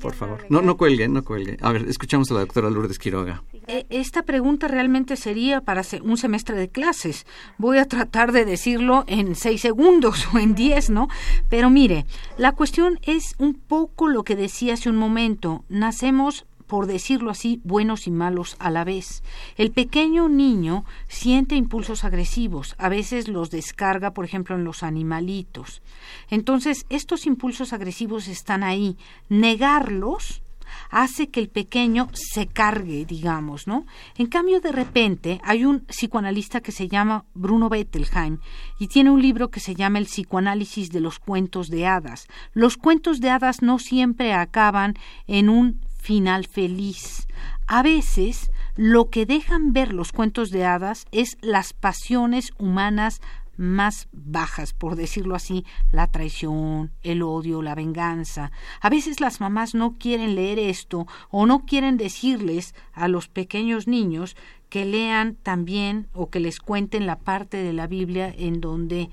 por 0.00 0.14
favor. 0.14 0.44
No, 0.48 0.62
no 0.62 0.76
cuelgue, 0.76 1.08
no 1.08 1.22
cuelgue. 1.22 1.56
A 1.60 1.72
ver, 1.72 1.86
escuchamos 1.88 2.30
a 2.30 2.34
la 2.34 2.40
doctora 2.40 2.70
Lourdes 2.70 2.98
Quiroga. 2.98 3.42
Eh, 3.66 3.86
esta 3.90 4.22
pregunta 4.22 4.68
realmente 4.68 5.16
sería 5.16 5.60
para 5.60 5.82
un 6.02 6.16
semestre 6.16 6.56
de 6.56 6.68
clases. 6.68 7.26
Voy 7.58 7.78
a 7.78 7.86
tratar 7.86 8.32
de 8.32 8.44
decirlo 8.44 9.04
en 9.06 9.34
seis 9.34 9.62
segundos 9.62 10.28
o 10.34 10.38
en 10.38 10.54
diez, 10.54 10.90
¿no? 10.90 11.08
Pero 11.48 11.70
mire, 11.70 12.04
la 12.36 12.52
cuestión 12.52 12.98
es 13.02 13.34
un 13.38 13.54
poco 13.54 14.08
lo 14.08 14.24
que 14.24 14.36
decía 14.36 14.74
hace 14.74 14.90
un 14.90 14.96
momento. 14.96 15.64
Nacemos 15.68 16.46
por 16.66 16.86
decirlo 16.86 17.30
así, 17.30 17.60
buenos 17.64 18.06
y 18.06 18.10
malos 18.10 18.56
a 18.58 18.70
la 18.70 18.84
vez. 18.84 19.22
El 19.56 19.70
pequeño 19.70 20.28
niño 20.28 20.84
siente 21.08 21.56
impulsos 21.56 22.04
agresivos, 22.04 22.74
a 22.78 22.88
veces 22.88 23.28
los 23.28 23.50
descarga, 23.50 24.12
por 24.12 24.24
ejemplo, 24.24 24.56
en 24.56 24.64
los 24.64 24.82
animalitos. 24.82 25.82
Entonces, 26.30 26.86
estos 26.88 27.26
impulsos 27.26 27.72
agresivos 27.72 28.28
están 28.28 28.62
ahí. 28.62 28.96
Negarlos 29.28 30.42
hace 30.90 31.28
que 31.28 31.40
el 31.40 31.48
pequeño 31.48 32.08
se 32.12 32.46
cargue, 32.46 33.04
digamos, 33.04 33.66
¿no? 33.66 33.86
En 34.16 34.26
cambio, 34.26 34.60
de 34.60 34.72
repente, 34.72 35.40
hay 35.44 35.64
un 35.64 35.80
psicoanalista 35.80 36.60
que 36.60 36.72
se 36.72 36.88
llama 36.88 37.24
Bruno 37.34 37.68
Bettelheim 37.68 38.38
y 38.78 38.88
tiene 38.88 39.10
un 39.10 39.22
libro 39.22 39.50
que 39.50 39.60
se 39.60 39.74
llama 39.74 39.98
El 39.98 40.06
psicoanálisis 40.06 40.90
de 40.90 41.00
los 41.00 41.18
cuentos 41.18 41.68
de 41.68 41.86
hadas. 41.86 42.28
Los 42.52 42.76
cuentos 42.76 43.20
de 43.20 43.30
hadas 43.30 43.62
no 43.62 43.78
siempre 43.78 44.32
acaban 44.32 44.94
en 45.26 45.48
un 45.48 45.80
final 46.04 46.46
feliz. 46.46 47.26
A 47.66 47.82
veces 47.82 48.50
lo 48.76 49.08
que 49.08 49.24
dejan 49.24 49.72
ver 49.72 49.94
los 49.94 50.12
cuentos 50.12 50.50
de 50.50 50.66
hadas 50.66 51.06
es 51.12 51.38
las 51.40 51.72
pasiones 51.72 52.52
humanas 52.58 53.22
más 53.56 54.08
bajas, 54.12 54.74
por 54.74 54.96
decirlo 54.96 55.34
así, 55.34 55.64
la 55.92 56.08
traición, 56.08 56.90
el 57.02 57.22
odio, 57.22 57.62
la 57.62 57.74
venganza. 57.74 58.52
A 58.82 58.90
veces 58.90 59.20
las 59.20 59.40
mamás 59.40 59.74
no 59.74 59.96
quieren 59.98 60.34
leer 60.34 60.58
esto 60.58 61.06
o 61.30 61.46
no 61.46 61.64
quieren 61.64 61.96
decirles 61.96 62.74
a 62.92 63.08
los 63.08 63.28
pequeños 63.28 63.88
niños 63.88 64.36
que 64.68 64.84
lean 64.84 65.36
también 65.36 66.08
o 66.12 66.28
que 66.28 66.40
les 66.40 66.60
cuenten 66.60 67.06
la 67.06 67.18
parte 67.18 67.56
de 67.56 67.72
la 67.72 67.86
Biblia 67.86 68.34
en 68.36 68.60
donde, 68.60 69.08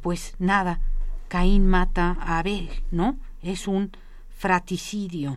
pues 0.00 0.34
nada, 0.38 0.80
Caín 1.28 1.66
mata 1.66 2.16
a 2.20 2.38
Abel, 2.38 2.70
¿no? 2.90 3.18
Es 3.42 3.68
un 3.68 3.90
fraticidio. 4.30 5.36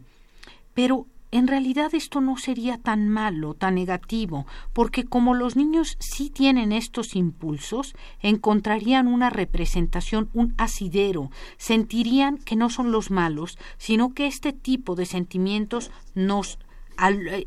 Pero 0.76 1.08
en 1.32 1.48
realidad 1.48 1.94
esto 1.94 2.22
no 2.22 2.38
sería 2.38 2.78
tan 2.78 3.10
malo, 3.10 3.56
tan 3.56 3.76
negativo, 3.76 4.46
porque 4.72 5.04
como 5.04 5.34
los 5.34 5.56
niños 5.56 5.98
sí 6.00 6.30
tienen 6.30 6.72
estos 6.72 7.16
impulsos, 7.16 7.96
encontrarían 8.22 9.08
una 9.08 9.30
representación, 9.30 10.30
un 10.34 10.54
asidero, 10.58 11.32
sentirían 11.58 12.38
que 12.38 12.56
no 12.56 12.70
son 12.70 12.92
los 12.92 13.12
malos, 13.12 13.58
sino 13.78 14.14
que 14.14 14.28
este 14.28 14.54
tipo 14.54 14.96
de 14.96 15.06
sentimientos 15.06 15.92
nos 16.14 16.60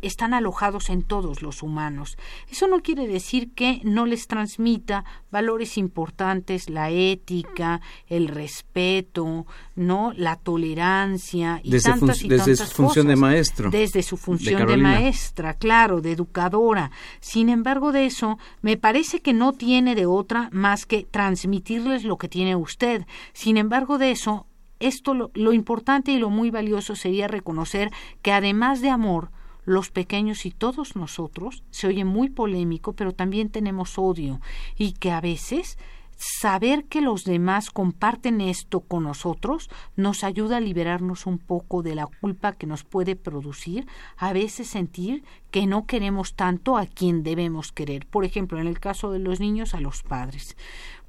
están 0.03 0.35
alojados 0.35 0.91
en 0.91 1.03
todos 1.03 1.43
los 1.43 1.63
humanos. 1.63 2.17
Eso 2.51 2.69
no 2.69 2.81
quiere 2.81 3.07
decir 3.07 3.53
que 3.55 3.81
no 3.85 4.07
les 4.07 4.27
transmita 4.27 5.05
valores 5.31 5.79
importantes, 5.79 6.71
la 6.71 6.91
ética, 6.91 7.81
el 8.07 8.29
respeto, 8.29 9.47
no, 9.77 10.13
la 10.17 10.37
tolerancia 10.37 11.61
y 11.63 11.71
desde 11.71 11.91
tantas 11.91 12.23
y 12.23 12.29
desde 12.29 12.57
tantas 12.57 12.69
su 12.69 12.75
función 12.75 13.09
de 13.09 13.17
maestro. 13.17 13.71
Desde 13.71 14.03
su 14.03 14.17
función 14.17 14.55
de, 14.55 14.59
Carolina. 14.59 14.93
maestra, 14.93 15.55
claro, 15.55 16.01
de 16.01 16.13
educadora. 16.13 16.91
Sin 17.21 17.49
embargo, 17.49 17.93
de 17.93 18.07
eso 18.07 18.39
me 18.63 18.77
parece 18.77 19.21
que 19.21 19.33
no 19.33 19.53
tiene 19.53 19.95
de 19.95 20.07
otra 20.07 20.49
más 20.53 20.87
que 20.87 21.07
transmitirles 21.11 22.05
lo 22.05 22.19
que 22.19 22.29
tiene 22.29 22.57
usted. 22.57 23.07
Sin 23.33 23.57
embargo, 23.57 23.99
de 23.99 24.11
eso 24.11 24.47
esto 24.81 25.15
lo, 25.15 25.31
lo 25.35 25.53
importante 25.53 26.13
y 26.13 26.19
lo 26.19 26.31
muy 26.31 26.51
valioso 26.51 26.95
sería 26.95 27.29
reconocer 27.29 27.91
que 28.23 28.33
además 28.33 28.81
de 28.81 28.91
amor, 28.91 29.31
los 29.69 29.91
pequeños 29.91 30.47
y 30.47 30.51
todos 30.51 30.97
nosotros, 30.97 31.63
se 31.71 31.87
oye 31.87 32.05
muy 32.05 32.31
polémico, 32.31 32.95
pero 32.95 33.13
también 33.13 33.51
tenemos 33.51 33.99
odio 33.99 34.41
y 34.77 34.93
que 34.93 35.11
a 35.11 35.21
veces 35.21 35.79
saber 36.17 36.87
que 36.87 37.01
los 37.01 37.25
demás 37.25 37.71
comparten 37.71 38.41
esto 38.41 38.81
con 38.81 39.05
nosotros 39.05 39.71
nos 39.95 40.25
ayuda 40.25 40.57
a 40.57 40.61
liberarnos 40.61 41.27
un 41.27 41.39
poco 41.39 41.83
de 41.83 41.95
la 41.95 42.07
culpa 42.07 42.55
que 42.55 42.67
nos 42.67 42.83
puede 42.83 43.15
producir 43.15 43.87
a 44.17 44.33
veces 44.33 44.69
sentir 44.69 45.23
que 45.53 45.67
no 45.67 45.87
queremos 45.87 46.35
tanto 46.35 46.77
a 46.77 46.87
quien 46.87 47.23
debemos 47.23 47.71
querer. 47.71 48.07
Por 48.07 48.25
ejemplo, 48.25 48.59
en 48.59 48.67
el 48.67 48.81
caso 48.81 49.13
de 49.13 49.21
los 49.21 49.39
niños, 49.39 49.75
a 49.75 49.81
los 49.81 50.03
padres 50.03 50.57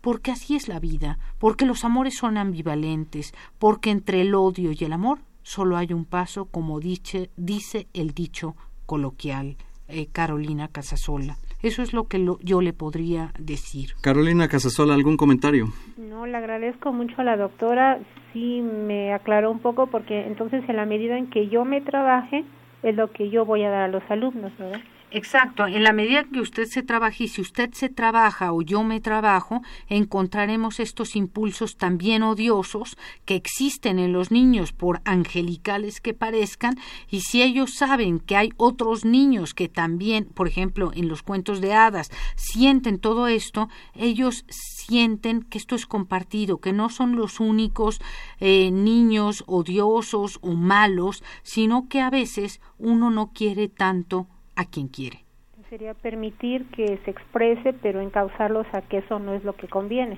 porque 0.01 0.31
así 0.31 0.55
es 0.55 0.69
la 0.69 0.79
vida, 0.79 1.19
porque 1.39 1.65
los 1.65 1.83
amores 1.83 2.15
son 2.15 2.37
ambivalentes, 2.37 3.33
porque 3.57 3.89
entre 3.91 4.21
el 4.21 4.33
odio 4.33 4.71
y 4.71 4.83
el 4.85 4.93
amor 4.93 5.19
solo 5.41 5.77
hay 5.77 5.93
un 5.93 6.05
paso, 6.05 6.45
como 6.45 6.79
dice, 6.79 7.29
dice 7.37 7.87
el 7.93 8.11
dicho 8.11 8.55
coloquial 8.85 9.57
eh, 9.87 10.07
Carolina 10.11 10.67
Casasola. 10.67 11.37
Eso 11.61 11.81
es 11.81 11.93
lo 11.93 12.05
que 12.05 12.19
lo, 12.19 12.39
yo 12.39 12.61
le 12.61 12.73
podría 12.73 13.33
decir. 13.37 13.91
Carolina 14.01 14.47
Casasola, 14.47 14.93
¿algún 14.93 15.17
comentario? 15.17 15.65
No, 15.97 16.25
le 16.25 16.37
agradezco 16.37 16.93
mucho 16.93 17.15
a 17.17 17.23
la 17.23 17.35
doctora. 17.35 17.99
Sí, 18.31 18.61
me 18.61 19.13
aclaró 19.13 19.51
un 19.51 19.59
poco 19.59 19.87
porque 19.87 20.27
entonces 20.27 20.63
en 20.69 20.75
la 20.77 20.85
medida 20.85 21.17
en 21.17 21.29
que 21.29 21.49
yo 21.49 21.65
me 21.65 21.81
trabaje 21.81 22.45
es 22.83 22.95
lo 22.95 23.11
que 23.11 23.29
yo 23.29 23.45
voy 23.45 23.63
a 23.63 23.69
dar 23.69 23.81
a 23.83 23.87
los 23.87 24.03
alumnos, 24.09 24.51
¿verdad? 24.57 24.79
Exacto, 25.11 25.65
en 25.65 25.81
la 25.81 25.91
medida 25.91 26.23
que 26.25 26.39
usted 26.39 26.67
se 26.67 26.83
trabaje 26.83 27.23
y 27.23 27.27
si 27.29 27.41
usted 27.41 27.73
se 27.73 27.89
trabaja 27.89 28.53
o 28.53 28.61
yo 28.61 28.83
me 28.83 29.01
trabajo, 29.01 29.63
encontraremos 29.87 30.79
estos 30.79 31.15
impulsos 31.15 31.77
también 31.77 32.21
odiosos 32.21 32.95
que 33.25 33.33
existen 33.33 33.97
en 33.97 34.13
los 34.13 34.29
niños 34.29 34.71
por 34.71 35.01
angelicales 35.05 35.99
que 35.99 36.13
parezcan. 36.13 36.75
Y 37.09 37.21
si 37.21 37.41
ellos 37.41 37.73
saben 37.73 38.19
que 38.19 38.35
hay 38.35 38.51
otros 38.57 39.03
niños 39.03 39.55
que 39.55 39.67
también, 39.67 40.25
por 40.25 40.47
ejemplo, 40.47 40.91
en 40.93 41.07
los 41.07 41.23
cuentos 41.23 41.59
de 41.59 41.73
hadas, 41.73 42.11
sienten 42.35 42.99
todo 42.99 43.27
esto, 43.27 43.67
ellos 43.95 44.45
sienten 44.49 45.41
que 45.41 45.57
esto 45.57 45.73
es 45.73 45.87
compartido, 45.87 46.59
que 46.59 46.71
no 46.71 46.89
son 46.89 47.15
los 47.15 47.39
únicos 47.39 47.99
eh, 48.39 48.69
niños 48.69 49.43
odiosos 49.47 50.37
o 50.41 50.53
malos, 50.53 51.23
sino 51.41 51.87
que 51.89 51.99
a 51.99 52.11
veces 52.11 52.61
uno 52.77 53.09
no 53.09 53.31
quiere 53.33 53.69
tanto 53.69 54.27
a 54.59 54.65
quien 54.65 54.89
quiere. 54.89 55.23
Sería 55.69 55.93
permitir 55.93 56.65
que 56.71 56.99
se 57.05 57.11
exprese, 57.11 57.71
pero 57.71 58.01
encauzarlos 58.01 58.67
a 58.73 58.81
que 58.81 58.97
eso 58.97 59.19
no 59.19 59.33
es 59.33 59.43
lo 59.45 59.55
que 59.55 59.69
conviene. 59.69 60.17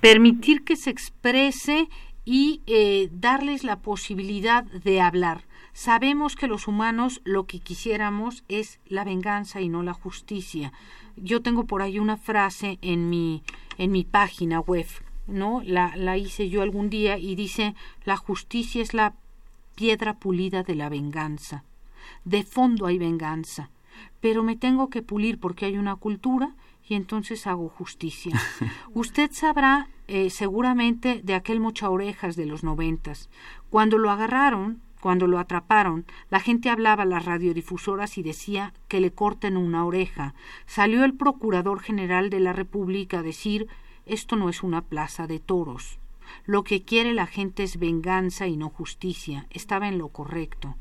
Permitir 0.00 0.62
que 0.62 0.76
se 0.76 0.90
exprese 0.90 1.88
y 2.24 2.62
eh, 2.66 3.08
darles 3.10 3.64
la 3.64 3.80
posibilidad 3.80 4.62
de 4.62 5.00
hablar. 5.00 5.42
Sabemos 5.72 6.36
que 6.36 6.46
los 6.46 6.68
humanos 6.68 7.20
lo 7.24 7.46
que 7.46 7.58
quisiéramos 7.58 8.44
es 8.48 8.78
la 8.86 9.02
venganza 9.02 9.60
y 9.60 9.68
no 9.68 9.82
la 9.82 9.92
justicia. 9.92 10.72
Yo 11.16 11.42
tengo 11.42 11.64
por 11.64 11.82
ahí 11.82 11.98
una 11.98 12.16
frase 12.16 12.78
en 12.80 13.10
mi, 13.10 13.42
en 13.76 13.90
mi 13.90 14.04
página 14.04 14.60
web, 14.60 14.86
¿no? 15.26 15.62
La, 15.64 15.96
la 15.96 16.16
hice 16.16 16.48
yo 16.48 16.62
algún 16.62 16.90
día 16.90 17.18
y 17.18 17.34
dice, 17.34 17.74
la 18.04 18.16
justicia 18.16 18.82
es 18.82 18.94
la 18.94 19.14
piedra 19.74 20.14
pulida 20.14 20.62
de 20.62 20.76
la 20.76 20.88
venganza 20.88 21.64
de 22.24 22.44
fondo 22.44 22.86
hay 22.86 22.98
venganza, 22.98 23.70
pero 24.20 24.42
me 24.42 24.56
tengo 24.56 24.90
que 24.90 25.02
pulir 25.02 25.38
porque 25.38 25.66
hay 25.66 25.76
una 25.76 25.96
cultura 25.96 26.54
y 26.86 26.94
entonces 26.94 27.46
hago 27.46 27.68
justicia. 27.68 28.38
Usted 28.94 29.30
sabrá 29.32 29.88
eh, 30.06 30.30
seguramente 30.30 31.20
de 31.22 31.34
aquel 31.34 31.60
mocha 31.60 31.90
orejas 31.90 32.36
de 32.36 32.46
los 32.46 32.62
noventas. 32.62 33.30
Cuando 33.70 33.98
lo 33.98 34.10
agarraron, 34.10 34.82
cuando 35.00 35.26
lo 35.26 35.38
atraparon, 35.38 36.06
la 36.30 36.40
gente 36.40 36.70
hablaba 36.70 37.02
a 37.02 37.06
las 37.06 37.24
radiodifusoras 37.24 38.16
y 38.16 38.22
decía 38.22 38.72
que 38.88 39.00
le 39.00 39.12
corten 39.12 39.56
una 39.56 39.84
oreja. 39.84 40.34
Salió 40.66 41.04
el 41.04 41.14
Procurador 41.14 41.80
General 41.80 42.30
de 42.30 42.40
la 42.40 42.52
República 42.52 43.18
a 43.18 43.22
decir 43.22 43.68
esto 44.06 44.36
no 44.36 44.48
es 44.48 44.62
una 44.62 44.82
plaza 44.82 45.26
de 45.26 45.40
toros. 45.40 45.98
Lo 46.46 46.64
que 46.64 46.82
quiere 46.82 47.14
la 47.14 47.26
gente 47.26 47.62
es 47.62 47.78
venganza 47.78 48.46
y 48.46 48.56
no 48.56 48.70
justicia. 48.70 49.46
Estaba 49.50 49.88
en 49.88 49.98
lo 49.98 50.08
correcto 50.08 50.76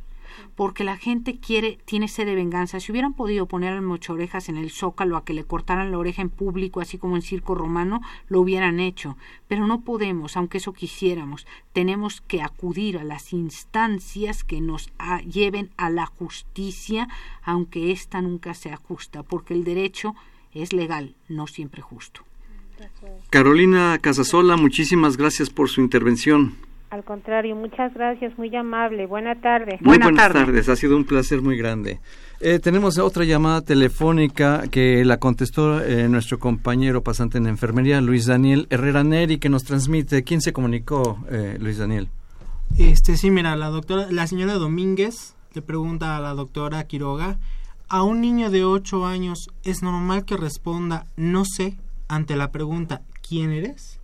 porque 0.55 0.83
la 0.83 0.97
gente 0.97 1.39
quiere, 1.39 1.79
tiene 1.85 2.07
sed 2.07 2.25
de 2.25 2.35
venganza. 2.35 2.79
Si 2.79 2.91
hubieran 2.91 3.13
podido 3.13 3.47
poner 3.47 3.73
al 3.73 3.81
mochorejas 3.81 4.49
en 4.49 4.57
el 4.57 4.71
zócalo 4.71 5.17
a 5.17 5.25
que 5.25 5.33
le 5.33 5.43
cortaran 5.43 5.91
la 5.91 5.97
oreja 5.97 6.21
en 6.21 6.29
público, 6.29 6.81
así 6.81 6.97
como 6.97 7.15
en 7.15 7.21
circo 7.21 7.55
romano, 7.55 8.01
lo 8.27 8.41
hubieran 8.41 8.79
hecho. 8.79 9.17
Pero 9.47 9.67
no 9.67 9.81
podemos, 9.81 10.37
aunque 10.37 10.57
eso 10.57 10.73
quisiéramos. 10.73 11.45
Tenemos 11.73 12.21
que 12.21 12.41
acudir 12.41 12.97
a 12.97 13.03
las 13.03 13.33
instancias 13.33 14.43
que 14.43 14.61
nos 14.61 14.91
a, 14.97 15.21
lleven 15.21 15.69
a 15.77 15.89
la 15.89 16.05
justicia, 16.05 17.07
aunque 17.43 17.91
ésta 17.91 18.21
nunca 18.21 18.53
sea 18.53 18.77
justa, 18.77 19.23
porque 19.23 19.53
el 19.53 19.63
derecho 19.63 20.15
es 20.53 20.73
legal, 20.73 21.15
no 21.27 21.47
siempre 21.47 21.81
justo. 21.81 22.21
Carolina 23.29 23.97
Casasola, 23.99 24.57
muchísimas 24.57 25.17
gracias 25.17 25.49
por 25.49 25.69
su 25.69 25.81
intervención. 25.81 26.55
Al 26.93 27.03
contrario, 27.03 27.55
muchas 27.55 27.91
gracias, 27.95 28.37
muy 28.37 28.55
amable. 28.55 29.07
Buena 29.07 29.33
tarde. 29.41 29.79
Muy 29.81 29.97
buenas 29.97 30.15
tarde. 30.15 30.45
tardes, 30.45 30.69
ha 30.69 30.75
sido 30.75 30.95
un 30.95 31.05
placer 31.05 31.41
muy 31.41 31.57
grande. 31.57 31.99
Eh, 32.39 32.59
tenemos 32.59 32.99
otra 32.99 33.23
llamada 33.23 33.61
telefónica 33.61 34.65
que 34.69 35.03
la 35.03 35.17
contestó 35.17 35.81
eh, 35.81 36.07
nuestro 36.07 36.37
compañero 36.37 37.01
pasante 37.01 37.39
en 37.39 37.47
enfermería, 37.47 37.99
Luis 37.99 38.27
Daniel 38.27 38.67
Herrera 38.69 39.03
Neri, 39.03 39.39
que 39.39 39.49
nos 39.49 39.63
transmite. 39.63 40.23
¿Quién 40.23 40.39
se 40.41 40.53
comunicó, 40.53 41.17
eh, 41.31 41.57
Luis 41.59 41.79
Daniel? 41.79 42.09
Este, 42.77 43.17
sí, 43.17 43.31
mira, 43.31 43.55
la 43.55 43.69
doctora, 43.69 44.05
la 44.11 44.27
señora 44.27 44.53
Domínguez 44.53 45.33
le 45.55 45.63
pregunta 45.63 46.15
a 46.15 46.19
la 46.19 46.35
doctora 46.35 46.83
Quiroga, 46.83 47.39
¿a 47.89 48.03
un 48.03 48.21
niño 48.21 48.51
de 48.51 48.65
8 48.65 49.07
años 49.07 49.47
es 49.63 49.81
normal 49.81 50.25
que 50.25 50.37
responda 50.37 51.07
no 51.15 51.43
sé 51.43 51.75
ante 52.07 52.35
la 52.35 52.51
pregunta 52.51 53.01
¿quién 53.27 53.49
eres? 53.49 53.99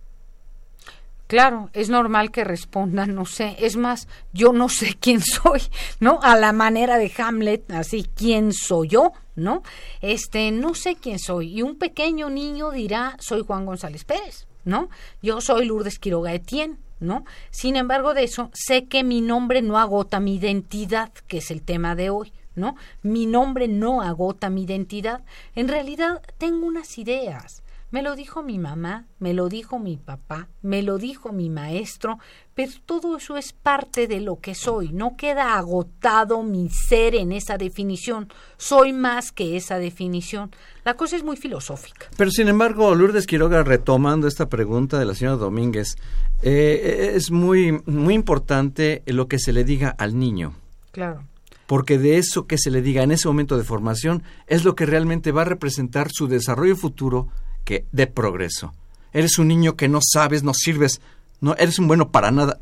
Claro, 1.30 1.70
es 1.74 1.90
normal 1.90 2.32
que 2.32 2.42
respondan, 2.42 3.14
no 3.14 3.24
sé, 3.24 3.54
es 3.60 3.76
más, 3.76 4.08
yo 4.32 4.52
no 4.52 4.68
sé 4.68 4.96
quién 5.00 5.20
soy, 5.20 5.60
¿no? 6.00 6.18
A 6.22 6.34
la 6.34 6.52
manera 6.52 6.98
de 6.98 7.12
Hamlet, 7.16 7.70
así, 7.70 8.04
¿quién 8.16 8.52
soy 8.52 8.88
yo? 8.88 9.12
¿No? 9.36 9.62
Este, 10.00 10.50
no 10.50 10.74
sé 10.74 10.96
quién 10.96 11.20
soy. 11.20 11.56
Y 11.56 11.62
un 11.62 11.78
pequeño 11.78 12.30
niño 12.30 12.72
dirá, 12.72 13.16
soy 13.20 13.44
Juan 13.44 13.64
González 13.64 14.02
Pérez, 14.02 14.48
¿no? 14.64 14.88
Yo 15.22 15.40
soy 15.40 15.66
Lourdes 15.66 16.00
Quiroga 16.00 16.34
Etienne, 16.34 16.78
¿no? 16.98 17.24
Sin 17.52 17.76
embargo, 17.76 18.12
de 18.12 18.24
eso, 18.24 18.50
sé 18.52 18.86
que 18.86 19.04
mi 19.04 19.20
nombre 19.20 19.62
no 19.62 19.78
agota 19.78 20.18
mi 20.18 20.34
identidad, 20.34 21.12
que 21.28 21.38
es 21.38 21.52
el 21.52 21.62
tema 21.62 21.94
de 21.94 22.10
hoy. 22.10 22.32
¿No? 22.56 22.74
Mi 23.02 23.26
nombre 23.26 23.68
no 23.68 24.02
agota 24.02 24.50
mi 24.50 24.64
identidad. 24.64 25.22
En 25.54 25.68
realidad 25.68 26.20
tengo 26.36 26.66
unas 26.66 26.98
ideas. 26.98 27.62
Me 27.92 28.02
lo 28.02 28.14
dijo 28.14 28.44
mi 28.44 28.56
mamá, 28.56 29.06
me 29.18 29.34
lo 29.34 29.48
dijo 29.48 29.80
mi 29.80 29.96
papá, 29.96 30.46
me 30.62 30.80
lo 30.80 30.96
dijo 30.96 31.32
mi 31.32 31.50
maestro, 31.50 32.20
pero 32.54 32.70
todo 32.86 33.16
eso 33.16 33.36
es 33.36 33.52
parte 33.52 34.06
de 34.06 34.20
lo 34.20 34.38
que 34.38 34.54
soy. 34.54 34.92
No 34.92 35.16
queda 35.16 35.58
agotado 35.58 36.44
mi 36.44 36.68
ser 36.68 37.16
en 37.16 37.32
esa 37.32 37.58
definición. 37.58 38.32
Soy 38.58 38.92
más 38.92 39.32
que 39.32 39.56
esa 39.56 39.80
definición. 39.80 40.52
La 40.84 40.94
cosa 40.94 41.16
es 41.16 41.24
muy 41.24 41.36
filosófica. 41.36 42.06
Pero 42.16 42.30
sin 42.30 42.46
embargo, 42.46 42.94
Lourdes 42.94 43.26
Quiroga, 43.26 43.64
retomando 43.64 44.28
esta 44.28 44.48
pregunta 44.48 44.96
de 44.96 45.06
la 45.06 45.16
señora 45.16 45.36
Domínguez, 45.36 45.96
eh, 46.42 47.14
es 47.16 47.32
muy, 47.32 47.82
muy 47.86 48.14
importante 48.14 49.02
lo 49.06 49.26
que 49.26 49.40
se 49.40 49.52
le 49.52 49.64
diga 49.64 49.96
al 49.98 50.16
niño. 50.16 50.54
Claro 50.92 51.24
porque 51.66 51.98
de 51.98 52.18
eso 52.18 52.48
que 52.48 52.58
se 52.58 52.68
le 52.68 52.82
diga 52.82 53.04
en 53.04 53.12
ese 53.12 53.28
momento 53.28 53.56
de 53.56 53.62
formación 53.62 54.24
es 54.48 54.64
lo 54.64 54.74
que 54.74 54.86
realmente 54.86 55.30
va 55.30 55.42
a 55.42 55.44
representar 55.44 56.08
su 56.10 56.26
desarrollo 56.26 56.74
futuro 56.74 57.28
que 57.64 57.86
de 57.92 58.06
progreso. 58.06 58.72
Eres 59.12 59.38
un 59.38 59.48
niño 59.48 59.76
que 59.76 59.88
no 59.88 60.00
sabes, 60.02 60.42
no 60.42 60.54
sirves, 60.54 61.00
no 61.40 61.54
eres 61.56 61.78
un 61.78 61.88
bueno 61.88 62.10
para 62.10 62.30
nada. 62.30 62.60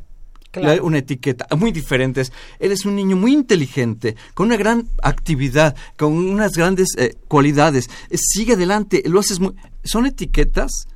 Claro. 0.51 0.83
Una 0.83 0.97
etiqueta 0.97 1.47
muy 1.55 1.71
diferentes. 1.71 2.31
Eres 2.59 2.83
un 2.85 2.95
niño 2.95 3.15
muy 3.15 3.33
inteligente, 3.33 4.15
con 4.33 4.47
una 4.47 4.57
gran 4.57 4.89
actividad, 5.03 5.75
con 5.95 6.13
unas 6.13 6.53
grandes 6.53 6.87
eh, 6.97 7.15
cualidades. 7.27 7.87
Eh, 8.09 8.17
sigue 8.17 8.53
adelante, 8.53 9.03
lo 9.05 9.19
haces 9.19 9.39
muy... 9.39 9.53
Son 9.83 10.07
etiquetas 10.07 10.87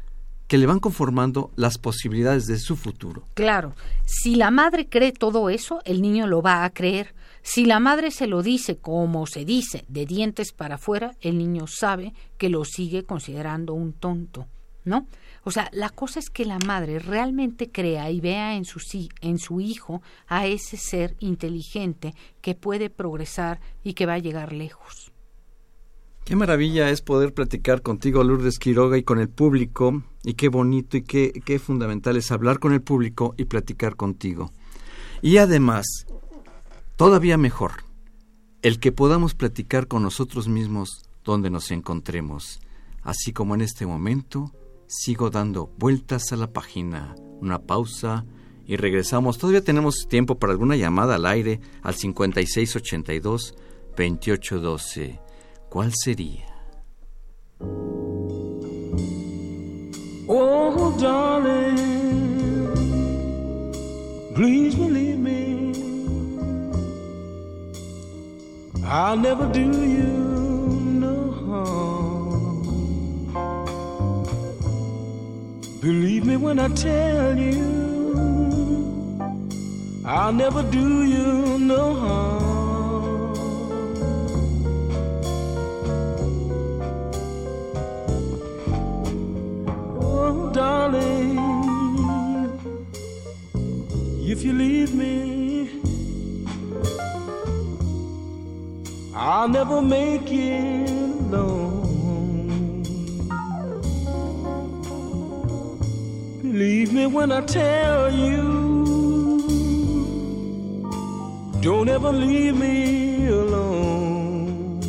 que 0.47 0.57
le 0.57 0.65
van 0.65 0.79
conformando 0.79 1.51
las 1.55 1.77
posibilidades 1.77 2.47
de 2.47 2.57
su 2.57 2.75
futuro. 2.75 3.23
Claro, 3.35 3.75
si 4.05 4.35
la 4.35 4.51
madre 4.51 4.87
cree 4.87 5.11
todo 5.11 5.49
eso, 5.49 5.81
el 5.85 6.01
niño 6.01 6.27
lo 6.27 6.41
va 6.41 6.63
a 6.63 6.69
creer. 6.71 7.13
Si 7.45 7.65
la 7.65 7.81
madre 7.81 8.09
se 8.09 8.25
lo 8.25 8.41
dice 8.41 8.77
como 8.77 9.27
se 9.27 9.43
dice, 9.43 9.83
de 9.89 10.05
dientes 10.05 10.53
para 10.53 10.75
afuera, 10.75 11.11
el 11.19 11.37
niño 11.37 11.67
sabe 11.67 12.13
que 12.37 12.49
lo 12.49 12.63
sigue 12.63 13.03
considerando 13.03 13.73
un 13.73 13.91
tonto, 13.91 14.47
¿no? 14.85 15.07
O 15.43 15.51
sea, 15.51 15.69
la 15.73 15.89
cosa 15.89 16.19
es 16.19 16.29
que 16.29 16.45
la 16.45 16.57
madre 16.65 16.99
realmente 16.99 17.69
crea 17.69 18.09
y 18.09 18.21
vea 18.21 18.55
en 18.55 18.63
su, 18.63 18.79
en 19.19 19.39
su 19.39 19.59
hijo 19.59 20.01
a 20.27 20.47
ese 20.47 20.77
ser 20.77 21.17
inteligente 21.19 22.15
que 22.39 22.55
puede 22.55 22.89
progresar 22.89 23.59
y 23.83 23.93
que 23.93 24.05
va 24.05 24.13
a 24.13 24.19
llegar 24.19 24.53
lejos. 24.53 25.11
Qué 26.23 26.37
maravilla 26.37 26.89
es 26.89 27.01
poder 27.01 27.33
platicar 27.33 27.81
contigo, 27.81 28.23
Lourdes 28.23 28.57
Quiroga, 28.57 28.97
y 28.97 29.03
con 29.03 29.19
el 29.19 29.27
público, 29.27 30.01
y 30.23 30.35
qué 30.35 30.47
bonito 30.47 30.95
y 30.95 31.01
qué, 31.01 31.33
qué 31.45 31.59
fundamental 31.59 32.15
es 32.15 32.31
hablar 32.31 32.59
con 32.59 32.71
el 32.71 32.81
público 32.81 33.35
y 33.37 33.43
platicar 33.43 33.97
contigo. 33.97 34.53
Y 35.21 35.37
además, 35.37 36.05
todavía 36.95 37.37
mejor, 37.37 37.83
el 38.61 38.79
que 38.79 38.91
podamos 38.91 39.33
platicar 39.33 39.87
con 39.87 40.03
nosotros 40.03 40.47
mismos 40.47 41.03
donde 41.23 41.49
nos 41.49 41.71
encontremos, 41.71 42.61
así 43.01 43.33
como 43.33 43.55
en 43.55 43.61
este 43.61 43.85
momento 43.85 44.51
sigo 44.87 45.29
dando 45.29 45.67
vueltas 45.77 46.31
a 46.31 46.35
la 46.35 46.51
página, 46.51 47.15
una 47.41 47.59
pausa 47.59 48.25
y 48.65 48.77
regresamos. 48.77 49.37
Todavía 49.37 49.63
tenemos 49.63 50.07
tiempo 50.07 50.39
para 50.39 50.53
alguna 50.53 50.75
llamada 50.75 51.15
al 51.15 51.25
aire 51.25 51.59
al 51.81 51.95
5682 51.95 53.55
2812. 53.97 55.19
¿Cuál 55.69 55.93
sería? 55.93 56.45
Oh, 60.27 60.95
darling, 60.99 61.75
please 64.35 64.75
believe 64.75 65.12
I'll 68.85 69.17
never 69.17 69.47
do 69.51 69.85
you 69.85 70.07
no 71.03 71.31
harm. 71.31 72.63
Believe 75.81 76.25
me 76.25 76.37
when 76.37 76.59
I 76.59 76.67
tell 76.69 77.37
you, 77.37 77.63
I'll 80.05 80.33
never 80.33 80.63
do 80.63 81.03
you 81.03 81.57
no 81.59 81.93
harm. 81.93 82.43
Oh, 90.01 90.51
darling, 90.53 91.39
if 94.21 94.43
you 94.43 94.53
leave 94.53 94.93
me, 94.93 95.42
I'll 99.15 99.47
never 99.47 99.81
make 99.81 100.31
it 100.31 100.89
alone. 100.89 102.83
Believe 106.41 106.93
me 106.93 107.05
when 107.05 107.31
I 107.31 107.41
tell 107.41 108.11
you, 108.11 108.41
don't 111.61 111.89
ever 111.89 112.11
leave 112.11 112.57
me 112.57 113.27
alone. 113.27 114.79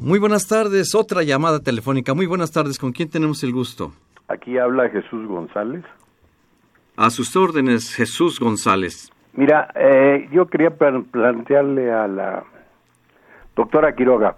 Muy 0.00 0.18
buenas 0.18 0.46
tardes, 0.46 0.94
otra 0.94 1.22
llamada 1.22 1.60
telefónica. 1.60 2.14
Muy 2.14 2.26
buenas 2.26 2.50
tardes, 2.50 2.78
¿con 2.78 2.92
quién 2.92 3.08
tenemos 3.08 3.42
el 3.42 3.52
gusto? 3.52 3.92
Aquí 4.28 4.58
habla 4.58 4.88
Jesús 4.90 5.26
González. 5.26 5.84
A 6.96 7.10
sus 7.10 7.36
órdenes, 7.36 7.94
Jesús 7.94 8.38
González. 8.40 9.10
Mira, 9.38 9.70
eh, 9.76 10.28
yo 10.32 10.48
quería 10.48 10.70
plantearle 10.76 11.92
a 11.92 12.08
la 12.08 12.42
doctora 13.54 13.94
Quiroga, 13.94 14.34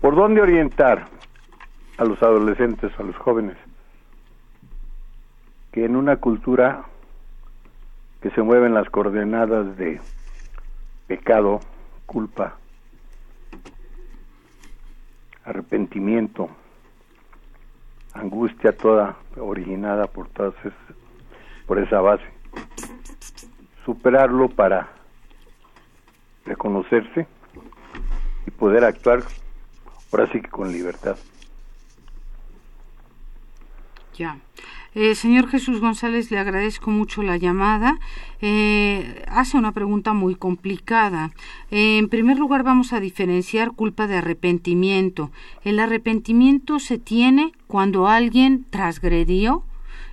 ¿por 0.00 0.16
dónde 0.16 0.40
orientar 0.40 1.04
a 1.96 2.04
los 2.04 2.20
adolescentes, 2.20 2.90
a 2.98 3.04
los 3.04 3.14
jóvenes, 3.18 3.56
que 5.70 5.84
en 5.84 5.94
una 5.94 6.16
cultura 6.16 6.86
que 8.20 8.30
se 8.30 8.42
mueve 8.42 8.66
en 8.66 8.74
las 8.74 8.90
coordenadas 8.90 9.76
de 9.76 10.00
pecado, 11.06 11.60
culpa, 12.06 12.56
arrepentimiento, 15.44 16.48
angustia 18.12 18.76
toda 18.76 19.18
originada 19.36 20.08
por 20.08 20.28
todas 20.30 20.54
por 21.68 21.78
esa 21.78 22.00
base. 22.00 22.31
Superarlo 23.84 24.48
para 24.48 24.92
reconocerse 26.44 27.26
y 28.46 28.50
poder 28.50 28.84
actuar 28.84 29.22
ahora 30.12 30.30
sí 30.32 30.40
que 30.40 30.48
con 30.48 30.72
libertad. 30.72 31.16
Ya. 34.16 34.38
Eh, 34.94 35.14
señor 35.14 35.48
Jesús 35.48 35.80
González, 35.80 36.30
le 36.30 36.38
agradezco 36.38 36.90
mucho 36.90 37.22
la 37.22 37.38
llamada. 37.38 37.98
Eh, 38.42 39.24
hace 39.26 39.56
una 39.56 39.72
pregunta 39.72 40.12
muy 40.12 40.34
complicada. 40.34 41.30
Eh, 41.70 41.96
en 41.96 42.10
primer 42.10 42.38
lugar, 42.38 42.62
vamos 42.62 42.92
a 42.92 43.00
diferenciar 43.00 43.72
culpa 43.72 44.06
de 44.06 44.18
arrepentimiento. 44.18 45.30
El 45.64 45.78
arrepentimiento 45.78 46.78
se 46.78 46.98
tiene 46.98 47.52
cuando 47.66 48.06
alguien 48.06 48.66
transgredió 48.68 49.64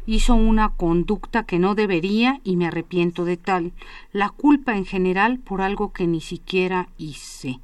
hizo 0.10 0.34
una 0.34 0.70
conducta 0.70 1.44
que 1.44 1.60
no 1.60 1.76
debería 1.76 2.40
y 2.44 2.56
me 2.56 2.66
arrepiento 2.66 3.26
de 3.26 3.38
tal. 3.38 3.74
La 4.12 4.30
culpa 4.30 4.76
en 4.76 4.86
general 4.86 5.38
por 5.38 5.62
algo 5.62 5.94
que 5.94 6.08
ni 6.08 6.20
siquiera 6.20 6.88
hice. 6.98 7.60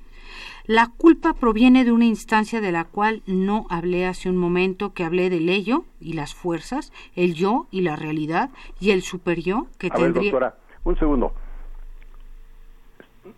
La 0.68 0.92
culpa 0.96 1.34
proviene 1.34 1.84
de 1.86 1.92
una 1.92 2.06
instancia 2.06 2.62
de 2.62 2.72
la 2.72 2.84
cual 2.84 3.24
no 3.26 3.66
hablé 3.72 4.06
hace 4.06 4.30
un 4.30 4.38
momento, 4.38 4.94
que 4.94 5.04
hablé 5.04 5.32
del 5.32 5.50
ello 5.50 5.86
y 6.00 6.14
las 6.14 6.36
fuerzas, 6.36 6.94
el 7.16 7.34
yo 7.34 7.66
y 7.72 7.82
la 7.82 7.96
realidad, 7.96 8.52
y 8.80 8.92
el 8.92 9.02
superyo 9.02 9.66
que 9.80 9.88
A 9.88 9.96
tendría... 9.96 10.32
Ver, 10.32 10.32
doctora, 10.32 10.56
un 10.84 11.00
segundo. 11.00 11.34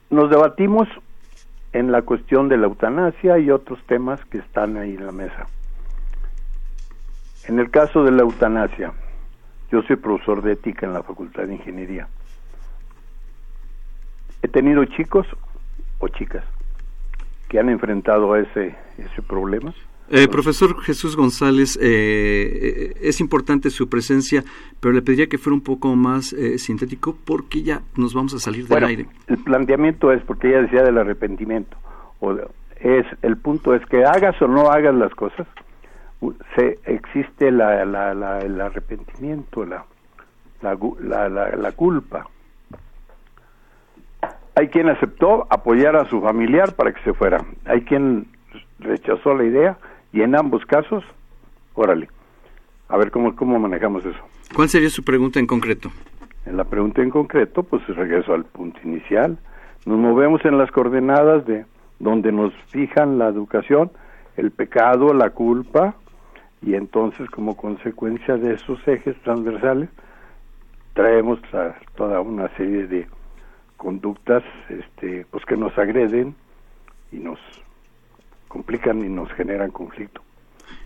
Nos 0.10 0.30
debatimos 0.30 0.89
en 1.72 1.93
la 1.93 2.01
cuestión 2.01 2.49
de 2.49 2.58
la 2.58 2.68
eutanasia 2.68 3.39
y 3.39 3.51
otros 3.51 3.80
temas 3.88 4.24
que 4.26 4.39
están 4.39 4.76
ahí 4.76 4.95
en 4.95 5.05
la 5.05 5.14
mesa. 5.14 5.47
En 7.48 7.60
el 7.60 7.70
caso 7.70 8.04
de 8.04 8.12
la 8.12 8.24
eutanasia, 8.24 8.93
yo 9.72 9.82
soy 9.84 9.95
profesor 9.95 10.41
de 10.41 10.54
ética 10.54 10.86
en 10.86 10.93
la 10.93 11.04
Facultad 11.04 11.43
de 11.43 11.56
Ingeniería. 11.56 12.08
He 14.41 14.48
tenido 14.48 14.84
chicos 14.86 15.26
o 16.00 16.08
chicas 16.10 16.43
que 17.48 17.60
han 17.60 17.70
enfrentado 17.70 18.34
a 18.34 18.39
ese, 18.39 18.76
ese 18.98 19.22
problema? 19.22 19.74
Eh, 20.10 20.28
profesor 20.30 20.82
Jesús 20.82 21.18
González, 21.18 21.78
eh, 21.82 22.93
es 23.02 23.20
importante 23.20 23.70
su 23.70 23.89
presencia, 23.89 24.43
pero 24.80 24.93
le 24.93 25.02
pediría 25.02 25.28
que 25.28 25.38
fuera 25.38 25.56
un 25.56 25.64
poco 25.64 25.95
más 25.95 26.32
eh, 26.34 26.58
sintético 26.58 27.18
porque 27.26 27.62
ya 27.64 27.82
nos 27.98 28.14
vamos 28.14 28.34
a 28.34 28.39
salir 28.39 28.68
del 28.68 28.84
aire. 28.84 29.06
El 29.28 29.38
planteamiento 29.38 30.12
es, 30.12 30.24
porque 30.24 30.50
ella 30.50 30.62
decía 30.62 30.84
del 30.84 30.98
arrepentimiento, 30.98 31.76
o 32.20 32.34
es 32.80 33.06
el 33.22 33.38
punto 33.38 33.74
es 33.74 33.86
que 33.88 34.06
hagas 34.06 34.41
o 34.41 34.48
no 34.48 34.70
hagas 34.70 34.95
las 34.95 35.14
cosas, 35.14 35.45
se, 36.55 36.80
existe 36.86 37.51
la, 37.51 37.86
la, 37.86 38.13
la, 38.13 38.39
el 38.39 38.59
arrepentimiento, 38.59 39.65
la, 39.65 39.86
la, 40.61 41.30
la, 41.30 41.49
la 41.55 41.72
culpa. 41.74 42.28
Hay 44.55 44.70
quien 44.70 44.89
aceptó 44.89 45.45
apoyar 45.49 45.95
a 45.95 46.05
su 46.05 46.20
familiar 46.22 46.74
para 46.76 46.91
que 46.91 47.01
se 47.03 47.13
fuera. 47.13 47.45
Hay 47.65 47.82
quien 47.82 48.28
rechazó 48.80 49.36
la 49.36 49.43
idea 49.43 49.78
y 50.11 50.22
en 50.22 50.36
ambos 50.36 50.65
casos, 50.65 51.03
órale. 51.76 52.09
A 52.89 52.97
ver 52.97 53.11
cómo, 53.11 53.36
cómo 53.36 53.59
manejamos 53.59 54.03
eso. 54.05 54.20
¿Cuál 54.55 54.70
sería 54.70 54.89
su 54.89 55.03
pregunta 55.03 55.39
en 55.39 55.45
concreto? 55.45 55.91
En 56.45 56.57
la 56.57 56.63
pregunta 56.63 57.01
en 57.01 57.09
concreto, 57.09 57.63
pues 57.63 57.86
regreso 57.88 58.34
al 58.34 58.45
punto 58.45 58.80
inicial. 58.84 59.38
Nos 59.86 59.99
movemos 59.99 60.43
en 60.45 60.57
las 60.57 60.72
coordenadas 60.72 61.45
de 61.45 61.65
donde 61.99 62.32
nos 62.32 62.53
fijan 62.70 63.18
la 63.20 63.28
educación, 63.28 63.91
el 64.38 64.51
pecado, 64.51 65.13
la 65.13 65.32
culpa, 65.32 65.95
y 66.62 66.76
entonces 66.76 67.30
como 67.30 67.55
consecuencia 67.55 68.38
de 68.38 68.55
esos 68.55 68.80
ejes 68.88 69.16
transversales 69.24 69.89
traemos 70.93 71.39
toda 71.95 72.20
una 72.22 72.49
serie 72.58 72.88
de 72.88 73.08
conductas 73.78 74.43
este 74.70 75.26
pues 75.30 75.45
que 75.45 75.55
nos 75.55 75.78
agreden 75.78 76.36
y 77.12 77.18
nos 77.18 77.39
complican 78.47 79.03
y 79.03 79.10
nos 79.10 79.32
generan 79.34 79.72
conflicto. 79.72 80.22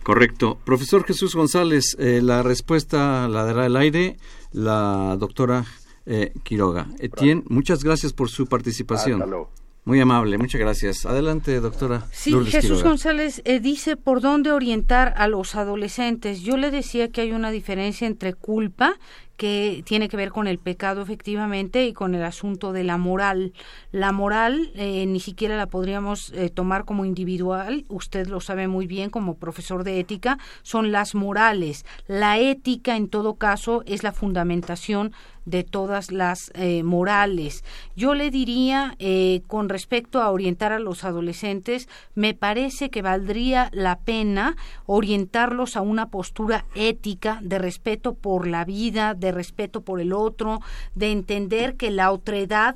Correcto. 0.03 0.57
Profesor 0.65 1.03
Jesús 1.03 1.36
González, 1.36 1.95
eh, 1.99 2.22
la 2.22 2.43
respuesta 2.43 3.28
la 3.28 3.45
dará 3.45 3.65
el 3.65 3.76
aire 3.76 4.17
la 4.51 5.15
doctora 5.17 5.63
eh, 6.05 6.34
Quiroga. 6.43 6.88
Etienne, 6.99 7.43
muchas 7.47 7.84
gracias 7.84 8.13
por 8.13 8.30
su 8.30 8.47
participación. 8.47 9.22
Hasta 9.22 9.30
luego. 9.30 9.49
Muy 9.84 9.99
amable, 9.99 10.38
muchas 10.38 10.61
gracias. 10.61 11.07
Adelante, 11.07 11.59
doctora. 11.59 12.05
Sí, 12.11 12.29
Lourdes 12.29 12.51
Jesús 12.51 12.69
Quiroga. 12.69 12.89
González 12.89 13.41
eh, 13.45 13.59
dice 13.59 13.97
por 13.97 14.21
dónde 14.21 14.51
orientar 14.51 15.15
a 15.17 15.27
los 15.27 15.55
adolescentes. 15.55 16.41
Yo 16.41 16.55
le 16.55 16.69
decía 16.69 17.09
que 17.09 17.21
hay 17.21 17.32
una 17.32 17.49
diferencia 17.49 18.05
entre 18.05 18.36
culpa, 18.36 18.99
que 19.38 19.82
tiene 19.84 20.07
que 20.07 20.17
ver 20.17 20.29
con 20.29 20.45
el 20.45 20.59
pecado 20.59 21.01
efectivamente, 21.01 21.88
y 21.88 21.93
con 21.93 22.13
el 22.13 22.23
asunto 22.23 22.73
de 22.73 22.84
la 22.84 22.99
moral. 22.99 23.53
La 23.91 24.11
moral 24.11 24.71
eh, 24.75 25.07
ni 25.07 25.19
siquiera 25.19 25.57
la 25.57 25.65
podríamos 25.65 26.32
eh, 26.36 26.51
tomar 26.51 26.86
como 26.86 27.03
individual, 27.03 27.86
usted 27.89 28.27
lo 28.27 28.39
sabe 28.39 28.67
muy 28.67 28.86
bien 28.86 29.09
como 29.09 29.38
profesor 29.38 29.84
de 29.84 29.99
ética, 29.99 30.38
son 30.61 30.91
las 30.91 31.15
morales. 31.15 31.88
La 32.05 32.38
ética, 32.38 32.95
en 32.95 33.07
todo 33.07 33.34
caso, 33.34 33.82
es 33.88 34.03
la 34.03 34.11
fundamentación 34.11 35.11
de 35.46 35.64
todas 35.64 36.12
las 36.12 36.52
eh, 36.54 36.84
morales. 36.84 37.64
Yo 37.96 38.14
le 38.14 38.32
diría, 38.32 38.96
eh, 39.00 39.42
con 39.48 39.70
respecto 39.70 40.22
a 40.22 40.30
orientar 40.32 40.72
a 40.72 40.80
los 40.80 41.04
adolescentes, 41.04 41.88
me 42.16 42.34
parece 42.34 42.89
que 42.89 43.02
valdría 43.02 43.70
la 43.72 44.00
pena 44.00 44.56
orientarlos 44.86 45.76
a 45.76 45.82
una 45.82 46.10
postura 46.10 46.66
ética 46.76 47.39
de 47.42 47.60
respeto 47.60 48.14
por 48.14 48.48
la 48.48 48.66
vida, 48.66 49.14
de 49.14 49.32
respeto 49.32 49.82
por 49.82 50.00
el 50.00 50.14
otro, 50.14 50.60
de 50.96 51.12
entender 51.12 51.76
que 51.76 51.92
la 51.92 52.12
otredad 52.12 52.76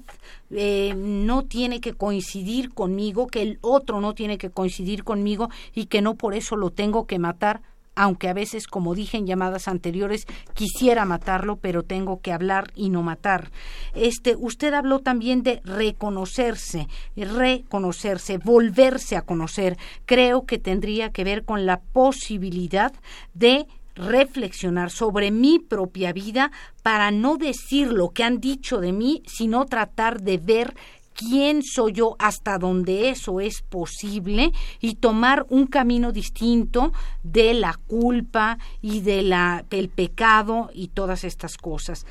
eh, 0.51 0.93
no 0.95 1.43
tiene 1.43 1.81
que 1.81 1.93
coincidir 1.93 2.73
conmigo, 2.73 3.27
que 3.27 3.41
el 3.41 3.57
otro 3.61 3.99
no 3.99 4.13
tiene 4.13 4.37
que 4.37 4.49
coincidir 4.49 5.03
conmigo 5.03 5.49
y 5.73 5.85
que 5.87 6.01
no 6.01 6.15
por 6.15 6.33
eso 6.33 6.55
lo 6.55 6.69
tengo 6.69 7.05
que 7.05 7.19
matar 7.19 7.61
aunque 7.95 8.29
a 8.29 8.33
veces, 8.33 8.67
como 8.67 8.95
dije 8.95 9.17
en 9.17 9.25
llamadas 9.25 9.67
anteriores, 9.67 10.25
quisiera 10.53 11.05
matarlo, 11.05 11.57
pero 11.57 11.83
tengo 11.83 12.21
que 12.21 12.31
hablar 12.31 12.71
y 12.75 12.89
no 12.89 13.01
matar. 13.01 13.51
Este, 13.93 14.35
usted 14.37 14.73
habló 14.73 14.99
también 14.99 15.43
de 15.43 15.61
reconocerse, 15.63 16.87
reconocerse, 17.15 18.37
volverse 18.37 19.15
a 19.15 19.21
conocer. 19.21 19.77
Creo 20.05 20.45
que 20.45 20.59
tendría 20.59 21.11
que 21.11 21.23
ver 21.23 21.45
con 21.45 21.65
la 21.65 21.79
posibilidad 21.79 22.93
de 23.33 23.67
reflexionar 23.95 24.91
sobre 24.91 25.31
mi 25.31 25.59
propia 25.59 26.11
vida 26.11 26.51
para 26.83 27.11
no 27.11 27.37
decir 27.37 27.91
lo 27.91 28.09
que 28.09 28.23
han 28.23 28.39
dicho 28.39 28.79
de 28.79 28.91
mí, 28.91 29.23
sino 29.25 29.65
tratar 29.65 30.21
de 30.21 30.37
ver 30.37 30.75
quién 31.15 31.63
soy 31.63 31.93
yo 31.93 32.15
hasta 32.19 32.57
donde 32.57 33.09
eso 33.09 33.39
es 33.39 33.61
posible 33.61 34.51
y 34.81 34.95
tomar 34.95 35.45
un 35.49 35.65
camino 35.65 36.11
distinto 36.11 36.91
de 37.23 37.53
la 37.53 37.79
culpa 37.87 38.57
y 38.81 39.01
de 39.01 39.23
la 39.23 39.65
del 39.69 39.89
pecado 39.89 40.69
y 40.73 40.89
todas 40.89 41.23
estas 41.23 41.57
cosas. 41.57 42.05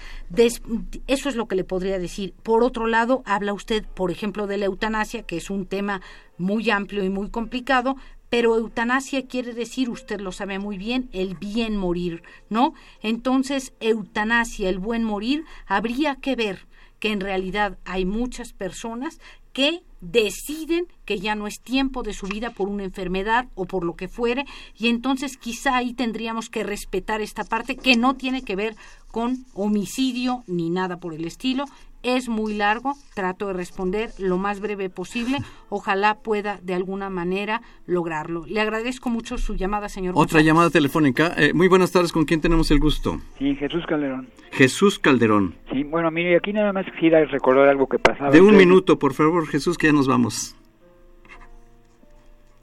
Eso 1.07 1.29
es 1.29 1.37
lo 1.37 1.47
que 1.47 1.57
le 1.57 1.65
podría 1.65 1.99
decir. 1.99 2.35
Por 2.43 2.65
otro 2.65 2.87
lado, 2.87 3.23
habla 3.27 3.53
usted, 3.53 3.85
por 3.85 4.11
ejemplo, 4.11 4.47
de 4.47 4.57
la 4.57 4.67
eutanasia, 4.67 5.23
que 5.23 5.37
es 5.37 5.51
un 5.51 5.67
tema 5.67 6.01
muy 6.39 6.71
amplio 6.71 7.05
y 7.05 7.11
muy 7.11 7.31
complicado, 7.31 7.97
pero 8.31 8.57
eutanasia 8.57 9.29
quiere 9.29 9.53
decir, 9.53 9.89
usted 9.89 10.21
lo 10.21 10.33
sabe 10.33 10.59
muy 10.59 10.77
bien, 10.77 11.09
el 11.13 11.37
bien 11.37 11.77
morir, 11.77 12.25
¿no? 12.49 12.75
Entonces, 13.01 13.75
eutanasia, 13.79 14.69
el 14.69 14.79
buen 14.79 15.05
morir, 15.05 15.45
habría 15.67 16.17
que 16.17 16.35
ver 16.35 16.67
que 17.05 17.13
en 17.13 17.21
realidad 17.21 17.77
hay 17.85 18.07
muchas 18.07 18.55
personas 18.55 19.21
que 19.53 19.83
deciden 20.01 20.87
que 21.05 21.21
ya 21.21 21.35
no 21.35 21.47
es 21.47 21.61
tiempo 21.61 22.03
de 22.03 22.15
su 22.15 22.27
vida 22.27 22.49
por 22.49 22.67
una 22.71 22.83
enfermedad 22.83 23.45
o 23.57 23.67
por 23.67 23.85
lo 23.85 23.95
que 23.95 24.09
fuere 24.09 24.47
y 24.79 24.89
entonces 24.89 25.37
quizá 25.37 25.77
ahí 25.77 25.93
tendríamos 25.93 26.49
que 26.49 26.65
respetar 26.65 27.21
esta 27.21 27.45
parte 27.45 27.77
que 27.77 27.97
no 27.97 28.15
tiene 28.15 28.41
que 28.41 28.57
ver 28.57 28.75
con 29.09 29.45
homicidio 29.53 30.45
ni 30.47 30.71
nada 30.71 30.97
por 30.97 31.13
el 31.13 31.27
estilo 31.27 31.67
es 32.05 32.29
muy 32.29 32.55
largo, 32.55 32.93
trato 33.15 33.49
de 33.49 33.55
responder 33.55 34.11
lo 34.19 34.37
más 34.39 34.61
breve 34.61 34.91
posible. 34.91 35.39
Ojalá 35.71 36.17
pueda 36.23 36.59
de 36.63 36.75
alguna 36.75 37.11
manera 37.11 37.63
lograrlo. 37.87 38.45
Le 38.47 38.61
agradezco 38.61 39.11
mucho 39.11 39.39
su 39.39 39.55
llamada, 39.57 39.89
señor. 39.89 40.11
Otra 40.13 40.21
González. 40.21 40.47
llamada 40.47 40.71
telefónica. 40.71 41.33
Eh, 41.37 41.53
muy 41.55 41.69
buenas 41.69 41.91
tardes, 41.93 42.13
¿con 42.13 42.25
quién 42.25 42.41
tenemos 42.41 42.71
el 42.71 42.79
gusto? 42.79 43.19
Sí, 43.39 43.57
Jesús 43.57 43.85
Calderón. 43.89 44.29
Jesús 44.53 44.99
Calderón. 44.99 45.55
Sí, 45.73 45.83
bueno, 45.83 46.11
mire, 46.11 46.37
aquí 46.37 46.53
nada 46.53 46.73
más 46.73 46.87
quisiera 46.93 47.25
recordar 47.25 47.69
algo 47.69 47.89
que 47.89 47.99
pasaba. 47.99 48.31
De 48.31 48.41
un 48.41 48.51
entre- 48.51 48.67
minuto, 48.67 48.99
por 48.99 49.15
favor, 49.15 49.47
Jesús, 49.49 49.77
que 49.79 49.89
ya 49.89 49.93
nos 49.93 50.07
vamos. 50.07 50.57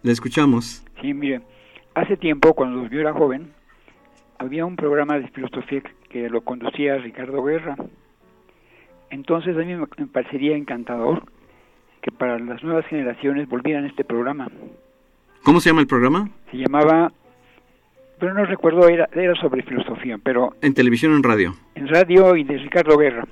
Le 0.04 0.12
escuchamos. 0.12 0.84
Sí, 1.02 1.14
mire, 1.14 1.42
hace 1.96 2.18
tiempo, 2.18 2.54
cuando 2.54 2.88
yo 2.90 3.00
era 3.00 3.14
joven, 3.14 3.52
había 4.40 4.66
un 4.66 4.76
programa 4.76 5.20
de 5.20 5.28
filosofía 5.30 5.84
que 6.10 6.30
lo 6.30 6.42
conducía 6.42 6.98
Ricardo 6.98 7.44
Guerra. 7.44 7.76
Entonces 9.12 9.56
a 9.56 9.60
mí 9.60 9.76
me 9.76 10.08
parecería 10.08 10.56
encantador 10.58 11.24
que 12.02 12.12
para 12.12 12.40
las 12.40 12.64
nuevas 12.64 12.86
generaciones 12.88 13.48
volvieran 13.48 13.84
a 13.84 13.88
este 13.88 14.04
programa. 14.04 14.48
¿Cómo 15.44 15.60
se 15.60 15.70
llama 15.70 15.82
el 15.82 15.88
programa? 15.88 16.30
Se 16.50 16.58
llamaba, 16.58 17.12
pero 18.20 18.34
no 18.34 18.46
recuerdo, 18.46 18.88
era, 18.88 19.08
era 19.14 19.36
sobre 19.36 19.64
filosofía, 19.64 20.18
pero 20.24 20.56
En 20.62 20.74
televisión 20.74 21.14
o 21.14 21.16
en 21.18 21.24
radio. 21.24 21.54
en 21.76 21.88
radio 21.88 22.36
y 22.36 22.44
de 22.44 22.58
Ricardo 22.58 22.98
Guerra. 22.98 23.26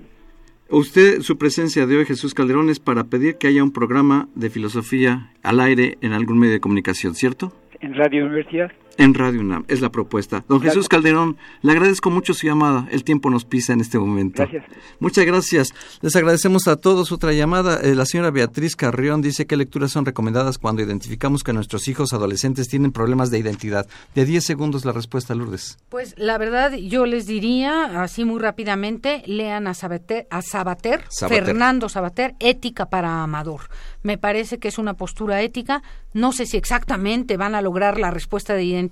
Usted, 0.71 1.21
su 1.21 1.37
presencia 1.39 1.87
de 1.87 1.97
hoy, 1.97 2.05
Jesús 2.05 2.35
Calderón, 2.35 2.69
es 2.69 2.79
para 2.79 3.05
pedir 3.05 3.37
que 3.37 3.47
haya 3.47 3.63
un 3.63 3.73
programa 3.73 4.27
de 4.35 4.51
filosofía 4.51 5.31
al 5.41 5.59
aire 5.61 5.97
en 6.01 6.13
algún 6.13 6.37
medio 6.37 6.53
de 6.53 6.59
comunicación, 6.59 7.15
¿cierto? 7.15 7.51
En 7.79 7.95
Radio 7.95 8.25
Universidad. 8.25 8.71
En 8.99 9.13
Radio 9.13 9.39
UNAM, 9.39 9.63
es 9.69 9.79
la 9.79 9.93
propuesta. 9.93 10.43
Don 10.49 10.59
Jesús 10.59 10.89
Calderón, 10.89 11.37
le 11.61 11.71
agradezco 11.71 12.09
mucho 12.09 12.33
su 12.33 12.45
llamada. 12.45 12.85
El 12.91 13.05
tiempo 13.05 13.29
nos 13.29 13.45
pisa 13.45 13.71
en 13.71 13.79
este 13.79 13.97
momento. 13.97 14.43
Gracias. 14.43 14.65
Muchas 14.99 15.25
gracias. 15.25 15.73
Les 16.01 16.13
agradecemos 16.17 16.67
a 16.67 16.75
todos 16.75 17.13
otra 17.13 17.31
llamada. 17.31 17.79
Eh, 17.81 17.95
la 17.95 18.05
señora 18.05 18.29
Beatriz 18.29 18.75
Carrión 18.75 19.21
dice 19.21 19.47
que 19.47 19.55
lecturas 19.55 19.93
son 19.93 20.05
recomendadas 20.05 20.57
cuando 20.57 20.81
identificamos 20.81 21.45
que 21.45 21.53
nuestros 21.53 21.87
hijos 21.87 22.11
adolescentes 22.11 22.67
tienen 22.67 22.91
problemas 22.91 23.31
de 23.31 23.39
identidad. 23.39 23.87
De 24.15 24.25
10 24.25 24.43
segundos 24.43 24.83
la 24.83 24.91
respuesta, 24.91 25.33
Lourdes. 25.33 25.77
Pues 25.87 26.13
la 26.17 26.37
verdad, 26.37 26.73
yo 26.73 27.05
les 27.05 27.25
diría, 27.25 28.03
así 28.03 28.25
muy 28.25 28.41
rápidamente, 28.41 29.23
lean 29.25 29.67
a 29.67 29.75
Sabater, 29.75 30.27
a 30.29 30.41
Sabater, 30.41 31.05
Sabater. 31.07 31.45
Fernando 31.45 31.87
Sabater, 31.87 32.35
Ética 32.41 32.89
para 32.89 33.23
Amador. 33.23 33.69
Me 34.03 34.17
parece 34.17 34.59
que 34.59 34.67
es 34.67 34.77
una 34.77 34.95
postura 34.95 35.41
ética. 35.41 35.83
No 36.13 36.33
sé 36.33 36.45
si 36.45 36.57
exactamente 36.57 37.37
van 37.37 37.55
a 37.55 37.61
lograr 37.61 37.97
la 37.97 38.11
respuesta 38.11 38.55
de 38.55 38.63
identidad, 38.63 38.88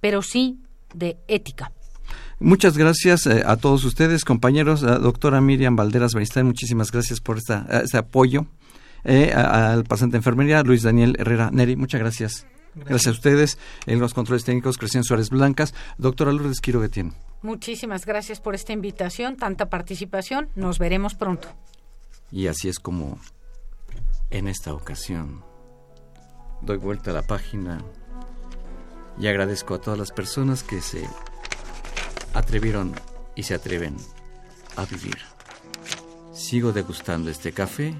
pero 0.00 0.22
sí 0.22 0.58
de 0.94 1.18
ética. 1.28 1.72
Muchas 2.38 2.78
gracias 2.78 3.26
eh, 3.26 3.42
a 3.46 3.56
todos 3.56 3.84
ustedes, 3.84 4.24
compañeros. 4.24 4.82
A 4.82 4.98
doctora 4.98 5.40
Miriam 5.40 5.76
Valderas 5.76 6.14
Beristain, 6.14 6.46
muchísimas 6.46 6.90
gracias 6.90 7.20
por 7.20 7.36
esta, 7.36 7.66
este 7.84 7.98
apoyo. 7.98 8.46
Eh, 9.04 9.32
al 9.32 9.84
pasante 9.84 10.12
de 10.12 10.18
enfermería, 10.18 10.62
Luis 10.62 10.82
Daniel 10.82 11.16
Herrera 11.18 11.50
Neri, 11.50 11.76
muchas 11.76 12.00
gracias. 12.00 12.46
Gracias, 12.74 13.08
a 13.08 13.10
ustedes. 13.10 13.58
En 13.86 13.98
los 13.98 14.14
controles 14.14 14.44
técnicos, 14.44 14.78
Cristian 14.78 15.04
Suárez 15.04 15.28
Blancas. 15.28 15.74
Doctora 15.98 16.32
Lourdes 16.32 16.60
Quiroga 16.60 16.88
tiene. 16.88 17.12
Muchísimas 17.42 18.06
gracias 18.06 18.40
por 18.40 18.54
esta 18.54 18.72
invitación, 18.72 19.36
tanta 19.36 19.68
participación. 19.68 20.48
Nos 20.54 20.78
veremos 20.78 21.14
pronto. 21.14 21.48
Y 22.30 22.46
así 22.46 22.68
es 22.68 22.78
como 22.78 23.18
en 24.30 24.46
esta 24.46 24.72
ocasión 24.72 25.42
doy 26.62 26.76
vuelta 26.76 27.10
a 27.10 27.14
la 27.14 27.22
página 27.22 27.82
y 29.20 29.28
agradezco 29.28 29.74
a 29.74 29.80
todas 29.80 29.98
las 29.98 30.12
personas 30.12 30.62
que 30.62 30.80
se 30.80 31.06
atrevieron 32.32 32.94
y 33.34 33.42
se 33.42 33.54
atreven 33.54 33.96
a 34.76 34.86
vivir. 34.86 35.18
Sigo 36.32 36.72
degustando 36.72 37.30
este 37.30 37.52
café, 37.52 37.94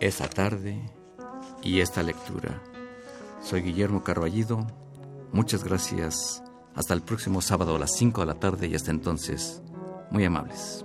esta 0.00 0.28
tarde 0.28 0.80
y 1.62 1.80
esta 1.80 2.02
lectura. 2.02 2.62
Soy 3.42 3.60
Guillermo 3.60 4.02
Carballido. 4.02 4.66
Muchas 5.32 5.62
gracias. 5.62 6.42
Hasta 6.74 6.94
el 6.94 7.02
próximo 7.02 7.42
sábado 7.42 7.76
a 7.76 7.78
las 7.78 7.94
5 7.94 8.22
de 8.22 8.26
la 8.26 8.34
tarde 8.34 8.66
y 8.66 8.74
hasta 8.74 8.90
entonces, 8.90 9.62
muy 10.10 10.24
amables. 10.24 10.84